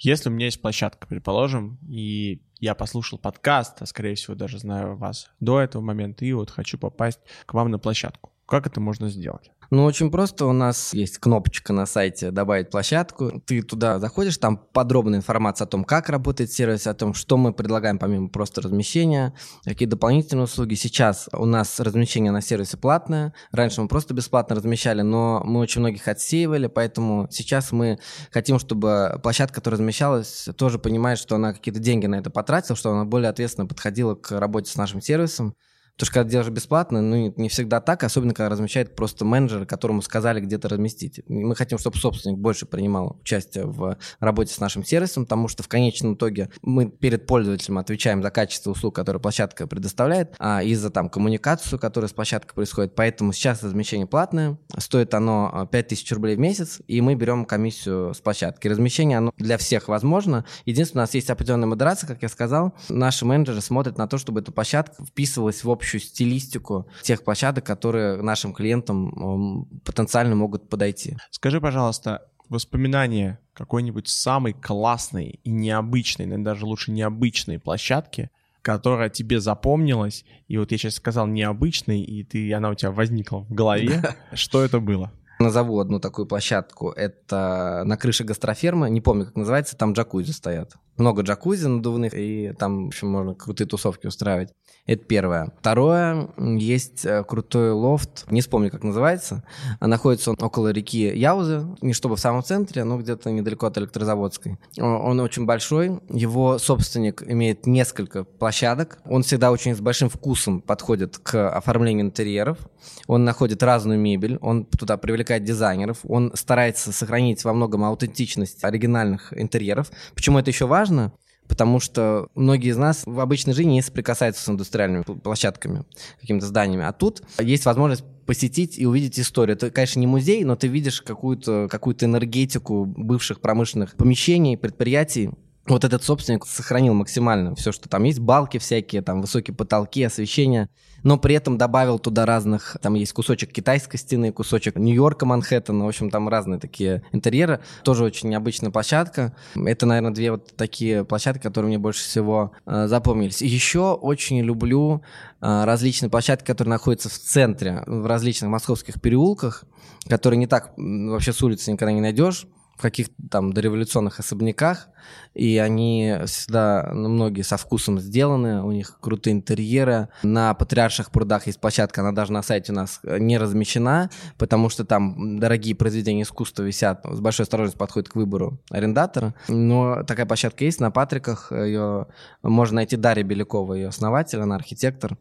Если 0.03 0.29
у 0.29 0.33
меня 0.33 0.47
есть 0.47 0.61
площадка, 0.61 1.07
предположим, 1.07 1.79
и 1.89 2.43
я 2.59 2.75
послушал 2.75 3.19
подкаст, 3.19 3.81
а 3.83 3.87
скорее 3.87 4.17
всего 4.17 4.35
даже 4.35 4.59
знаю 4.59 4.97
вас 4.97 5.31
до 5.39 5.61
этого 5.61 5.81
момента, 5.81 6.25
и 6.25 6.33
вот 6.33 6.51
хочу 6.51 6.77
попасть 6.77 7.21
к 7.47 7.55
вам 7.55 7.71
на 7.71 7.79
площадку. 7.79 8.33
Как 8.47 8.67
это 8.67 8.81
можно 8.81 9.09
сделать? 9.09 9.53
Ну, 9.73 9.85
очень 9.87 10.11
просто. 10.11 10.45
У 10.45 10.53
нас 10.53 10.93
есть 10.93 11.17
кнопочка 11.17 11.73
на 11.73 11.87
сайте 11.87 12.31
«Добавить 12.31 12.69
площадку». 12.69 13.41
Ты 13.47 13.63
туда 13.63 13.99
заходишь, 13.99 14.37
там 14.37 14.59
подробная 14.59 15.21
информация 15.21 15.65
о 15.65 15.69
том, 15.69 15.85
как 15.85 16.11
работает 16.11 16.53
сервис, 16.53 16.87
о 16.87 16.93
том, 16.93 17.15
что 17.15 17.39
мы 17.39 17.55
предлагаем 17.55 17.99
помимо 17.99 18.29
просто 18.29 18.61
размещения, 18.61 19.33
какие 19.65 19.89
дополнительные 19.89 20.45
услуги. 20.45 20.75
Сейчас 20.75 21.31
у 21.33 21.47
нас 21.47 21.81
размещение 21.81 22.33
на 22.33 22.43
сервисе 22.43 22.77
платное. 22.77 23.33
Раньше 23.51 23.81
мы 23.81 23.89
просто 23.89 24.13
бесплатно 24.13 24.57
размещали, 24.57 25.01
но 25.01 25.41
мы 25.43 25.61
очень 25.61 25.81
многих 25.81 26.07
отсеивали, 26.07 26.67
поэтому 26.67 27.29
сейчас 27.31 27.73
мы 27.73 27.99
хотим, 28.31 28.59
чтобы 28.59 29.21
площадка, 29.23 29.55
которая 29.55 29.79
размещалась, 29.79 30.51
тоже 30.59 30.79
понимает, 30.79 31.19
что 31.19 31.37
она 31.37 31.55
какие-то 31.55 31.81
деньги 31.81 32.05
на 32.05 32.17
это 32.17 32.29
потратила, 32.29 32.77
что 32.77 32.93
она 32.93 33.07
более 33.07 33.31
ответственно 33.31 33.67
подходила 33.67 34.17
к 34.17 34.39
работе 34.39 34.71
с 34.71 34.77
нашим 34.77 35.01
сервисом. 35.01 35.55
Потому 35.97 36.07
что 36.07 36.15
когда 36.15 36.31
делаешь 36.31 36.51
бесплатно, 36.51 37.03
ну, 37.03 37.35
не 37.37 37.49
всегда 37.49 37.81
так, 37.81 38.03
особенно 38.03 38.35
когда 38.35 38.49
размещает 38.49 38.97
просто 38.97 39.25
менеджер, 39.25 39.67
которому 39.67 40.03
сказали 40.03 40.41
где-то 40.41 40.69
разместить. 40.69 41.21
Мы 41.29 41.55
хотим, 41.55 41.79
чтобы 41.79 41.99
собственник 41.99 42.39
больше 42.39 42.67
принимал 42.67 43.19
участие 43.21 43.67
в 43.67 43.99
работе 44.19 44.55
с 44.55 44.59
нашим 44.59 44.85
сервисом, 44.85 45.25
потому 45.25 45.49
что 45.49 45.63
в 45.63 45.69
конечном 45.69 46.15
итоге 46.15 46.51
мы 46.63 46.91
перед 46.91 47.27
пользователем 47.27 47.79
отвечаем 47.79 48.23
за 48.23 48.31
качество 48.31 48.71
услуг, 48.71 48.95
которые 48.95 49.21
площадка 49.21 49.67
предоставляет, 49.67 50.35
а 50.39 50.63
и 50.63 50.75
за 50.75 50.91
там 50.91 51.09
коммуникацию, 51.09 51.79
которая 51.79 52.09
с 52.09 52.13
площадкой 52.13 52.55
происходит. 52.55 52.95
Поэтому 52.95 53.33
сейчас 53.33 53.63
размещение 53.63 54.07
платное, 54.07 54.59
стоит 54.79 55.15
оно 55.15 55.69
5000 55.71 56.11
а, 56.11 56.15
рублей 56.15 56.37
в 56.37 56.39
месяц, 56.39 56.81
и 56.87 57.01
мы 57.01 57.15
берем 57.15 57.45
комиссию 57.45 58.15
с 58.15 58.21
площадки. 58.21 58.67
Размещение 58.67 59.19
оно 59.19 59.33
для 59.37 59.59
всех 59.59 59.89
возможно. 59.89 60.45
Единственное, 60.65 61.03
у 61.03 61.05
нас 61.05 61.15
есть 61.15 61.31
определенная 61.31 61.69
модерация, 61.69 62.07
как 62.09 62.23
я 62.23 62.29
сказал. 62.29 62.75
Наши 62.89 63.25
менеджеры 63.25 63.61
смотрят 63.61 63.99
на 63.99 64.09
то, 64.09 64.19
чтобы 64.19 64.41
эта 64.41 64.53
площадка 64.53 65.05
вписывалась 65.05 65.63
в 65.63 65.71
общую 65.83 66.01
стилистику 66.01 66.87
тех 67.03 67.25
площадок, 67.25 67.65
которые 67.65 68.23
нашим 68.23 68.55
клиентам 68.55 69.67
потенциально 69.85 70.37
могут 70.37 70.69
подойти. 70.69 71.17
Скажи, 71.31 71.61
пожалуйста, 71.61 72.29
воспоминания 72.49 73.41
какой-нибудь 73.53 74.07
самой 74.09 74.53
классной 74.53 75.41
и 75.43 75.51
необычной, 75.51 76.27
наверное, 76.27 76.45
даже 76.45 76.67
лучше 76.67 76.93
необычной 76.93 77.59
площадки, 77.59 78.31
которая 78.63 79.09
тебе 79.09 79.41
запомнилась, 79.41 80.25
и 80.47 80.57
вот 80.57 80.71
я 80.71 80.79
сейчас 80.79 80.95
сказал 80.95 81.27
необычный, 81.27 82.01
и 82.01 82.23
ты, 82.23 82.53
она 82.55 82.71
у 82.71 82.75
тебя 82.75 82.93
возникла 82.93 83.39
в 83.41 83.53
голове. 83.53 84.03
Что 84.33 84.63
это 84.63 84.79
было? 84.79 85.11
Назову 85.41 85.81
одну 85.81 85.99
такую 85.99 86.27
площадку. 86.27 86.91
Это 86.91 87.83
на 87.85 87.97
крыше 87.97 88.23
гастрофермы, 88.23 88.89
не 88.89 89.01
помню, 89.01 89.27
как 89.27 89.35
называется, 89.35 89.77
там 89.77 89.95
джакузи 89.95 90.31
стоят 90.31 90.77
много 90.97 91.23
джакузи 91.23 91.67
надувных, 91.67 92.13
и 92.15 92.53
там, 92.59 92.85
в 92.85 92.87
общем, 92.89 93.09
можно 93.09 93.35
крутые 93.35 93.67
тусовки 93.67 94.07
устраивать. 94.07 94.51
Это 94.85 95.05
первое. 95.05 95.53
Второе, 95.61 96.29
есть 96.37 97.07
э, 97.07 97.23
крутой 97.25 97.71
лофт, 97.71 98.25
не 98.31 98.41
вспомню, 98.41 98.71
как 98.71 98.83
называется. 98.83 99.45
Находится 99.81 100.31
он 100.31 100.37
около 100.41 100.73
реки 100.73 101.17
Яузы, 101.17 101.67
не 101.83 101.93
чтобы 101.93 102.17
в 102.17 102.21
самом 102.21 102.43
центре, 102.43 102.83
но 102.83 102.99
где-то 102.99 103.31
недалеко 103.31 103.67
от 103.67 103.79
электрозаводской. 103.79 104.59
Он 104.79 105.21
очень 105.21 105.47
большой, 105.47 106.01
его 106.09 106.59
собственник 106.59 107.23
имеет 107.23 107.67
несколько 107.67 108.25
площадок. 108.25 108.99
Он 109.05 109.23
всегда 109.23 109.53
очень 109.53 109.77
с 109.77 109.81
большим 109.81 110.09
вкусом 110.09 110.61
подходит 110.61 111.19
к 111.19 111.49
оформлению 111.49 112.07
интерьеров. 112.07 112.59
Он 113.07 113.25
находит 113.25 113.63
разную 113.63 114.01
мебель, 114.01 114.39
он 114.41 114.65
туда 114.65 114.97
привлекает 114.97 115.45
дизайнеров, 115.45 115.99
он 116.03 116.33
старается 116.35 116.93
сохранить 116.93 117.45
во 117.45 117.53
многом 117.53 117.85
аутентичность 117.85 118.65
оригинальных 118.65 119.33
интерьеров. 119.39 119.93
Почему 120.17 120.39
это 120.41 120.51
еще 120.51 120.67
важно? 120.67 120.82
Важно, 120.83 121.13
потому 121.47 121.79
что 121.79 122.29
многие 122.35 122.71
из 122.71 122.77
нас 122.77 123.03
в 123.07 123.21
обычной 123.21 123.55
жизни 123.55 123.75
не 123.75 123.83
соприкасаются 123.83 124.43
с 124.43 124.49
индустриальными 124.49 125.03
площадками, 125.03 125.85
какими-то 126.21 126.47
зданиями. 126.47 126.85
А 126.85 126.93
тут 126.93 127.23
есть 127.39 127.67
возможность 127.67 128.05
посетить 128.27 128.79
и 128.79 128.87
увидеть 128.87 129.21
историю. 129.21 129.57
Это, 129.57 129.71
конечно, 129.71 130.01
не 130.01 130.09
музей, 130.09 130.43
но 130.43 130.57
ты 130.57 130.67
видишь 130.67 131.01
какую-то 131.03 131.69
какую 131.71 131.97
энергетику 132.01 132.85
бывших 132.85 133.41
промышленных 133.41 133.95
помещений, 133.95 134.57
предприятий, 134.57 135.31
вот 135.67 135.85
этот 135.85 136.03
собственник 136.03 136.45
сохранил 136.45 136.95
максимально 136.95 137.55
все, 137.55 137.71
что 137.71 137.89
там 137.89 138.03
есть, 138.03 138.19
балки 138.19 138.59
всякие, 138.59 139.03
там 139.03 139.21
высокие 139.21 139.55
потолки, 139.55 140.03
освещение, 140.03 140.69
но 141.03 141.19
при 141.19 141.35
этом 141.35 141.59
добавил 141.59 141.99
туда 141.99 142.27
разных, 142.27 142.77
там 142.81 142.95
есть 142.95 143.13
кусочек 143.13 143.53
китайской 143.53 143.97
стены, 143.97 144.33
кусочек 144.33 144.77
Нью-Йорка, 144.77 145.27
Манхэттена, 145.27 145.85
в 145.85 145.89
общем, 145.89 146.11
там 146.11 146.29
разные 146.29 146.59
такие 146.59 147.03
интерьеры. 147.13 147.61
Тоже 147.83 148.05
очень 148.05 148.29
необычная 148.29 148.71
площадка. 148.71 149.35
Это, 149.55 149.87
наверное, 149.87 150.13
две 150.13 150.33
вот 150.33 150.55
такие 150.57 151.05
площадки, 151.05 151.43
которые 151.43 151.69
мне 151.69 151.79
больше 151.79 152.03
всего 152.03 152.53
э, 152.67 152.87
запомнились. 152.87 153.43
И 153.43 153.47
еще 153.47 153.95
очень 153.95 154.41
люблю 154.41 155.03
э, 155.41 155.65
различные 155.65 156.11
площадки, 156.11 156.47
которые 156.47 156.71
находятся 156.71 157.09
в 157.09 157.15
центре, 157.15 157.83
в 157.87 158.07
различных 158.07 158.51
московских 158.51 159.01
переулках, 159.01 159.65
которые 160.09 160.39
не 160.39 160.47
так 160.47 160.73
вообще 160.77 161.33
с 161.33 161.43
улицы 161.43 161.73
никогда 161.73 161.93
не 161.93 162.01
найдешь 162.01 162.47
каких-то 162.83 163.15
там 163.31 163.53
дореволюционных 163.53 164.21
особняках, 164.21 164.89
и 165.35 165.57
они 165.59 166.17
всегда, 166.27 166.91
ну, 166.93 167.09
многие 167.09 167.43
со 167.43 167.57
вкусом 167.57 167.99
сделаны, 167.99 168.63
у 168.63 168.73
них 168.73 168.99
крутые 169.01 169.33
интерьеры. 169.33 170.09
На 170.23 170.53
Патриарших 170.55 171.11
прудах 171.11 171.47
есть 171.47 171.61
площадка, 171.61 172.03
она 172.03 172.13
даже 172.13 172.33
на 172.33 172.43
сайте 172.43 172.73
у 172.73 172.75
нас 172.75 173.01
не 173.03 173.39
размещена, 173.39 174.11
потому 174.37 174.69
что 174.69 174.85
там 174.85 175.39
дорогие 175.39 175.75
произведения 175.75 176.23
искусства 176.23 176.63
висят, 176.63 177.05
с 177.05 177.21
большой 177.21 177.45
осторожностью 177.45 177.79
подходит 177.79 178.11
к 178.11 178.17
выбору 178.17 178.59
арендатора. 178.71 179.35
Но 179.49 180.03
такая 180.03 180.27
площадка 180.27 180.65
есть 180.65 180.81
на 180.81 180.91
Патриках, 180.91 181.51
ее 181.53 182.09
можно 182.43 182.77
найти 182.77 182.97
Дарья 182.97 183.25
Белякова, 183.25 183.75
ее 183.75 183.89
основатель, 183.89 184.41
она 184.41 184.57
архитектор. 184.57 185.17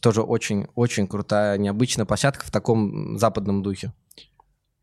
Тоже 0.00 0.22
очень-очень 0.22 1.06
крутая, 1.06 1.58
необычная 1.58 2.06
площадка 2.06 2.46
в 2.46 2.50
таком 2.50 3.18
западном 3.18 3.62
духе. 3.62 3.92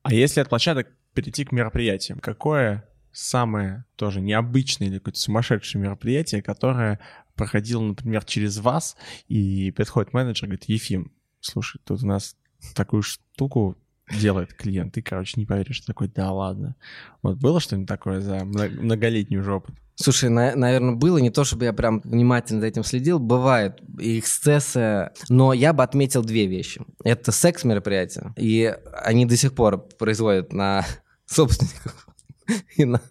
А 0.03 0.13
если 0.13 0.39
от 0.39 0.49
площадок 0.49 0.87
перейти 1.13 1.45
к 1.45 1.51
мероприятиям. 1.51 2.19
Какое 2.19 2.87
самое 3.11 3.85
тоже 3.95 4.21
необычное 4.21 4.87
или 4.87 4.97
какое-то 4.97 5.19
сумасшедшее 5.19 5.81
мероприятие, 5.81 6.41
которое 6.41 6.99
проходило, 7.35 7.81
например, 7.81 8.23
через 8.25 8.57
вас, 8.57 8.97
и 9.27 9.71
подходит 9.71 10.13
менеджер 10.13 10.45
и 10.45 10.47
говорит, 10.47 10.65
Ефим, 10.65 11.11
слушай, 11.39 11.79
тут 11.83 12.03
у 12.03 12.07
нас 12.07 12.35
такую 12.75 13.01
штуку 13.01 13.77
делает 14.11 14.53
клиент, 14.53 14.93
ты, 14.93 15.01
короче, 15.01 15.39
не 15.39 15.45
поверишь, 15.45 15.81
такой, 15.81 16.07
да 16.07 16.31
ладно. 16.31 16.75
Вот 17.21 17.37
было 17.37 17.59
что-нибудь 17.59 17.87
такое 17.87 18.21
за 18.21 18.43
многолетний 18.43 19.37
уже 19.37 19.53
опыт? 19.53 19.75
Слушай, 20.01 20.29
на, 20.29 20.55
наверное, 20.55 20.95
было 20.95 21.17
не 21.17 21.29
то, 21.29 21.43
чтобы 21.43 21.65
я 21.65 21.73
прям 21.73 21.99
внимательно 22.05 22.61
за 22.61 22.67
этим 22.67 22.85
следил. 22.85 23.19
Бывают 23.19 23.81
эксцессы, 23.99 25.11
но 25.27 25.51
я 25.51 25.73
бы 25.73 25.83
отметил 25.83 26.23
две 26.23 26.45
вещи. 26.45 26.81
Это 27.03 27.33
секс-мероприятия, 27.33 28.33
и 28.37 28.73
они 29.03 29.25
до 29.25 29.35
сих 29.35 29.53
пор 29.53 29.77
производят 29.77 30.53
на 30.53 30.85
собственников 31.25 32.07
и 32.77 32.85
на 32.85 33.01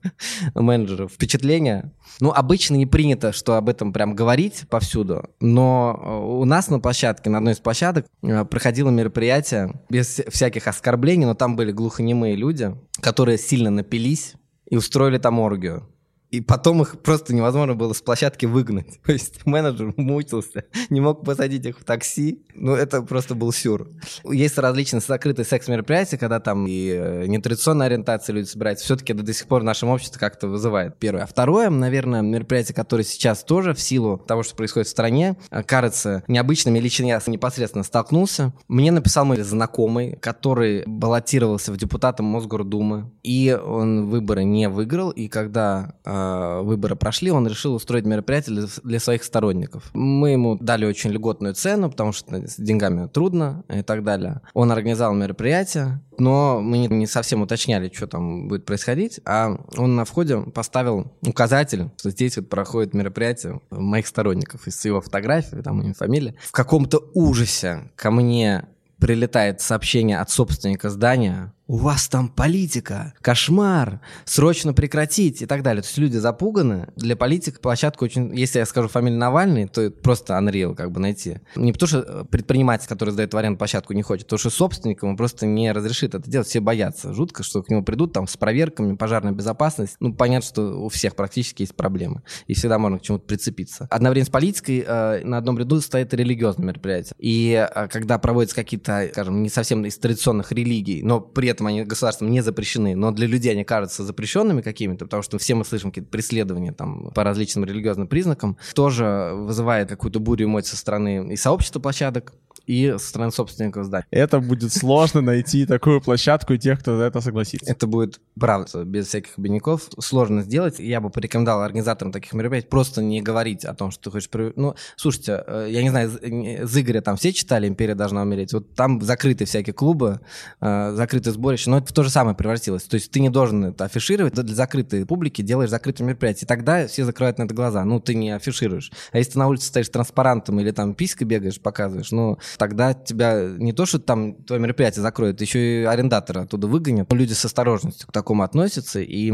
менеджеров 0.55 1.12
впечатление. 1.12 1.92
Ну, 2.20 2.33
обычно 2.33 2.77
не 2.77 2.87
принято, 2.87 3.33
что 3.33 3.57
об 3.57 3.68
этом 3.68 3.92
прям 3.92 4.14
говорить 4.14 4.64
повсюду, 4.70 5.29
но 5.40 6.40
у 6.40 6.44
нас 6.46 6.68
на 6.68 6.81
площадке, 6.81 7.29
на 7.29 7.37
одной 7.37 7.53
из 7.53 7.59
площадок, 7.59 8.07
э, 8.22 8.44
проходило 8.46 8.88
мероприятие 8.88 9.79
без 9.90 10.22
всяких 10.29 10.66
оскорблений, 10.66 11.27
но 11.27 11.35
там 11.35 11.55
были 11.55 11.70
глухонемые 11.70 12.35
люди, 12.35 12.74
которые 13.03 13.37
сильно 13.37 13.68
напились 13.68 14.35
и 14.70 14.77
устроили 14.77 15.18
там 15.18 15.38
оргию. 15.38 15.87
И 16.30 16.40
потом 16.40 16.82
их 16.82 17.00
просто 17.00 17.34
невозможно 17.34 17.74
было 17.74 17.92
с 17.92 18.02
площадки 18.02 18.46
выгнать. 18.46 19.00
То 19.06 19.12
есть 19.12 19.46
менеджер 19.46 19.94
мучился, 19.96 20.64
не 20.90 21.00
мог 21.00 21.24
посадить 21.24 21.64
их 21.64 21.78
в 21.80 21.84
такси. 21.84 22.42
Ну, 22.54 22.74
это 22.74 23.02
просто 23.02 23.34
был 23.34 23.52
сюр. 23.52 23.88
Есть 24.24 24.58
различные 24.58 25.00
закрытые 25.00 25.46
секс-мероприятия, 25.46 26.18
когда 26.18 26.40
там 26.40 26.66
и 26.66 26.90
э, 26.90 27.26
нетрадиционная 27.26 27.86
ориентация 27.86 28.34
люди 28.34 28.46
собираются. 28.46 28.84
Все-таки 28.84 29.12
это 29.12 29.22
до 29.22 29.32
сих 29.32 29.46
пор 29.46 29.62
в 29.62 29.64
нашем 29.64 29.88
обществе 29.88 30.18
как-то 30.18 30.48
вызывает. 30.48 30.98
Первое. 30.98 31.22
А 31.22 31.26
второе, 31.26 31.70
наверное, 31.70 32.20
мероприятие, 32.20 32.74
которое 32.74 33.04
сейчас 33.04 33.44
тоже 33.44 33.72
в 33.72 33.80
силу 33.80 34.18
того, 34.18 34.42
что 34.42 34.54
происходит 34.54 34.88
в 34.88 34.90
стране, 34.90 35.36
э, 35.50 35.62
кажется 35.62 36.24
необычным. 36.28 36.76
И 36.76 36.80
лично 36.80 37.06
я 37.06 37.22
непосредственно 37.26 37.84
столкнулся. 37.84 38.52
Мне 38.68 38.90
написал 38.90 39.24
мой 39.24 39.40
знакомый, 39.40 40.16
который 40.16 40.82
баллотировался 40.86 41.72
в 41.72 41.76
депутаты 41.76 42.22
Мосгордумы. 42.22 43.10
И 43.22 43.52
он 43.52 44.08
выборы 44.08 44.44
не 44.44 44.68
выиграл. 44.68 45.10
И 45.10 45.28
когда 45.28 45.94
Э, 46.04 46.17
выборы 46.62 46.96
прошли, 46.96 47.31
он 47.31 47.46
решил 47.46 47.74
устроить 47.74 48.04
мероприятие 48.04 48.66
для, 48.83 49.00
своих 49.00 49.24
сторонников. 49.24 49.90
Мы 49.94 50.31
ему 50.31 50.57
дали 50.57 50.85
очень 50.85 51.11
льготную 51.11 51.54
цену, 51.54 51.90
потому 51.90 52.12
что 52.12 52.46
с 52.46 52.57
деньгами 52.57 53.09
трудно 53.09 53.64
и 53.72 53.83
так 53.83 54.04
далее. 54.04 54.40
Он 54.54 54.72
организовал 54.72 55.14
мероприятие, 55.14 56.00
но 56.18 56.61
мы 56.61 56.78
не, 56.78 57.07
совсем 57.07 57.42
уточняли, 57.42 57.90
что 57.94 58.07
там 58.07 58.48
будет 58.48 58.64
происходить, 58.64 59.20
а 59.24 59.59
он 59.76 59.96
на 59.96 60.04
входе 60.04 60.40
поставил 60.40 61.12
указатель, 61.22 61.90
что 61.96 62.11
здесь 62.11 62.37
вот 62.37 62.48
проходит 62.48 62.94
мероприятие 62.94 63.61
моих 63.70 64.07
сторонников, 64.07 64.66
из 64.66 64.85
его 64.85 65.00
фотографии, 65.00 65.57
там 65.57 65.81
него 65.81 65.94
фамилия. 65.94 66.35
В 66.40 66.52
каком-то 66.52 67.11
ужасе 67.14 67.90
ко 67.96 68.11
мне 68.11 68.66
прилетает 68.98 69.61
сообщение 69.61 70.18
от 70.18 70.31
собственника 70.31 70.90
здания, 70.90 71.52
у 71.68 71.76
вас 71.76 72.09
там 72.09 72.31
политика, 72.31 73.12
кошмар, 73.20 74.00
срочно 74.24 74.72
прекратить 74.72 75.42
и 75.42 75.46
так 75.46 75.62
далее. 75.62 75.83
То 75.83 75.88
есть 75.88 75.98
люди 75.98 76.16
запуганы. 76.16 76.88
Для 76.96 77.14
политика 77.14 77.61
площадка 77.61 78.04
очень... 78.04 78.35
Если 78.35 78.59
я 78.59 78.66
скажу 78.66 78.88
фамилию 78.88 79.20
Навальный, 79.20 79.68
то 79.68 79.90
просто 79.90 80.33
unreal 80.33 80.74
как 80.74 80.90
бы 80.90 80.98
найти. 80.98 81.40
Не 81.57 81.72
потому 81.72 81.88
что 81.88 81.98
э, 82.00 82.24
предприниматель, 82.24 82.88
который 82.88 83.11
сдает 83.11 83.35
в 83.35 83.37
аренду 83.37 83.59
площадку, 83.59 83.92
не 83.92 84.02
хочет, 84.02 84.26
потому 84.26 84.38
что 84.38 84.50
собственник 84.50 85.02
ему 85.02 85.14
просто 85.14 85.44
не 85.44 85.70
разрешит 85.70 86.14
это 86.14 86.28
делать. 86.28 86.48
Все 86.48 86.61
боятся. 86.61 87.12
Жутко, 87.12 87.42
что 87.42 87.62
к 87.62 87.68
нему 87.68 87.85
придут 87.85 88.14
там 88.14 88.26
с 88.26 88.38
проверками, 88.38 88.96
пожарная 88.96 89.33
безопасность. 89.33 89.96
Ну, 90.00 90.14
понятно, 90.14 90.48
что 90.48 90.85
у 90.85 90.88
всех 90.88 91.16
практически 91.16 91.62
есть 91.62 91.76
проблемы. 91.76 92.22
И 92.46 92.54
всегда 92.54 92.78
можно 92.78 92.98
к 92.98 93.02
чему-то 93.02 93.26
прицепиться. 93.26 93.87
Одновременно 93.90 94.26
с 94.26 94.31
политикой 94.31 94.85
э, 94.87 95.22
на 95.22 95.37
одном 95.37 95.59
ряду 95.59 95.83
стоит 95.83 96.14
религиозное 96.14 96.68
мероприятие. 96.68 97.14
И 97.18 97.68
э, 97.74 97.88
когда 97.88 98.18
проводятся 98.18 98.57
какие-то, 98.57 99.11
скажем, 99.12 99.42
не 99.42 99.50
совсем 99.50 99.85
из 99.85 99.98
традиционных 99.98 100.50
религий, 100.52 101.02
но 101.02 101.20
при 101.20 101.48
этом 101.48 101.57
этом 101.58 101.66
они 101.66 101.82
государством 101.82 102.30
не 102.30 102.40
запрещены, 102.40 102.94
но 102.94 103.10
для 103.10 103.26
людей 103.26 103.52
они 103.52 103.64
кажутся 103.64 104.04
запрещенными 104.04 104.62
какими-то, 104.62 105.04
потому 105.04 105.22
что 105.22 105.38
все 105.38 105.54
мы 105.54 105.64
слышим 105.64 105.90
какие-то 105.90 106.10
преследования 106.10 106.72
там 106.72 107.10
по 107.14 107.24
различным 107.24 107.64
религиозным 107.64 108.06
признакам, 108.06 108.56
тоже 108.74 109.32
вызывает 109.34 109.88
какую-то 109.88 110.20
бурю 110.20 110.46
эмоций 110.46 110.70
со 110.70 110.76
стороны 110.76 111.32
и 111.32 111.36
сообщества 111.36 111.80
площадок, 111.80 112.32
и 112.68 112.94
со 112.98 113.09
стороны 113.09 113.33
собственников 113.33 113.87
зданий. 113.87 114.04
Это 114.11 114.40
будет 114.40 114.72
сложно 114.72 115.22
найти 115.22 115.64
такую 115.64 116.02
площадку 116.02 116.52
и 116.52 116.59
тех, 116.59 116.81
кто 116.81 116.98
за 116.98 117.04
это 117.04 117.20
согласится. 117.22 117.70
Это 117.70 117.87
будет, 117.87 118.20
правда, 118.38 118.85
без 118.85 119.09
всяких 119.09 119.38
обиняков, 119.38 119.88
сложно 119.98 120.42
сделать. 120.42 120.78
Я 120.78 121.00
бы 121.00 121.09
порекомендовал 121.09 121.62
организаторам 121.62 122.12
таких 122.12 122.34
мероприятий 122.34 122.68
просто 122.68 123.03
не 123.03 123.22
говорить 123.22 123.64
о 123.64 123.74
том, 123.74 123.90
что 123.90 124.05
ты 124.05 124.11
хочешь... 124.11 124.28
Ну, 124.57 124.74
слушайте, 124.97 125.42
э, 125.47 125.68
я 125.70 125.82
не 125.82 125.88
знаю, 125.88 126.11
из 126.11 126.76
Игоря 126.76 127.01
там 127.01 127.16
все 127.16 127.32
читали 127.32 127.66
«Империя 127.66 127.95
должна 127.95 128.20
умереть». 128.20 128.53
Вот 128.53 128.74
там 128.74 129.01
закрыты 129.01 129.47
всякие 129.47 129.72
клубы, 129.72 130.20
э, 130.61 130.92
закрытые 130.95 131.32
сборища, 131.32 131.70
но 131.70 131.78
это 131.78 131.86
в 131.86 131.92
то 131.95 132.03
же 132.03 132.11
самое 132.11 132.36
превратилось. 132.36 132.82
То 132.82 132.97
есть 132.97 133.11
ты 133.11 133.20
не 133.20 133.30
должен 133.30 133.64
это 133.64 133.86
афишировать, 133.86 134.34
для 134.34 134.55
закрытой 134.55 135.07
публики 135.07 135.40
делаешь 135.40 135.70
закрытое 135.70 136.07
мероприятие. 136.07 136.45
И 136.45 136.47
тогда 136.47 136.86
все 136.86 137.07
закрывают 137.07 137.38
на 137.38 137.45
это 137.45 137.55
глаза. 137.55 137.82
Ну, 137.86 137.99
ты 137.99 138.14
не 138.14 138.30
афишируешь. 138.30 138.92
А 139.12 139.16
если 139.16 139.32
ты 139.32 139.38
на 139.38 139.49
улице 139.49 139.68
стоишь 139.68 139.88
транспарантом 139.88 140.61
или 140.61 140.70
там 140.70 140.95
писькой 140.95 141.26
бегаешь, 141.26 141.59
показываешь, 141.59 142.11
ну, 142.11 142.38
тогда 142.59 142.92
тебя 142.92 143.48
не 143.56 143.72
то, 143.72 143.86
что 143.86 143.98
там 143.98 144.34
твое 144.34 144.61
мероприятие 144.61 145.02
закроют, 145.02 145.40
еще 145.40 145.82
и 145.82 145.84
арендатора 145.84 146.42
оттуда 146.42 146.66
выгонят. 146.66 147.12
Люди 147.12 147.32
с 147.32 147.44
осторожностью 147.44 148.09
к 148.09 148.12
такому 148.12 148.42
относятся, 148.42 149.00
и 149.00 149.32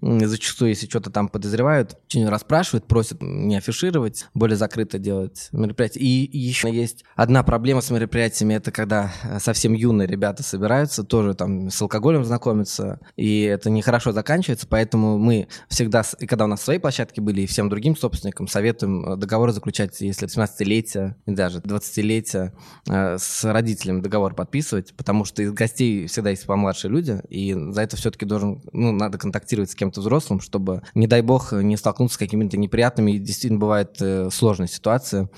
зачастую, 0.00 0.70
если 0.70 0.86
что-то 0.86 1.10
там 1.10 1.28
подозревают, 1.28 1.96
очень 2.06 2.28
расспрашивают, 2.28 2.86
просят 2.86 3.18
не 3.22 3.56
афишировать, 3.56 4.26
более 4.34 4.56
закрыто 4.56 4.98
делать 4.98 5.48
мероприятие. 5.52 6.04
И 6.04 6.38
еще 6.38 6.72
есть 6.72 7.04
одна 7.16 7.42
проблема 7.42 7.80
с 7.80 7.90
мероприятиями, 7.90 8.54
это 8.54 8.70
когда 8.70 9.12
совсем 9.40 9.72
юные 9.72 10.06
ребята 10.06 10.42
собираются, 10.42 11.02
тоже 11.02 11.34
там 11.34 11.70
с 11.70 11.80
алкоголем 11.82 12.24
знакомятся, 12.24 13.00
и 13.16 13.42
это 13.42 13.70
нехорошо 13.70 14.12
заканчивается, 14.12 14.66
поэтому 14.68 15.18
мы 15.18 15.48
всегда, 15.68 16.02
и 16.20 16.26
когда 16.26 16.44
у 16.44 16.48
нас 16.48 16.62
свои 16.62 16.78
площадки 16.78 17.20
были, 17.20 17.42
и 17.42 17.46
всем 17.46 17.68
другим 17.68 17.96
собственникам 17.96 18.48
советуем 18.48 19.18
договоры 19.18 19.52
заключать, 19.52 20.00
если 20.00 20.28
18-летие, 20.28 21.14
и 21.26 21.30
даже 21.32 21.60
20-летие, 21.60 22.36
Э, 22.36 22.50
с 22.86 23.44
родителями 23.44 24.00
договор 24.00 24.34
подписывать, 24.34 24.94
потому 24.96 25.24
что 25.24 25.42
из 25.42 25.52
гостей 25.52 26.06
всегда 26.06 26.30
есть 26.30 26.46
помладшие 26.46 26.90
люди, 26.90 27.20
и 27.28 27.54
за 27.54 27.82
это 27.82 27.96
все-таки 27.96 28.24
должен, 28.24 28.62
ну, 28.72 28.92
надо 28.92 29.18
контактировать 29.18 29.70
с 29.70 29.74
кем-то 29.74 30.00
взрослым, 30.00 30.40
чтобы, 30.40 30.82
не 30.94 31.06
дай 31.06 31.22
бог, 31.22 31.52
не 31.52 31.76
столкнуться 31.76 32.16
с 32.16 32.18
какими-то 32.18 32.56
неприятными, 32.56 33.12
и 33.12 33.18
действительно 33.18 33.60
бывает 33.60 33.96
э, 34.00 34.28
сложная 34.30 34.68
ситуация. 34.68 35.30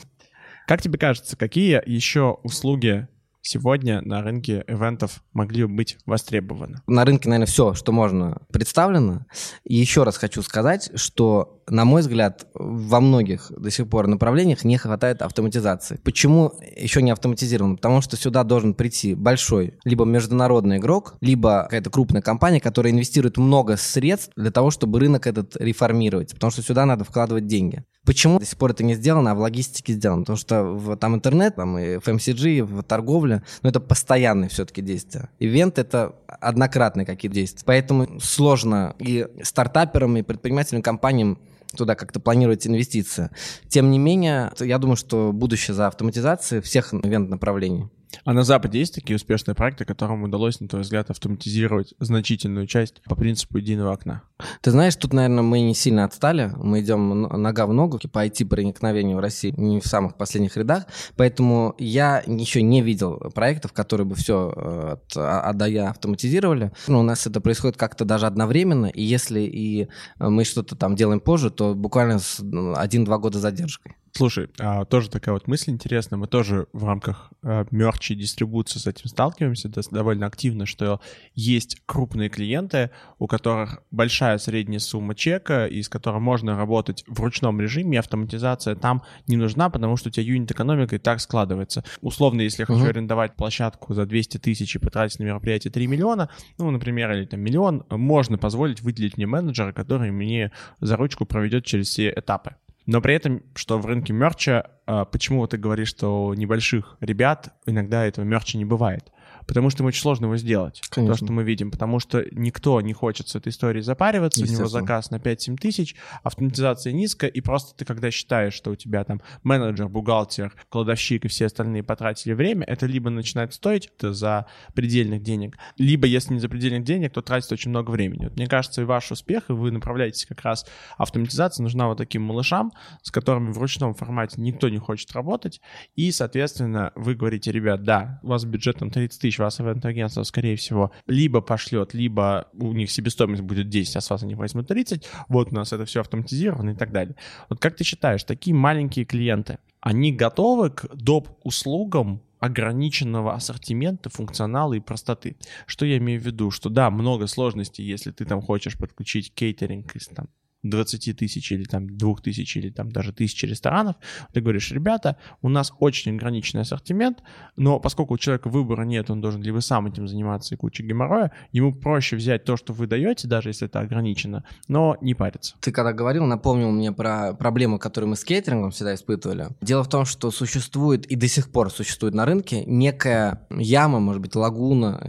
Как 0.66 0.83
тебе 0.83 0.99
кажется, 0.99 1.37
какие 1.37 1.83
еще 1.87 2.39
услуги 2.43 3.09
сегодня 3.41 4.03
на 4.03 4.21
рынке 4.21 4.64
ивентов 4.66 5.23
могли 5.33 5.64
бы 5.64 5.75
быть 5.75 5.97
востребованы? 6.05 6.83
На 6.87 7.07
рынке, 7.07 7.29
наверное, 7.31 7.47
все, 7.47 7.73
что 7.73 7.93
можно, 7.93 8.43
представлено. 8.53 9.25
И 9.64 9.77
еще 9.77 10.03
раз 10.03 10.19
хочу 10.19 10.43
сказать, 10.43 10.91
что, 10.95 11.58
на 11.71 11.85
мой 11.85 12.03
взгляд, 12.03 12.47
во 12.55 13.01
многих 13.01 13.51
до 13.57 13.71
сих 13.71 13.89
пор 13.89 14.07
направлениях 14.07 14.64
не 14.64 14.77
хватает 14.77 15.23
автоматизации. 15.23 16.01
Почему 16.03 16.53
еще 16.77 17.03
не 17.03 17.11
автоматизировано? 17.11 17.77
Потому 17.77 18.01
что 18.01 18.16
сюда 18.16 18.45
должен 18.45 18.75
прийти 18.75 19.14
большой, 19.14 19.75
либо 19.85 20.05
международный 20.05 20.79
игрок, 20.79 21.14
либо 21.21 21.64
какая-то 21.64 21.91
крупная 21.91 22.23
компания, 22.23 22.61
которая 22.61 22.93
инвестирует 22.93 23.37
много 23.37 23.77
средств 23.77 24.33
для 24.37 24.51
того, 24.51 24.71
чтобы 24.71 25.01
рынок 25.01 25.27
этот 25.27 25.57
реформировать. 25.57 26.35
Потому 26.35 26.51
что 26.51 26.62
сюда 26.62 26.87
надо 26.87 27.05
вкладывать 27.05 27.47
деньги. 27.47 27.85
Почему 28.05 28.39
до 28.39 28.47
сих 28.47 28.57
пор 28.57 28.71
это 28.71 28.85
не 28.85 28.95
сделано, 28.95 29.33
а 29.33 29.35
в 29.35 29.41
логистике 29.41 29.93
сделано? 29.93 30.23
Потому 30.23 30.39
что 30.39 30.64
в, 30.64 30.97
там 30.97 31.14
интернет, 31.14 31.57
там 31.57 31.79
и 31.79 31.97
FMCG, 31.97 32.62
в 32.62 32.83
торговле, 32.83 33.43
но 33.62 33.69
это 33.69 33.81
постоянные 33.81 34.49
все-таки 34.49 34.81
действия. 34.81 35.29
Ивент— 35.39 35.79
это 35.81 36.14
однократные 36.27 37.05
какие-то 37.05 37.35
действия. 37.35 37.64
Поэтому 37.66 38.19
сложно 38.21 38.95
и 38.99 39.27
стартаперам, 39.43 40.16
и 40.16 40.23
предпринимательным 40.23 40.83
компаниям 40.83 41.39
туда 41.77 41.95
как-то 41.95 42.21
планировать 42.21 42.66
инвестиции. 42.66 43.31
Тем 43.69 43.91
не 43.91 43.99
менее, 43.99 44.53
я 44.59 44.79
думаю, 44.79 44.97
что 44.97 45.33
будущее 45.33 45.75
за 45.75 45.87
автоматизацией 45.87 46.62
всех 46.62 46.95
ивент-направлений. 46.95 47.89
А 48.25 48.33
на 48.33 48.45
Западе 48.45 48.79
есть 48.79 48.95
такие 48.95 49.17
успешные 49.17 49.55
проекты, 49.55 49.85
которым 49.85 50.23
удалось, 50.23 50.61
на 50.61 50.69
твой 50.69 50.83
взгляд, 50.83 51.11
автоматизировать 51.11 51.95
значительную 51.99 52.67
часть 52.67 53.03
по 53.05 53.15
принципу 53.15 53.59
единого 53.59 53.93
окна? 53.93 54.23
Ты 54.61 54.71
знаешь, 54.71 54.97
тут, 54.97 55.13
наверное, 55.13 55.43
мы 55.43 55.61
не 55.61 55.75
сильно 55.75 56.05
отстали. 56.05 56.53
Мы 56.57 56.81
идем 56.81 57.23
нога 57.23 57.67
в 57.67 57.73
ногу 57.73 57.99
по 58.13 58.25
IT-проникновению 58.27 59.17
в 59.17 59.21
России 59.21 59.53
не 59.57 59.81
в 59.81 59.87
самых 59.87 60.17
последних 60.17 60.57
рядах. 60.57 60.87
Поэтому 61.17 61.75
я 61.79 62.23
еще 62.27 62.63
не 62.63 62.83
видел 62.83 63.19
проектов, 63.35 63.73
которые 63.73 64.07
бы 64.07 64.15
все 64.15 64.53
э, 64.55 64.93
от 64.93 65.17
А, 65.17 65.41
а 65.41 65.53
до 65.53 65.67
Я 65.67 65.91
автоматизировали. 65.91 66.73
Ну, 66.87 67.01
у 67.01 67.03
нас 67.03 67.27
это 67.27 67.41
происходит 67.41 67.77
как-то 67.77 68.05
даже 68.05 68.27
одновременно. 68.27 68.87
И 68.87 69.03
если 69.03 69.41
и 69.41 69.89
мы 70.19 70.45
что-то 70.45 70.77
там 70.77 70.97
делаем 70.97 71.21
позже, 71.21 71.51
то 71.51 71.75
буквально 71.75 72.19
с 72.19 72.39
ну, 72.41 72.75
один-два 72.77 73.19
года 73.19 73.39
задержкой. 73.39 73.97
Слушай, 74.13 74.49
а, 74.59 74.85
тоже 74.85 75.11
такая 75.11 75.35
вот 75.35 75.47
мысль 75.47 75.71
интересная. 75.71 76.19
Мы 76.19 76.27
тоже 76.27 76.67
в 76.73 76.85
рамках 76.85 77.31
а, 77.43 77.67
мерчи 77.71 78.15
дистрибуции 78.15 78.79
с 78.79 78.87
этим 78.87 79.07
сталкиваемся 79.07 79.71
довольно 79.91 80.27
активно, 80.27 80.67
что 80.67 81.01
есть 81.35 81.81
крупные 81.87 82.29
клиенты, 82.29 82.91
у 83.19 83.27
которых 83.27 83.83
большая 83.91 84.39
средняя 84.39 84.81
сумма 84.81 85.15
чека, 85.15 85.67
и 85.67 85.83
с 85.83 85.89
которой 85.89 86.21
можно 86.21 86.57
работать 86.57 87.05
в 87.07 87.21
ручном 87.21 87.61
режиме, 87.61 87.99
автоматизация 87.99 88.75
там 88.75 89.03
не 89.27 89.37
нужна, 89.37 89.71
потому 89.71 89.97
что 89.97 90.09
у 90.09 90.13
тебя 90.13 90.25
юнит-экономика 90.25 90.97
и 90.97 90.99
так 90.99 91.21
складывается. 91.21 91.85
Условно, 92.01 92.41
если 92.41 92.63
я 92.63 92.67
хочу 92.67 92.85
uh-huh. 92.85 92.91
арендовать 92.91 93.37
площадку 93.37 93.95
за 93.95 94.07
200 94.07 94.39
тысяч 94.39 94.75
и 94.77 94.79
потратить 94.79 95.19
на 95.19 95.25
мероприятие 95.25 95.71
3 95.71 95.87
миллиона, 95.87 96.29
ну, 96.59 96.71
например, 96.71 97.13
или 97.13 97.25
там 97.25 97.41
миллион, 97.41 97.85
можно 97.91 98.39
позволить 98.39 98.83
выделить 98.83 99.17
мне 99.17 99.27
менеджера, 99.27 99.73
который 99.73 100.11
мне 100.11 100.53
за 100.81 100.97
ручку 100.97 101.25
проведет 101.27 101.65
через 101.65 101.89
все 101.89 102.11
этапы. 102.11 102.57
Но 102.89 103.03
при 103.03 103.14
этом, 103.14 103.43
что 103.55 103.78
в 103.78 103.84
рынке 103.84 104.14
мерча, 104.14 104.70
а, 104.86 105.05
почему 105.05 105.47
ты 105.47 105.59
говоришь, 105.59 105.89
что 105.89 106.24
у 106.24 106.32
небольших 106.32 106.97
ребят 107.01 107.55
иногда 107.66 108.07
этого 108.07 108.24
мерча 108.24 108.57
не 108.57 108.64
бывает? 108.64 109.12
Потому 109.49 109.70
что 109.70 109.80
ему 109.80 109.88
очень 109.88 110.03
сложно 110.03 110.26
его 110.26 110.36
сделать. 110.36 110.82
Конечно. 110.90 111.14
То, 111.14 111.24
что 111.24 111.32
мы 111.32 111.42
видим. 111.42 111.70
Потому 111.70 111.99
что 111.99 112.24
никто 112.30 112.80
не 112.82 112.92
хочет 112.92 113.28
с 113.28 113.34
этой 113.34 113.49
историей 113.49 113.82
запариваться. 113.82 114.44
У 114.44 114.46
него 114.46 114.66
заказ 114.66 115.11
на 115.11 115.16
5-7 115.16 115.57
тысяч, 115.57 115.96
автоматизация 116.22 116.92
низкая, 116.92 117.30
и 117.30 117.40
просто 117.40 117.76
ты, 117.76 117.84
когда 117.84 118.11
считаешь, 118.11 118.53
что 118.53 118.70
у 118.70 118.76
тебя 118.76 119.03
там 119.05 119.22
менеджер, 119.42 119.88
бухгалтер, 119.88 120.55
кладовщик 120.68 121.24
и 121.24 121.28
все 121.28 121.46
остальные 121.46 121.82
потратили 121.82 122.34
время, 122.34 122.64
это 122.64 122.86
либо 122.86 123.09
начинает 123.11 123.55
стоить 123.55 123.90
это 123.96 124.12
за 124.12 124.46
предельных 124.74 125.22
денег, 125.22 125.57
либо, 125.78 126.07
если 126.07 126.34
не 126.34 126.40
за 126.40 126.49
предельных 126.49 126.84
денег, 126.84 127.12
то 127.12 127.22
тратит 127.22 127.51
очень 127.51 127.70
много 127.70 127.90
времени. 127.90 128.24
Вот 128.24 128.36
мне 128.36 128.46
кажется, 128.46 128.82
и 128.82 128.84
ваш 128.84 129.11
успех, 129.11 129.49
и 129.49 129.53
вы 129.55 129.70
направляетесь 129.70 130.26
как 130.26 130.42
раз 130.42 130.66
автоматизация 130.99 131.62
нужна 131.62 131.88
вот 131.88 131.99
таким 131.99 132.22
малышам, 132.22 132.72
с 133.03 133.11
которыми 133.11 133.51
в 133.51 133.59
ручном 133.59 133.94
формате 133.94 134.40
никто 134.40 134.68
не 134.68 134.78
хочет 134.78 135.11
работать, 135.12 135.61
и, 135.96 136.12
соответственно, 136.12 136.92
вы 136.94 137.14
говорите, 137.14 137.51
ребят, 137.51 137.82
да, 137.82 138.20
у 138.22 138.28
вас 138.28 138.44
бюджет 138.44 138.78
там 138.78 138.90
30 138.90 139.20
тысяч, 139.20 139.38
вас 139.39 139.61
ивент-агентство, 139.61 140.22
скорее 140.22 140.57
всего, 140.57 140.91
либо 141.07 141.41
пошлет, 141.41 141.95
либо 141.95 142.49
у 142.53 142.72
них 142.72 142.91
себестоимость 142.91 143.43
будет 143.43 143.68
10, 143.68 143.97
а 143.97 144.01
с 144.01 144.11
вас 144.11 144.22
они 144.22 144.34
возьмут 144.34 144.68
30, 144.68 145.07
вот 145.28 145.53
у 145.53 145.55
нас 145.55 145.72
это 145.72 145.84
все 145.84 146.01
автоматизировано 146.01 146.70
и 146.70 146.74
так 146.74 146.93
далее. 146.93 147.16
Вот 147.49 147.61
как 147.61 147.76
ты 147.76 147.84
считаешь, 147.84 148.24
такие 148.24 148.55
маленькие 148.55 149.05
клиенты, 149.05 149.59
они 149.80 150.12
готовы 150.12 150.70
к 150.70 150.95
доп. 150.95 151.28
услугам 151.45 152.20
ограниченного 152.41 153.34
ассортимента, 153.34 154.11
функционала 154.11 154.74
и 154.74 154.80
простоты. 154.80 155.36
Что 155.66 155.84
я 155.84 155.99
имею 155.99 156.20
в 156.20 156.24
виду? 156.24 156.51
Что 156.51 156.68
да, 156.68 156.91
много 156.91 157.26
сложностей, 157.26 157.84
если 157.84 158.12
ты 158.12 158.24
там 158.24 158.41
хочешь 158.41 158.78
подключить 158.78 159.32
кейтеринг 159.34 159.97
из 159.97 160.07
там 160.09 160.28
20 160.63 161.17
тысяч 161.17 161.53
или 161.53 161.65
там 161.65 161.97
2 161.97 162.15
тысяч 162.17 162.57
или 162.57 162.71
там 162.71 162.91
даже 162.91 163.13
тысячи 163.13 163.47
ресторанов, 163.47 163.97
ты 164.33 164.41
говоришь, 164.41 164.71
ребята, 164.73 165.17
у 165.43 165.49
нас 165.49 165.73
очень 165.79 166.15
ограниченный 166.15 166.63
ассортимент, 166.63 167.23
но 167.57 167.79
поскольку 167.81 168.15
у 168.15 168.19
человека 168.19 168.49
выбора 168.49 168.83
нет, 168.83 169.11
он 169.11 169.21
должен 169.21 169.43
либо 169.43 169.61
сам 169.61 169.87
этим 169.87 170.09
заниматься 170.09 170.55
и 170.55 170.59
куча 170.59 170.83
геморроя, 170.83 171.33
ему 171.53 171.73
проще 171.73 172.17
взять 172.17 172.45
то, 172.45 172.57
что 172.57 172.73
вы 172.73 172.87
даете, 172.87 173.29
даже 173.29 173.51
если 173.51 173.67
это 173.67 173.81
ограничено, 173.81 174.45
но 174.67 174.97
не 175.01 175.15
париться. 175.15 175.55
Ты 175.61 175.73
когда 175.73 175.93
говорил, 175.93 176.25
напомнил 176.25 176.71
мне 176.71 176.93
про 176.93 177.35
проблему, 177.35 177.79
которую 177.79 178.11
мы 178.11 178.17
с 178.17 178.25
кейтерингом 178.25 178.71
всегда 178.71 178.95
испытывали. 178.95 179.49
Дело 179.61 179.85
в 179.85 179.89
том, 179.89 180.05
что 180.05 180.31
существует 180.31 181.07
и 181.07 181.17
до 181.17 181.29
сих 181.29 181.51
пор 181.51 181.71
существует 181.71 182.15
на 182.15 182.25
рынке 182.25 182.65
некая 182.65 183.47
яма, 183.51 184.01
может 184.01 184.23
быть, 184.23 184.35
лагуна, 184.35 185.01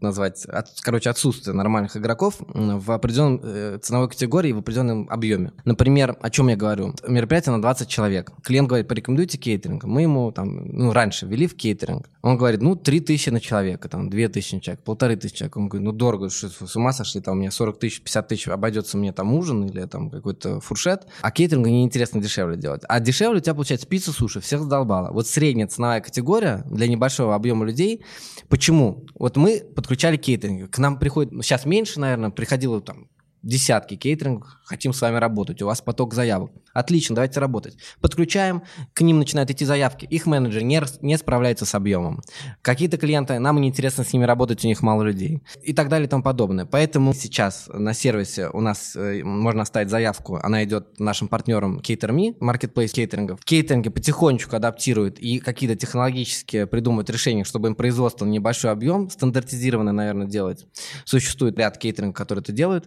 назвать, 0.00 0.44
от, 0.46 0.68
короче, 0.80 1.10
отсутствие 1.10 1.54
нормальных 1.54 1.96
игроков 1.96 2.36
в 2.40 2.90
определенной 2.90 3.40
э, 3.42 3.78
ценовой 3.82 4.08
категории, 4.08 4.52
в 4.52 4.58
определенном 4.58 4.95
определенном 4.96 5.08
объеме. 5.10 5.52
Например, 5.64 6.16
о 6.20 6.30
чем 6.30 6.48
я 6.48 6.56
говорю? 6.56 6.94
Мероприятие 7.06 7.54
на 7.54 7.62
20 7.62 7.88
человек. 7.88 8.32
Клиент 8.42 8.68
говорит, 8.68 8.88
порекомендуйте 8.88 9.38
кейтеринг. 9.38 9.84
Мы 9.84 10.02
ему 10.02 10.32
там, 10.32 10.66
ну, 10.66 10.92
раньше 10.92 11.26
ввели 11.26 11.46
в 11.46 11.56
кейтеринг. 11.56 12.08
Он 12.22 12.36
говорит, 12.36 12.62
ну, 12.62 12.74
3 12.76 13.00
тысячи 13.00 13.30
на 13.30 13.40
человека, 13.40 13.88
там, 13.88 14.08
2 14.08 14.28
тысячи 14.28 14.54
на 14.54 14.60
человека, 14.60 14.82
полторы 14.84 15.16
тысячи 15.16 15.38
человек. 15.38 15.56
Он 15.56 15.68
говорит, 15.68 15.84
ну, 15.84 15.92
дорого, 15.92 16.30
что 16.30 16.48
с 16.48 16.76
ума 16.76 16.92
сошли, 16.92 17.20
там, 17.20 17.36
у 17.36 17.40
меня 17.40 17.50
40 17.50 17.78
тысяч, 17.78 18.00
50 18.00 18.28
тысяч 18.28 18.48
обойдется 18.48 18.96
мне 18.96 19.12
там 19.12 19.32
ужин 19.34 19.64
или 19.64 19.84
там 19.86 20.10
какой-то 20.10 20.60
фуршет. 20.60 21.06
А 21.22 21.30
кейтерингу 21.30 21.68
неинтересно 21.68 22.20
дешевле 22.20 22.56
делать. 22.56 22.82
А 22.88 23.00
дешевле 23.00 23.38
у 23.38 23.40
тебя 23.40 23.54
получается 23.54 23.86
пицца, 23.86 24.12
суши, 24.12 24.40
всех 24.40 24.62
задолбало. 24.62 25.12
Вот 25.12 25.26
средняя 25.26 25.68
ценовая 25.68 26.00
категория 26.00 26.64
для 26.70 26.88
небольшого 26.88 27.34
объема 27.34 27.64
людей. 27.64 28.04
Почему? 28.48 29.04
Вот 29.14 29.36
мы 29.36 29.62
подключали 29.74 30.16
кейтеринг. 30.16 30.70
К 30.70 30.78
нам 30.78 30.98
приходит, 30.98 31.32
сейчас 31.44 31.66
меньше, 31.66 32.00
наверное, 32.00 32.30
приходило 32.30 32.80
там 32.80 33.08
десятки 33.42 33.96
кейтерингов, 33.96 34.48
хотим 34.64 34.92
с 34.92 35.00
вами 35.00 35.16
работать, 35.16 35.62
у 35.62 35.66
вас 35.66 35.80
поток 35.80 36.14
заявок. 36.14 36.50
Отлично, 36.76 37.14
давайте 37.14 37.40
работать. 37.40 37.78
Подключаем, 38.02 38.62
к 38.92 39.00
ним 39.00 39.18
начинают 39.18 39.50
идти 39.50 39.64
заявки, 39.64 40.04
их 40.04 40.26
менеджер 40.26 40.62
не, 40.62 40.82
не 41.00 41.16
справляется 41.16 41.64
с 41.64 41.74
объемом. 41.74 42.20
Какие-то 42.60 42.98
клиенты, 42.98 43.38
нам 43.38 43.58
неинтересно 43.62 44.04
с 44.04 44.12
ними 44.12 44.24
работать, 44.24 44.62
у 44.62 44.68
них 44.68 44.82
мало 44.82 45.02
людей. 45.02 45.42
И 45.62 45.72
так 45.72 45.88
далее 45.88 46.06
и 46.06 46.10
тому 46.10 46.22
подобное. 46.22 46.66
Поэтому 46.66 47.14
сейчас 47.14 47.70
на 47.72 47.94
сервисе 47.94 48.50
у 48.50 48.60
нас 48.60 48.94
э, 48.94 49.22
можно 49.24 49.62
оставить 49.62 49.88
заявку, 49.88 50.38
она 50.42 50.64
идет 50.64 51.00
нашим 51.00 51.28
партнерам 51.28 51.78
CaterMe, 51.78 52.36
Marketplace 52.40 52.88
кейтерингов. 52.88 53.40
Кейтеринги 53.42 53.88
потихонечку 53.88 54.54
адаптируют 54.54 55.18
и 55.18 55.38
какие-то 55.38 55.76
технологические 55.76 56.66
придумывают 56.66 57.08
решения, 57.08 57.44
чтобы 57.44 57.68
им 57.68 57.74
производство 57.74 58.26
небольшой 58.26 58.70
объем, 58.70 59.08
стандартизированно, 59.08 59.92
наверное, 59.92 60.26
делать. 60.26 60.66
Существует 61.06 61.58
ряд 61.58 61.78
кейтерингов, 61.78 62.18
которые 62.18 62.42
это 62.42 62.52
делают. 62.52 62.86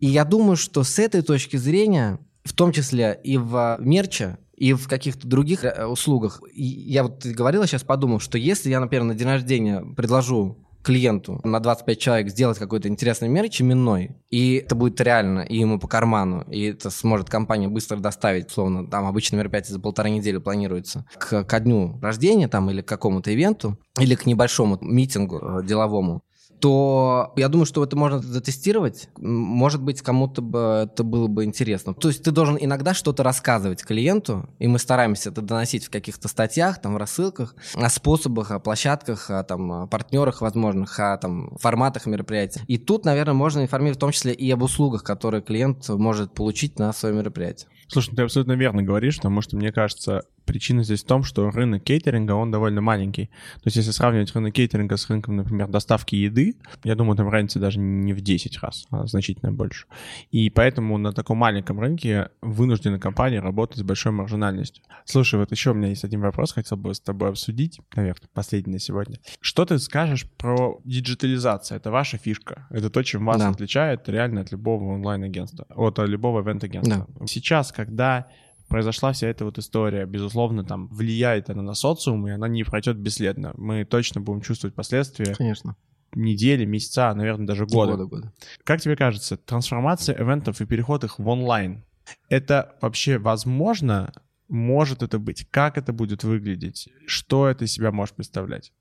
И 0.00 0.06
я 0.06 0.24
думаю, 0.24 0.56
что 0.56 0.84
с 0.84 0.98
этой 0.98 1.20
точки 1.20 1.58
зрения, 1.58 2.18
в 2.46 2.52
том 2.52 2.72
числе 2.72 3.20
и 3.22 3.36
в 3.36 3.76
мерче, 3.80 4.38
и 4.56 4.72
в 4.72 4.88
каких-то 4.88 5.26
других 5.26 5.64
э, 5.64 5.84
услугах. 5.84 6.40
я 6.54 7.02
вот 7.02 7.26
говорила, 7.26 7.66
сейчас 7.66 7.82
подумал, 7.82 8.20
что 8.20 8.38
если 8.38 8.70
я, 8.70 8.80
например, 8.80 9.04
на 9.04 9.14
день 9.14 9.28
рождения 9.28 9.82
предложу 9.96 10.56
клиенту 10.86 11.40
на 11.42 11.58
25 11.58 11.98
человек 11.98 12.30
сделать 12.30 12.58
какой-то 12.58 12.88
интересный 12.88 13.28
мерч 13.28 13.60
именной, 13.60 14.16
и 14.30 14.62
это 14.64 14.76
будет 14.76 15.00
реально, 15.00 15.40
и 15.40 15.58
ему 15.58 15.80
по 15.80 15.88
карману, 15.88 16.42
и 16.42 16.62
это 16.66 16.90
сможет 16.90 17.28
компания 17.28 17.66
быстро 17.66 17.96
доставить, 17.96 18.52
словно 18.52 18.86
там 18.88 19.04
обычно 19.04 19.34
мероприятие 19.34 19.72
за 19.72 19.80
полторы 19.80 20.10
недели 20.10 20.38
планируется, 20.38 21.04
к, 21.18 21.42
ко 21.42 21.60
дню 21.60 21.98
рождения 22.00 22.46
там 22.46 22.70
или 22.70 22.82
к 22.82 22.88
какому-то 22.88 23.34
ивенту, 23.34 23.76
или 23.98 24.14
к 24.14 24.26
небольшому 24.26 24.78
митингу 24.80 25.38
э, 25.38 25.66
деловому, 25.66 26.22
то 26.60 27.32
я 27.36 27.48
думаю, 27.48 27.66
что 27.66 27.82
это 27.84 27.96
можно 27.96 28.18
затестировать. 28.18 29.08
Может 29.16 29.82
быть, 29.82 30.02
кому-то 30.02 30.42
бы 30.42 30.88
это 30.90 31.04
было 31.04 31.26
бы 31.28 31.44
интересно. 31.44 31.94
То 31.94 32.08
есть 32.08 32.22
ты 32.22 32.30
должен 32.30 32.56
иногда 32.58 32.94
что-то 32.94 33.22
рассказывать 33.22 33.84
клиенту, 33.84 34.48
и 34.58 34.66
мы 34.66 34.78
стараемся 34.78 35.30
это 35.30 35.42
доносить 35.42 35.86
в 35.86 35.90
каких-то 35.90 36.28
статьях, 36.28 36.80
там, 36.80 36.94
в 36.94 36.96
рассылках, 36.96 37.54
о 37.74 37.88
способах, 37.88 38.50
о 38.50 38.58
площадках, 38.58 39.30
о 39.30 39.42
там, 39.44 39.72
о 39.72 39.86
партнерах 39.86 40.40
возможных, 40.40 40.98
о 40.98 41.16
там, 41.18 41.56
форматах 41.58 42.06
мероприятий. 42.06 42.60
И 42.66 42.78
тут, 42.78 43.04
наверное, 43.04 43.34
можно 43.34 43.60
информировать 43.60 43.98
в 43.98 44.00
том 44.00 44.12
числе 44.12 44.32
и 44.32 44.50
об 44.50 44.62
услугах, 44.62 45.02
которые 45.04 45.42
клиент 45.42 45.88
может 45.88 46.32
получить 46.32 46.78
на 46.78 46.92
свое 46.92 47.14
мероприятие. 47.14 47.68
Слушай, 47.88 48.10
ну 48.10 48.16
ты 48.16 48.22
абсолютно 48.22 48.52
верно 48.52 48.82
говоришь, 48.82 49.16
потому 49.16 49.40
что, 49.42 49.56
мне 49.56 49.72
кажется, 49.72 50.24
причина 50.46 50.82
здесь 50.84 51.02
в 51.02 51.06
том, 51.06 51.22
что 51.22 51.50
рынок 51.50 51.82
кейтеринга, 51.82 52.32
он 52.32 52.50
довольно 52.50 52.80
маленький. 52.80 53.26
То 53.56 53.66
есть 53.66 53.76
если 53.76 53.90
сравнивать 53.90 54.34
рынок 54.34 54.54
кейтеринга 54.54 54.96
с 54.96 55.10
рынком, 55.10 55.36
например, 55.36 55.68
доставки 55.68 56.14
еды, 56.14 56.56
я 56.84 56.94
думаю, 56.94 57.16
там 57.16 57.28
разница 57.28 57.58
даже 57.58 57.78
не 57.78 58.12
в 58.12 58.20
10 58.20 58.58
раз, 58.60 58.86
а 58.90 59.06
значительно 59.06 59.52
больше. 59.52 59.86
И 60.30 60.48
поэтому 60.50 60.96
на 60.98 61.12
таком 61.12 61.38
маленьком 61.38 61.80
рынке 61.80 62.30
вынуждены 62.40 62.98
компании 62.98 63.38
работать 63.38 63.78
с 63.78 63.82
большой 63.82 64.12
маржинальностью. 64.12 64.82
Слушай, 65.04 65.40
вот 65.40 65.50
еще 65.50 65.72
у 65.72 65.74
меня 65.74 65.88
есть 65.88 66.04
один 66.04 66.20
вопрос, 66.20 66.52
хотел 66.52 66.76
бы 66.76 66.94
с 66.94 67.00
тобой 67.00 67.30
обсудить, 67.30 67.80
наверное, 67.94 68.28
последний 68.32 68.74
на 68.74 68.78
сегодня. 68.78 69.18
Что 69.40 69.64
ты 69.64 69.78
скажешь 69.78 70.30
про 70.36 70.80
диджитализацию? 70.84 71.76
Это 71.76 71.90
ваша 71.90 72.18
фишка. 72.18 72.66
Это 72.70 72.90
то, 72.90 73.02
чем 73.02 73.26
вас 73.26 73.38
да. 73.38 73.48
отличает 73.48 74.08
реально 74.08 74.42
от 74.42 74.52
любого 74.52 74.94
онлайн-агентства, 74.94 75.66
от 75.70 75.98
любого 75.98 76.42
ивент-агентства. 76.42 77.06
Да. 77.08 77.26
Сейчас, 77.26 77.72
когда 77.72 78.28
произошла 78.68 79.12
вся 79.12 79.28
эта 79.28 79.44
вот 79.44 79.58
история, 79.58 80.06
безусловно, 80.06 80.64
там 80.64 80.88
влияет 80.88 81.50
она 81.50 81.62
на 81.62 81.74
социум, 81.74 82.26
и 82.26 82.30
она 82.30 82.48
не 82.48 82.64
пройдет 82.64 82.96
бесследно. 82.96 83.52
Мы 83.56 83.84
точно 83.84 84.20
будем 84.20 84.40
чувствовать 84.40 84.74
последствия. 84.74 85.34
Конечно. 85.34 85.76
Недели, 86.14 86.64
месяца, 86.64 87.12
наверное, 87.14 87.46
даже 87.46 87.66
года. 87.66 87.92
Года, 87.92 88.06
года. 88.06 88.32
Как 88.64 88.80
тебе 88.80 88.96
кажется, 88.96 89.36
трансформация 89.36 90.16
ивентов 90.20 90.60
и 90.60 90.66
переход 90.66 91.04
их 91.04 91.18
в 91.18 91.28
онлайн, 91.28 91.84
это 92.28 92.76
вообще 92.80 93.18
возможно? 93.18 94.12
Может 94.48 95.02
это 95.02 95.18
быть? 95.18 95.46
Как 95.50 95.76
это 95.76 95.92
будет 95.92 96.22
выглядеть? 96.22 96.88
Что 97.06 97.48
это 97.48 97.64
из 97.64 97.72
себя 97.72 97.90
может 97.90 98.14
представлять? 98.14 98.72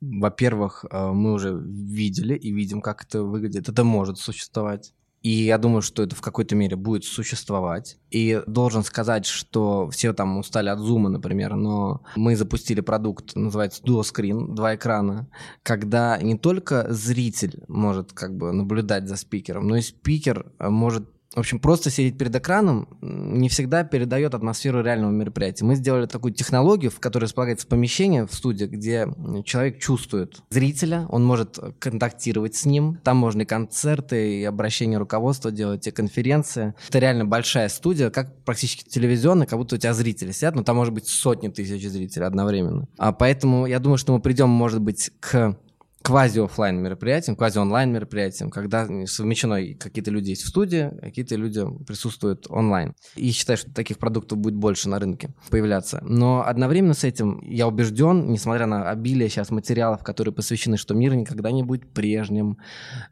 Во-первых, 0.00 0.84
э, 0.90 1.12
мы 1.12 1.34
уже 1.34 1.54
видели 1.54 2.34
и 2.34 2.50
видим, 2.50 2.80
как 2.80 3.04
это 3.04 3.22
выглядит. 3.22 3.68
Это 3.68 3.84
может 3.84 4.18
существовать. 4.18 4.94
И 5.22 5.30
я 5.30 5.56
думаю, 5.58 5.82
что 5.82 6.02
это 6.02 6.16
в 6.16 6.20
какой-то 6.20 6.56
мере 6.56 6.76
будет 6.76 7.04
существовать. 7.04 7.98
И 8.10 8.42
должен 8.46 8.82
сказать, 8.82 9.26
что 9.26 9.88
все 9.90 10.12
там 10.12 10.38
устали 10.38 10.68
от 10.68 10.80
зума, 10.80 11.08
например, 11.08 11.54
но 11.54 12.02
мы 12.16 12.36
запустили 12.36 12.80
продукт, 12.80 13.36
называется 13.36 13.82
Dual 13.82 14.00
Screen, 14.02 14.54
два 14.54 14.74
экрана, 14.74 15.28
когда 15.62 16.18
не 16.18 16.36
только 16.36 16.92
зритель 16.92 17.62
может 17.68 18.12
как 18.12 18.36
бы 18.36 18.52
наблюдать 18.52 19.08
за 19.08 19.16
спикером, 19.16 19.68
но 19.68 19.76
и 19.76 19.82
спикер 19.82 20.50
может 20.58 21.08
в 21.34 21.38
общем, 21.38 21.58
просто 21.58 21.90
сидеть 21.90 22.18
перед 22.18 22.34
экраном 22.36 22.88
не 23.00 23.48
всегда 23.48 23.84
передает 23.84 24.34
атмосферу 24.34 24.82
реального 24.82 25.10
мероприятия. 25.10 25.64
Мы 25.64 25.76
сделали 25.76 26.06
такую 26.06 26.32
технологию, 26.34 26.90
в 26.90 27.00
которой 27.00 27.24
располагается 27.24 27.66
помещение 27.66 28.26
в 28.26 28.34
студии, 28.34 28.66
где 28.66 29.08
человек 29.44 29.78
чувствует 29.78 30.42
зрителя, 30.50 31.06
он 31.08 31.24
может 31.24 31.58
контактировать 31.78 32.54
с 32.54 32.66
ним. 32.66 32.98
Там 33.02 33.16
можно 33.16 33.42
и 33.42 33.44
концерты, 33.46 34.40
и 34.40 34.44
обращение 34.44 34.98
руководства 34.98 35.50
делать, 35.50 35.86
и 35.86 35.90
конференции. 35.90 36.74
Это 36.88 36.98
реально 36.98 37.24
большая 37.24 37.68
студия, 37.68 38.10
как 38.10 38.44
практически 38.44 38.88
телевизионная, 38.88 39.46
как 39.46 39.58
будто 39.58 39.76
у 39.76 39.78
тебя 39.78 39.94
зрители 39.94 40.32
сидят, 40.32 40.54
но 40.54 40.62
там 40.62 40.76
может 40.76 40.92
быть 40.92 41.08
сотни 41.08 41.48
тысяч 41.48 41.88
зрителей 41.88 42.26
одновременно. 42.26 42.88
А 42.98 43.12
поэтому 43.12 43.66
я 43.66 43.78
думаю, 43.78 43.98
что 43.98 44.12
мы 44.12 44.20
придем, 44.20 44.48
может 44.48 44.80
быть, 44.80 45.10
к 45.20 45.56
квази-офлайн 46.02 46.82
мероприятиям, 46.82 47.36
квази-онлайн 47.36 47.92
мероприятиям, 47.92 48.50
когда 48.50 48.86
совмещено 49.06 49.56
какие-то 49.78 50.10
люди 50.10 50.30
есть 50.30 50.42
в 50.42 50.48
студии, 50.48 50.90
какие-то 51.00 51.36
люди 51.36 51.64
присутствуют 51.86 52.46
онлайн. 52.48 52.94
И 53.16 53.30
считаю, 53.30 53.56
что 53.56 53.72
таких 53.72 53.98
продуктов 53.98 54.38
будет 54.38 54.54
больше 54.54 54.88
на 54.88 54.98
рынке 54.98 55.34
появляться. 55.50 56.00
Но 56.02 56.44
одновременно 56.46 56.94
с 56.94 57.04
этим 57.04 57.40
я 57.42 57.68
убежден, 57.68 58.30
несмотря 58.30 58.66
на 58.66 58.90
обилие 58.90 59.28
сейчас 59.28 59.50
материалов, 59.50 60.02
которые 60.02 60.34
посвящены, 60.34 60.76
что 60.76 60.94
мир 60.94 61.14
никогда 61.14 61.50
не 61.50 61.62
будет 61.62 61.92
прежним, 61.92 62.58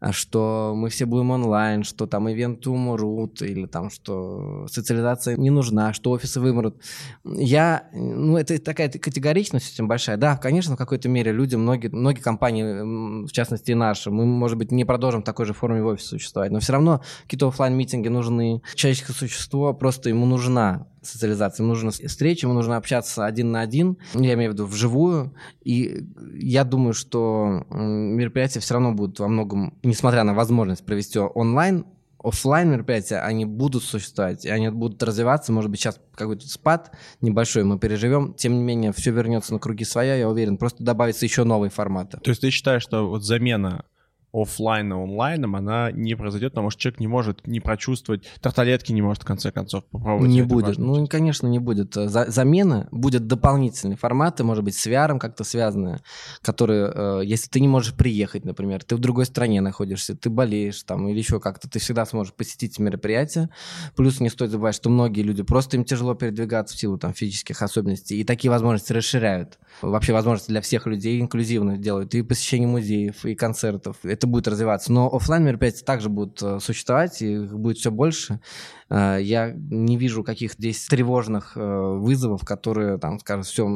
а 0.01 0.13
что 0.13 0.75
мы 0.77 0.89
все 0.89 1.07
будем 1.07 1.31
онлайн, 1.31 1.85
что 1.85 2.07
там 2.07 2.29
ивенты 2.29 2.71
умрут, 2.71 3.43
или 3.43 3.67
там, 3.67 3.91
что 3.91 4.67
социализация 4.69 5.37
не 5.37 5.51
нужна, 5.51 5.93
что 5.93 6.11
офисы 6.11 6.41
вымрут. 6.41 6.83
Я, 7.25 7.89
ну, 7.93 8.37
это 8.37 8.59
такая 8.59 8.89
категоричность 8.89 9.73
очень 9.73 9.87
большая. 9.87 10.17
Да, 10.17 10.37
конечно, 10.37 10.75
в 10.75 10.79
какой-то 10.79 11.09
мере 11.09 11.33
люди, 11.33 11.57
многие, 11.57 11.89
многие 11.89 12.21
компании 12.21 12.80
в 12.85 13.33
частности, 13.33 13.73
наши, 13.73 14.11
мы, 14.11 14.25
может 14.25 14.59
быть, 14.59 14.73
не 14.73 14.85
продолжим 14.85 15.23
в 15.23 15.25
такой 15.25 15.47
же 15.47 15.53
форме 15.53 15.83
в 15.83 15.87
офисе 15.87 16.09
существовать, 16.09 16.51
но 16.51 16.61
все 16.61 16.73
равно 16.73 17.03
какие-то 17.23 17.49
офлайн 17.49 17.75
митинги 17.75 18.09
нужны. 18.09 18.63
Человеческое 18.75 19.13
существо, 19.13 19.75
просто 19.75 20.09
ему 20.09 20.27
нужна 20.27 20.87
социализация, 21.03 21.65
ему 21.65 21.75
нужна 21.75 21.91
встреча, 21.91 22.47
ему 22.47 22.55
нужно 22.55 22.77
общаться 22.77 23.25
один 23.25 23.53
на 23.53 23.61
один, 23.61 23.97
я 24.15 24.35
имею 24.35 24.51
в 24.51 24.55
виду 24.55 24.67
вживую, 24.67 25.35
и 25.63 26.05
я 26.35 26.65
думаю, 26.65 26.93
что 26.93 27.65
мероприятия 27.71 28.61
все 28.61 28.75
равно 28.75 28.93
будут 28.93 29.19
во 29.19 29.29
многом, 29.29 29.75
несмотря 29.83 30.25
на 30.25 30.35
возможность 30.35 30.85
провести 30.85 31.19
онлайн, 31.19 31.85
офлайн 32.23 32.71
мероприятия, 32.71 33.19
они 33.21 33.45
будут 33.45 33.85
существовать, 33.85 34.45
и 34.45 34.51
они 34.51 34.69
будут 34.71 35.03
развиваться. 35.03 35.53
Может 35.53 35.71
быть, 35.71 35.81
сейчас 35.81 36.01
какой-то 36.15 36.49
спад 36.49 36.93
небольшой 37.21 37.65
мы 37.65 37.79
переживем. 37.79 38.35
Тем 38.35 38.55
не 38.55 38.63
менее, 38.63 38.93
все 38.93 39.11
вернется 39.11 39.53
на 39.53 39.59
круги 39.59 39.85
своя, 39.85 40.17
я 40.17 40.29
уверен. 40.29 40.57
Просто 40.57 40.83
добавится 40.83 41.25
еще 41.25 41.45
новые 41.45 41.71
форматы. 41.71 42.19
То 42.19 42.31
есть 42.31 42.41
ты 42.41 42.51
считаешь, 42.51 42.83
что 42.83 43.09
вот 43.09 43.25
замена 43.25 43.85
офлайна 44.33 45.03
онлайном, 45.03 45.57
она 45.57 45.91
не 45.91 46.15
произойдет, 46.15 46.53
потому 46.53 46.71
что 46.71 46.81
человек 46.81 47.01
не 47.01 47.09
может 47.09 47.47
не 47.47 47.61
прочувствовать, 47.61 48.25
тарталетки 48.41 48.93
не 48.93 49.03
может 49.03 49.23
в 49.23 49.27
конце 49.27 49.51
концов 49.51 49.85
попробовать. 49.87 50.31
Не 50.31 50.43
будет, 50.43 50.79
ну, 50.79 51.07
конечно, 51.07 51.47
не 51.47 51.59
будет. 51.59 51.95
За, 51.95 52.31
замена 52.31 52.89
будет 52.91 53.27
дополнительные 53.27 53.97
форматы, 53.97 54.45
может 54.45 54.65
быть, 54.65 54.77
с 54.77 54.87
VR 54.87 55.19
как-то 55.19 55.45
связанные, 55.45 56.01
которые, 56.43 56.93
э, 56.95 57.21
если 57.25 57.49
ты 57.49 57.61
не 57.61 57.69
можешь 57.69 57.95
приехать, 57.95 58.45
например, 58.45 58.85
ты 58.85 58.97
в 58.97 58.99
другой 58.99 59.27
стране 59.27 59.61
находишься, 59.61 60.17
ты 60.17 60.31
болеешь 60.31 60.83
там 60.83 61.09
или 61.09 61.19
еще 61.19 61.41
как-то, 61.41 61.69
ты 61.69 61.79
всегда 61.79 62.07
сможешь 62.07 62.33
посетить 62.33 62.79
мероприятие. 62.79 63.51
Плюс 63.97 64.21
не 64.21 64.29
стоит 64.29 64.51
забывать, 64.51 64.75
что 64.75 64.91
многие 64.91 65.23
люди 65.23 65.43
просто 65.43 65.77
им 65.77 65.85
тяжело 65.85 66.15
передвигаться 66.15 66.77
в 66.77 66.81
силу 66.81 66.99
там 66.99 67.15
физических 67.15 67.63
особенностей, 67.63 68.21
и 68.21 68.25
такие 68.25 68.51
возможности 68.51 68.93
расширяют. 68.93 69.59
Вообще 69.83 70.13
возможности 70.13 70.51
для 70.51 70.61
всех 70.61 70.87
людей 70.87 71.21
инклюзивно 71.21 71.79
делают 71.79 72.15
и 72.15 72.23
посещение 72.23 72.69
музеев, 72.69 73.25
и 73.25 73.35
концертов, 73.35 73.97
это 74.03 74.20
будет 74.27 74.49
развиваться. 74.49 74.93
Но 74.93 75.09
офлайн 75.09 75.45
мероприятия 75.45 75.85
также 75.85 76.09
будут 76.09 76.43
э, 76.43 76.59
существовать, 76.61 77.23
и 77.23 77.35
их 77.35 77.59
будет 77.59 77.79
все 77.79 77.91
больше. 77.91 78.41
Э, 78.89 79.19
я 79.21 79.53
не 79.53 79.97
вижу 79.97 80.25
каких 80.25 80.53
здесь 80.55 80.87
тревожных 80.87 81.57
э, 81.57 81.61
вызовов, 81.61 82.45
которые 82.45 82.99
там 82.99 83.19
скажут, 83.19 83.47
все, 83.47 83.67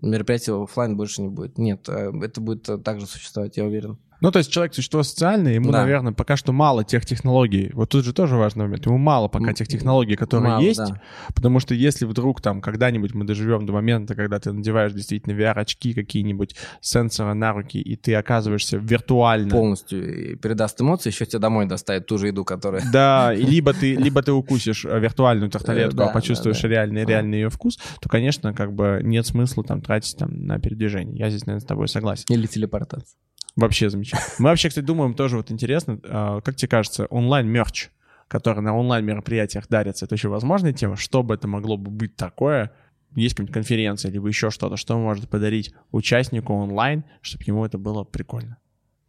мероприятие 0.00 0.62
офлайн 0.62 0.96
больше 0.96 1.22
не 1.22 1.28
будет. 1.28 1.58
Нет, 1.58 1.88
это 1.88 2.40
будет 2.40 2.68
также 2.84 3.06
существовать, 3.06 3.56
я 3.56 3.64
уверен. 3.64 3.98
Ну, 4.22 4.30
то 4.30 4.38
есть 4.38 4.50
человек 4.52 4.72
существо 4.72 5.02
социальное, 5.02 5.54
ему, 5.54 5.72
Да. 5.72 5.80
наверное, 5.82 6.12
пока 6.12 6.36
что 6.36 6.52
мало 6.52 6.84
тех 6.84 7.04
технологий. 7.04 7.70
Вот 7.74 7.90
тут 7.90 8.04
же 8.04 8.12
тоже 8.12 8.36
важный 8.36 8.64
момент. 8.64 8.86
Ему 8.86 8.96
мало 8.96 9.26
пока 9.26 9.52
тех 9.52 9.66
технологий, 9.66 10.14
которые 10.14 10.52
Мало, 10.52 10.62
есть. 10.62 10.78
да. 10.78 11.02
Потому 11.34 11.58
что 11.58 11.74
если 11.74 12.04
вдруг 12.06 12.40
там 12.40 12.60
когда-нибудь 12.60 13.14
мы 13.14 13.24
доживем 13.24 13.66
до 13.66 13.72
момента, 13.72 14.14
когда 14.14 14.38
ты 14.38 14.52
надеваешь 14.52 14.92
действительно 14.92 15.34
VR-очки 15.34 15.92
какие-нибудь, 15.92 16.54
сенсоры 16.80 17.34
на 17.34 17.52
руки, 17.52 17.80
и 17.80 17.96
ты 17.96 18.14
оказываешься 18.14 18.76
виртуально... 18.76 19.50
Полностью 19.50 20.32
и 20.32 20.36
передаст 20.36 20.80
эмоции, 20.80 21.10
еще 21.10 21.26
тебе 21.26 21.40
домой 21.40 21.66
доставит 21.66 22.06
ту 22.06 22.16
же 22.16 22.28
еду, 22.28 22.44
которая... 22.44 22.82
Да, 22.92 23.34
и 23.36 23.42
либо 23.42 23.72
ты, 23.74 23.96
либо 23.96 24.22
ты 24.22 24.30
укусишь 24.32 24.84
э, 24.84 25.00
виртуальную 25.00 25.50
тарталетку, 25.50 26.00
Э, 26.00 26.04
а 26.04 26.06
да, 26.06 26.12
почувствуешь 26.12 26.60
да, 26.60 26.68
да. 26.68 26.74
реальный, 26.74 27.02
А. 27.02 27.06
реальный 27.06 27.38
ее 27.40 27.50
вкус, 27.50 27.76
то, 28.00 28.08
конечно, 28.08 28.54
как 28.54 28.72
бы 28.72 29.00
нет 29.02 29.26
смысла 29.26 29.64
там 29.64 29.80
тратить 29.80 30.16
там 30.16 30.46
на 30.46 30.60
передвижение. 30.60 31.18
Я 31.18 31.28
здесь, 31.28 31.44
наверное, 31.46 31.64
с 31.64 31.66
тобой 31.66 31.88
согласен. 31.88 32.24
Или 32.28 32.46
телепортация. 32.46 33.16
Вообще 33.56 33.90
замечательно. 33.90 34.32
Мы 34.38 34.48
вообще, 34.50 34.68
кстати, 34.68 34.84
думаем 34.84 35.14
тоже 35.14 35.36
вот 35.36 35.50
интересно, 35.50 36.00
а, 36.04 36.40
как 36.40 36.56
тебе 36.56 36.68
кажется, 36.68 37.06
онлайн-мерч, 37.06 37.90
который 38.28 38.62
на 38.62 38.76
онлайн-мероприятиях 38.76 39.68
дарится, 39.68 40.06
это 40.06 40.14
еще 40.14 40.28
возможная 40.28 40.72
тема? 40.72 40.96
Что 40.96 41.22
бы 41.22 41.34
это 41.34 41.48
могло 41.48 41.76
бы 41.76 41.90
быть 41.90 42.16
такое? 42.16 42.72
Есть 43.14 43.34
какая-нибудь 43.34 43.54
конференция, 43.54 44.10
либо 44.10 44.26
еще 44.28 44.50
что-то, 44.50 44.76
что 44.78 44.98
может 44.98 45.28
подарить 45.28 45.74
участнику 45.90 46.54
онлайн, 46.54 47.04
чтобы 47.20 47.44
ему 47.46 47.64
это 47.66 47.76
было 47.76 48.04
прикольно? 48.04 48.56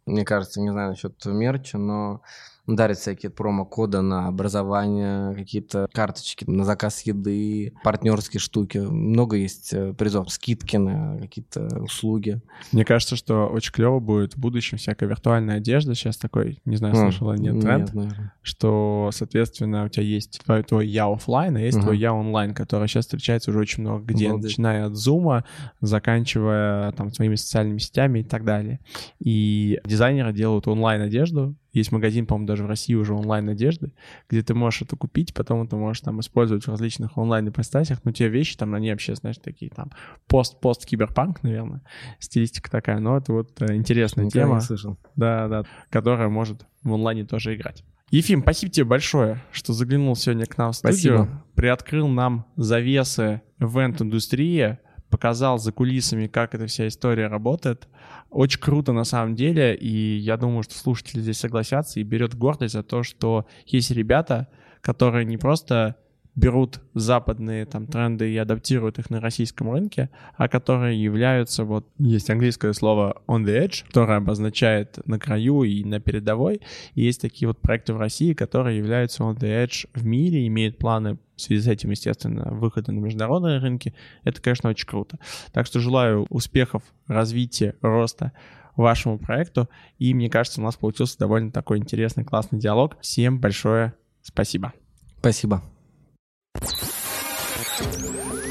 Мне 0.04 0.26
кажется, 0.26 0.60
не 0.60 0.70
знаю 0.70 0.90
насчет 0.90 1.14
мерча, 1.24 1.78
но 1.78 2.20
дарят 2.66 2.98
всякие 2.98 3.30
промо-коды 3.30 4.00
на 4.00 4.26
образование, 4.28 5.34
какие-то 5.34 5.86
карточки 5.92 6.44
на 6.48 6.64
заказ 6.64 7.02
еды, 7.02 7.74
партнерские 7.84 8.40
штуки. 8.40 8.78
Много 8.78 9.36
есть 9.36 9.72
э, 9.74 9.92
призов, 9.92 10.30
скидки 10.32 10.76
на 10.76 11.18
какие-то 11.20 11.68
услуги. 11.82 12.40
Мне 12.72 12.84
кажется, 12.84 13.16
что 13.16 13.46
очень 13.48 13.72
клево 13.72 14.00
будет 14.00 14.34
в 14.34 14.38
будущем 14.38 14.78
всякая 14.78 15.06
виртуальная 15.08 15.56
одежда. 15.56 15.94
Сейчас 15.94 16.16
такой, 16.16 16.58
не 16.64 16.76
знаю, 16.76 16.94
слышала, 16.96 17.34
нет, 17.34 17.60
тренд, 17.60 17.92
наверное. 17.92 18.32
что, 18.42 19.10
соответственно, 19.12 19.84
у 19.84 19.88
тебя 19.88 20.04
есть 20.04 20.40
твой, 20.44 20.62
твой 20.62 20.86
я 20.86 21.06
оффлайн, 21.12 21.56
а 21.56 21.60
есть 21.60 21.76
Мгм. 21.76 21.84
твой 21.86 21.98
я 21.98 22.14
онлайн, 22.14 22.54
который 22.54 22.88
сейчас 22.88 23.04
встречается 23.04 23.50
уже 23.50 23.58
очень 23.60 23.82
много 23.82 24.04
где, 24.04 24.28
Обалдеть. 24.28 24.50
начиная 24.50 24.86
от 24.86 24.96
зума, 24.96 25.44
заканчивая 25.80 26.92
там 26.92 27.12
своими 27.12 27.34
социальными 27.34 27.78
сетями 27.78 28.20
и 28.20 28.24
так 28.24 28.44
далее. 28.44 28.80
И 29.20 29.80
дизайнеры 29.84 30.32
делают 30.32 30.66
онлайн 30.68 31.02
одежду. 31.02 31.54
Есть 31.74 31.92
магазин, 31.92 32.24
по-моему, 32.24 32.46
даже 32.46 32.64
в 32.64 32.66
России 32.66 32.94
уже 32.94 33.12
онлайн 33.14 33.48
одежды, 33.48 33.92
где 34.30 34.42
ты 34.42 34.54
можешь 34.54 34.82
это 34.82 34.96
купить, 34.96 35.34
потом 35.34 35.66
ты 35.68 35.76
можешь 35.76 36.00
там 36.00 36.20
использовать 36.20 36.64
в 36.64 36.68
различных 36.68 37.18
онлайн 37.18 37.48
ипостасях, 37.48 37.98
но 38.04 38.12
те 38.12 38.28
вещи 38.28 38.56
там, 38.56 38.74
они 38.74 38.90
вообще, 38.90 39.16
знаешь, 39.16 39.38
такие 39.38 39.70
там 39.70 39.90
пост-пост 40.28 40.86
киберпанк, 40.86 41.42
наверное, 41.42 41.82
стилистика 42.20 42.70
такая, 42.70 43.00
но 43.00 43.16
это 43.18 43.32
вот 43.32 43.60
э, 43.60 43.74
интересная 43.74 44.24
Никогда 44.24 44.46
тема 44.46 44.54
не 44.56 44.60
слышал. 44.62 44.96
да, 45.16 45.48
да, 45.48 45.64
которая 45.90 46.28
может 46.28 46.64
в 46.82 46.94
онлайне 46.94 47.24
тоже 47.24 47.54
играть. 47.56 47.84
Ефим, 48.10 48.42
спасибо 48.42 48.70
тебе 48.70 48.84
большое, 48.84 49.42
что 49.50 49.72
заглянул 49.72 50.14
сегодня 50.14 50.46
к 50.46 50.56
нам 50.56 50.70
в 50.70 50.76
студию, 50.76 51.24
Спасибо. 51.24 51.44
приоткрыл 51.56 52.06
нам 52.06 52.46
завесы 52.54 53.42
ивент-индустрии, 53.58 54.78
показал 55.10 55.58
за 55.58 55.72
кулисами, 55.72 56.26
как 56.26 56.54
эта 56.54 56.66
вся 56.66 56.88
история 56.88 57.28
работает. 57.28 57.88
Очень 58.34 58.58
круто 58.58 58.92
на 58.92 59.04
самом 59.04 59.36
деле, 59.36 59.76
и 59.76 60.16
я 60.16 60.36
думаю, 60.36 60.64
что 60.64 60.74
слушатели 60.74 61.20
здесь 61.20 61.38
согласятся 61.38 62.00
и 62.00 62.02
берет 62.02 62.34
гордость 62.34 62.74
за 62.74 62.82
то, 62.82 63.04
что 63.04 63.46
есть 63.64 63.92
ребята, 63.92 64.48
которые 64.80 65.24
не 65.24 65.36
просто 65.36 65.94
берут 66.34 66.80
западные 66.94 67.64
там 67.64 67.86
тренды 67.86 68.32
и 68.32 68.36
адаптируют 68.36 68.98
их 68.98 69.08
на 69.08 69.20
российском 69.20 69.70
рынке, 69.70 70.10
а 70.36 70.48
которые 70.48 71.00
являются 71.00 71.64
вот 71.64 71.86
есть 71.98 72.28
английское 72.28 72.72
слово 72.72 73.22
on 73.28 73.44
the 73.44 73.66
edge, 73.66 73.84
которое 73.86 74.18
обозначает 74.18 74.98
на 75.06 75.20
краю 75.20 75.62
и 75.62 75.84
на 75.84 76.00
передовой, 76.00 76.60
и 76.96 77.02
есть 77.02 77.20
такие 77.20 77.46
вот 77.46 77.60
проекты 77.60 77.94
в 77.94 77.98
России, 77.98 78.34
которые 78.34 78.78
являются 78.78 79.22
on 79.22 79.38
the 79.38 79.64
edge 79.64 79.86
в 79.94 80.04
мире, 80.04 80.44
имеют 80.48 80.78
планы 80.78 81.18
в 81.36 81.40
связи 81.40 81.62
с 81.62 81.68
этим, 81.68 81.90
естественно, 81.90 82.50
выхода 82.52 82.92
на 82.92 82.98
международные 82.98 83.58
рынки. 83.58 83.94
Это, 84.22 84.40
конечно, 84.40 84.70
очень 84.70 84.86
круто. 84.86 85.18
Так 85.52 85.66
что 85.66 85.80
желаю 85.80 86.26
успехов, 86.30 86.82
развития, 87.06 87.74
роста 87.80 88.32
вашему 88.76 89.18
проекту. 89.18 89.68
И 89.98 90.14
мне 90.14 90.28
кажется, 90.28 90.60
у 90.60 90.64
нас 90.64 90.76
получился 90.76 91.18
довольно 91.18 91.50
такой 91.50 91.78
интересный, 91.78 92.24
классный 92.24 92.58
диалог. 92.58 92.96
Всем 93.00 93.38
большое 93.38 93.94
спасибо. 94.22 94.72
Спасибо. 95.18 95.62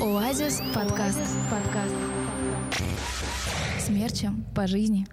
Оазис 0.01 0.61
подкаст. 0.73 1.21
Подкаст. 1.49 1.95
Смерчем 3.79 4.45
по 4.55 4.67
жизни. 4.67 5.05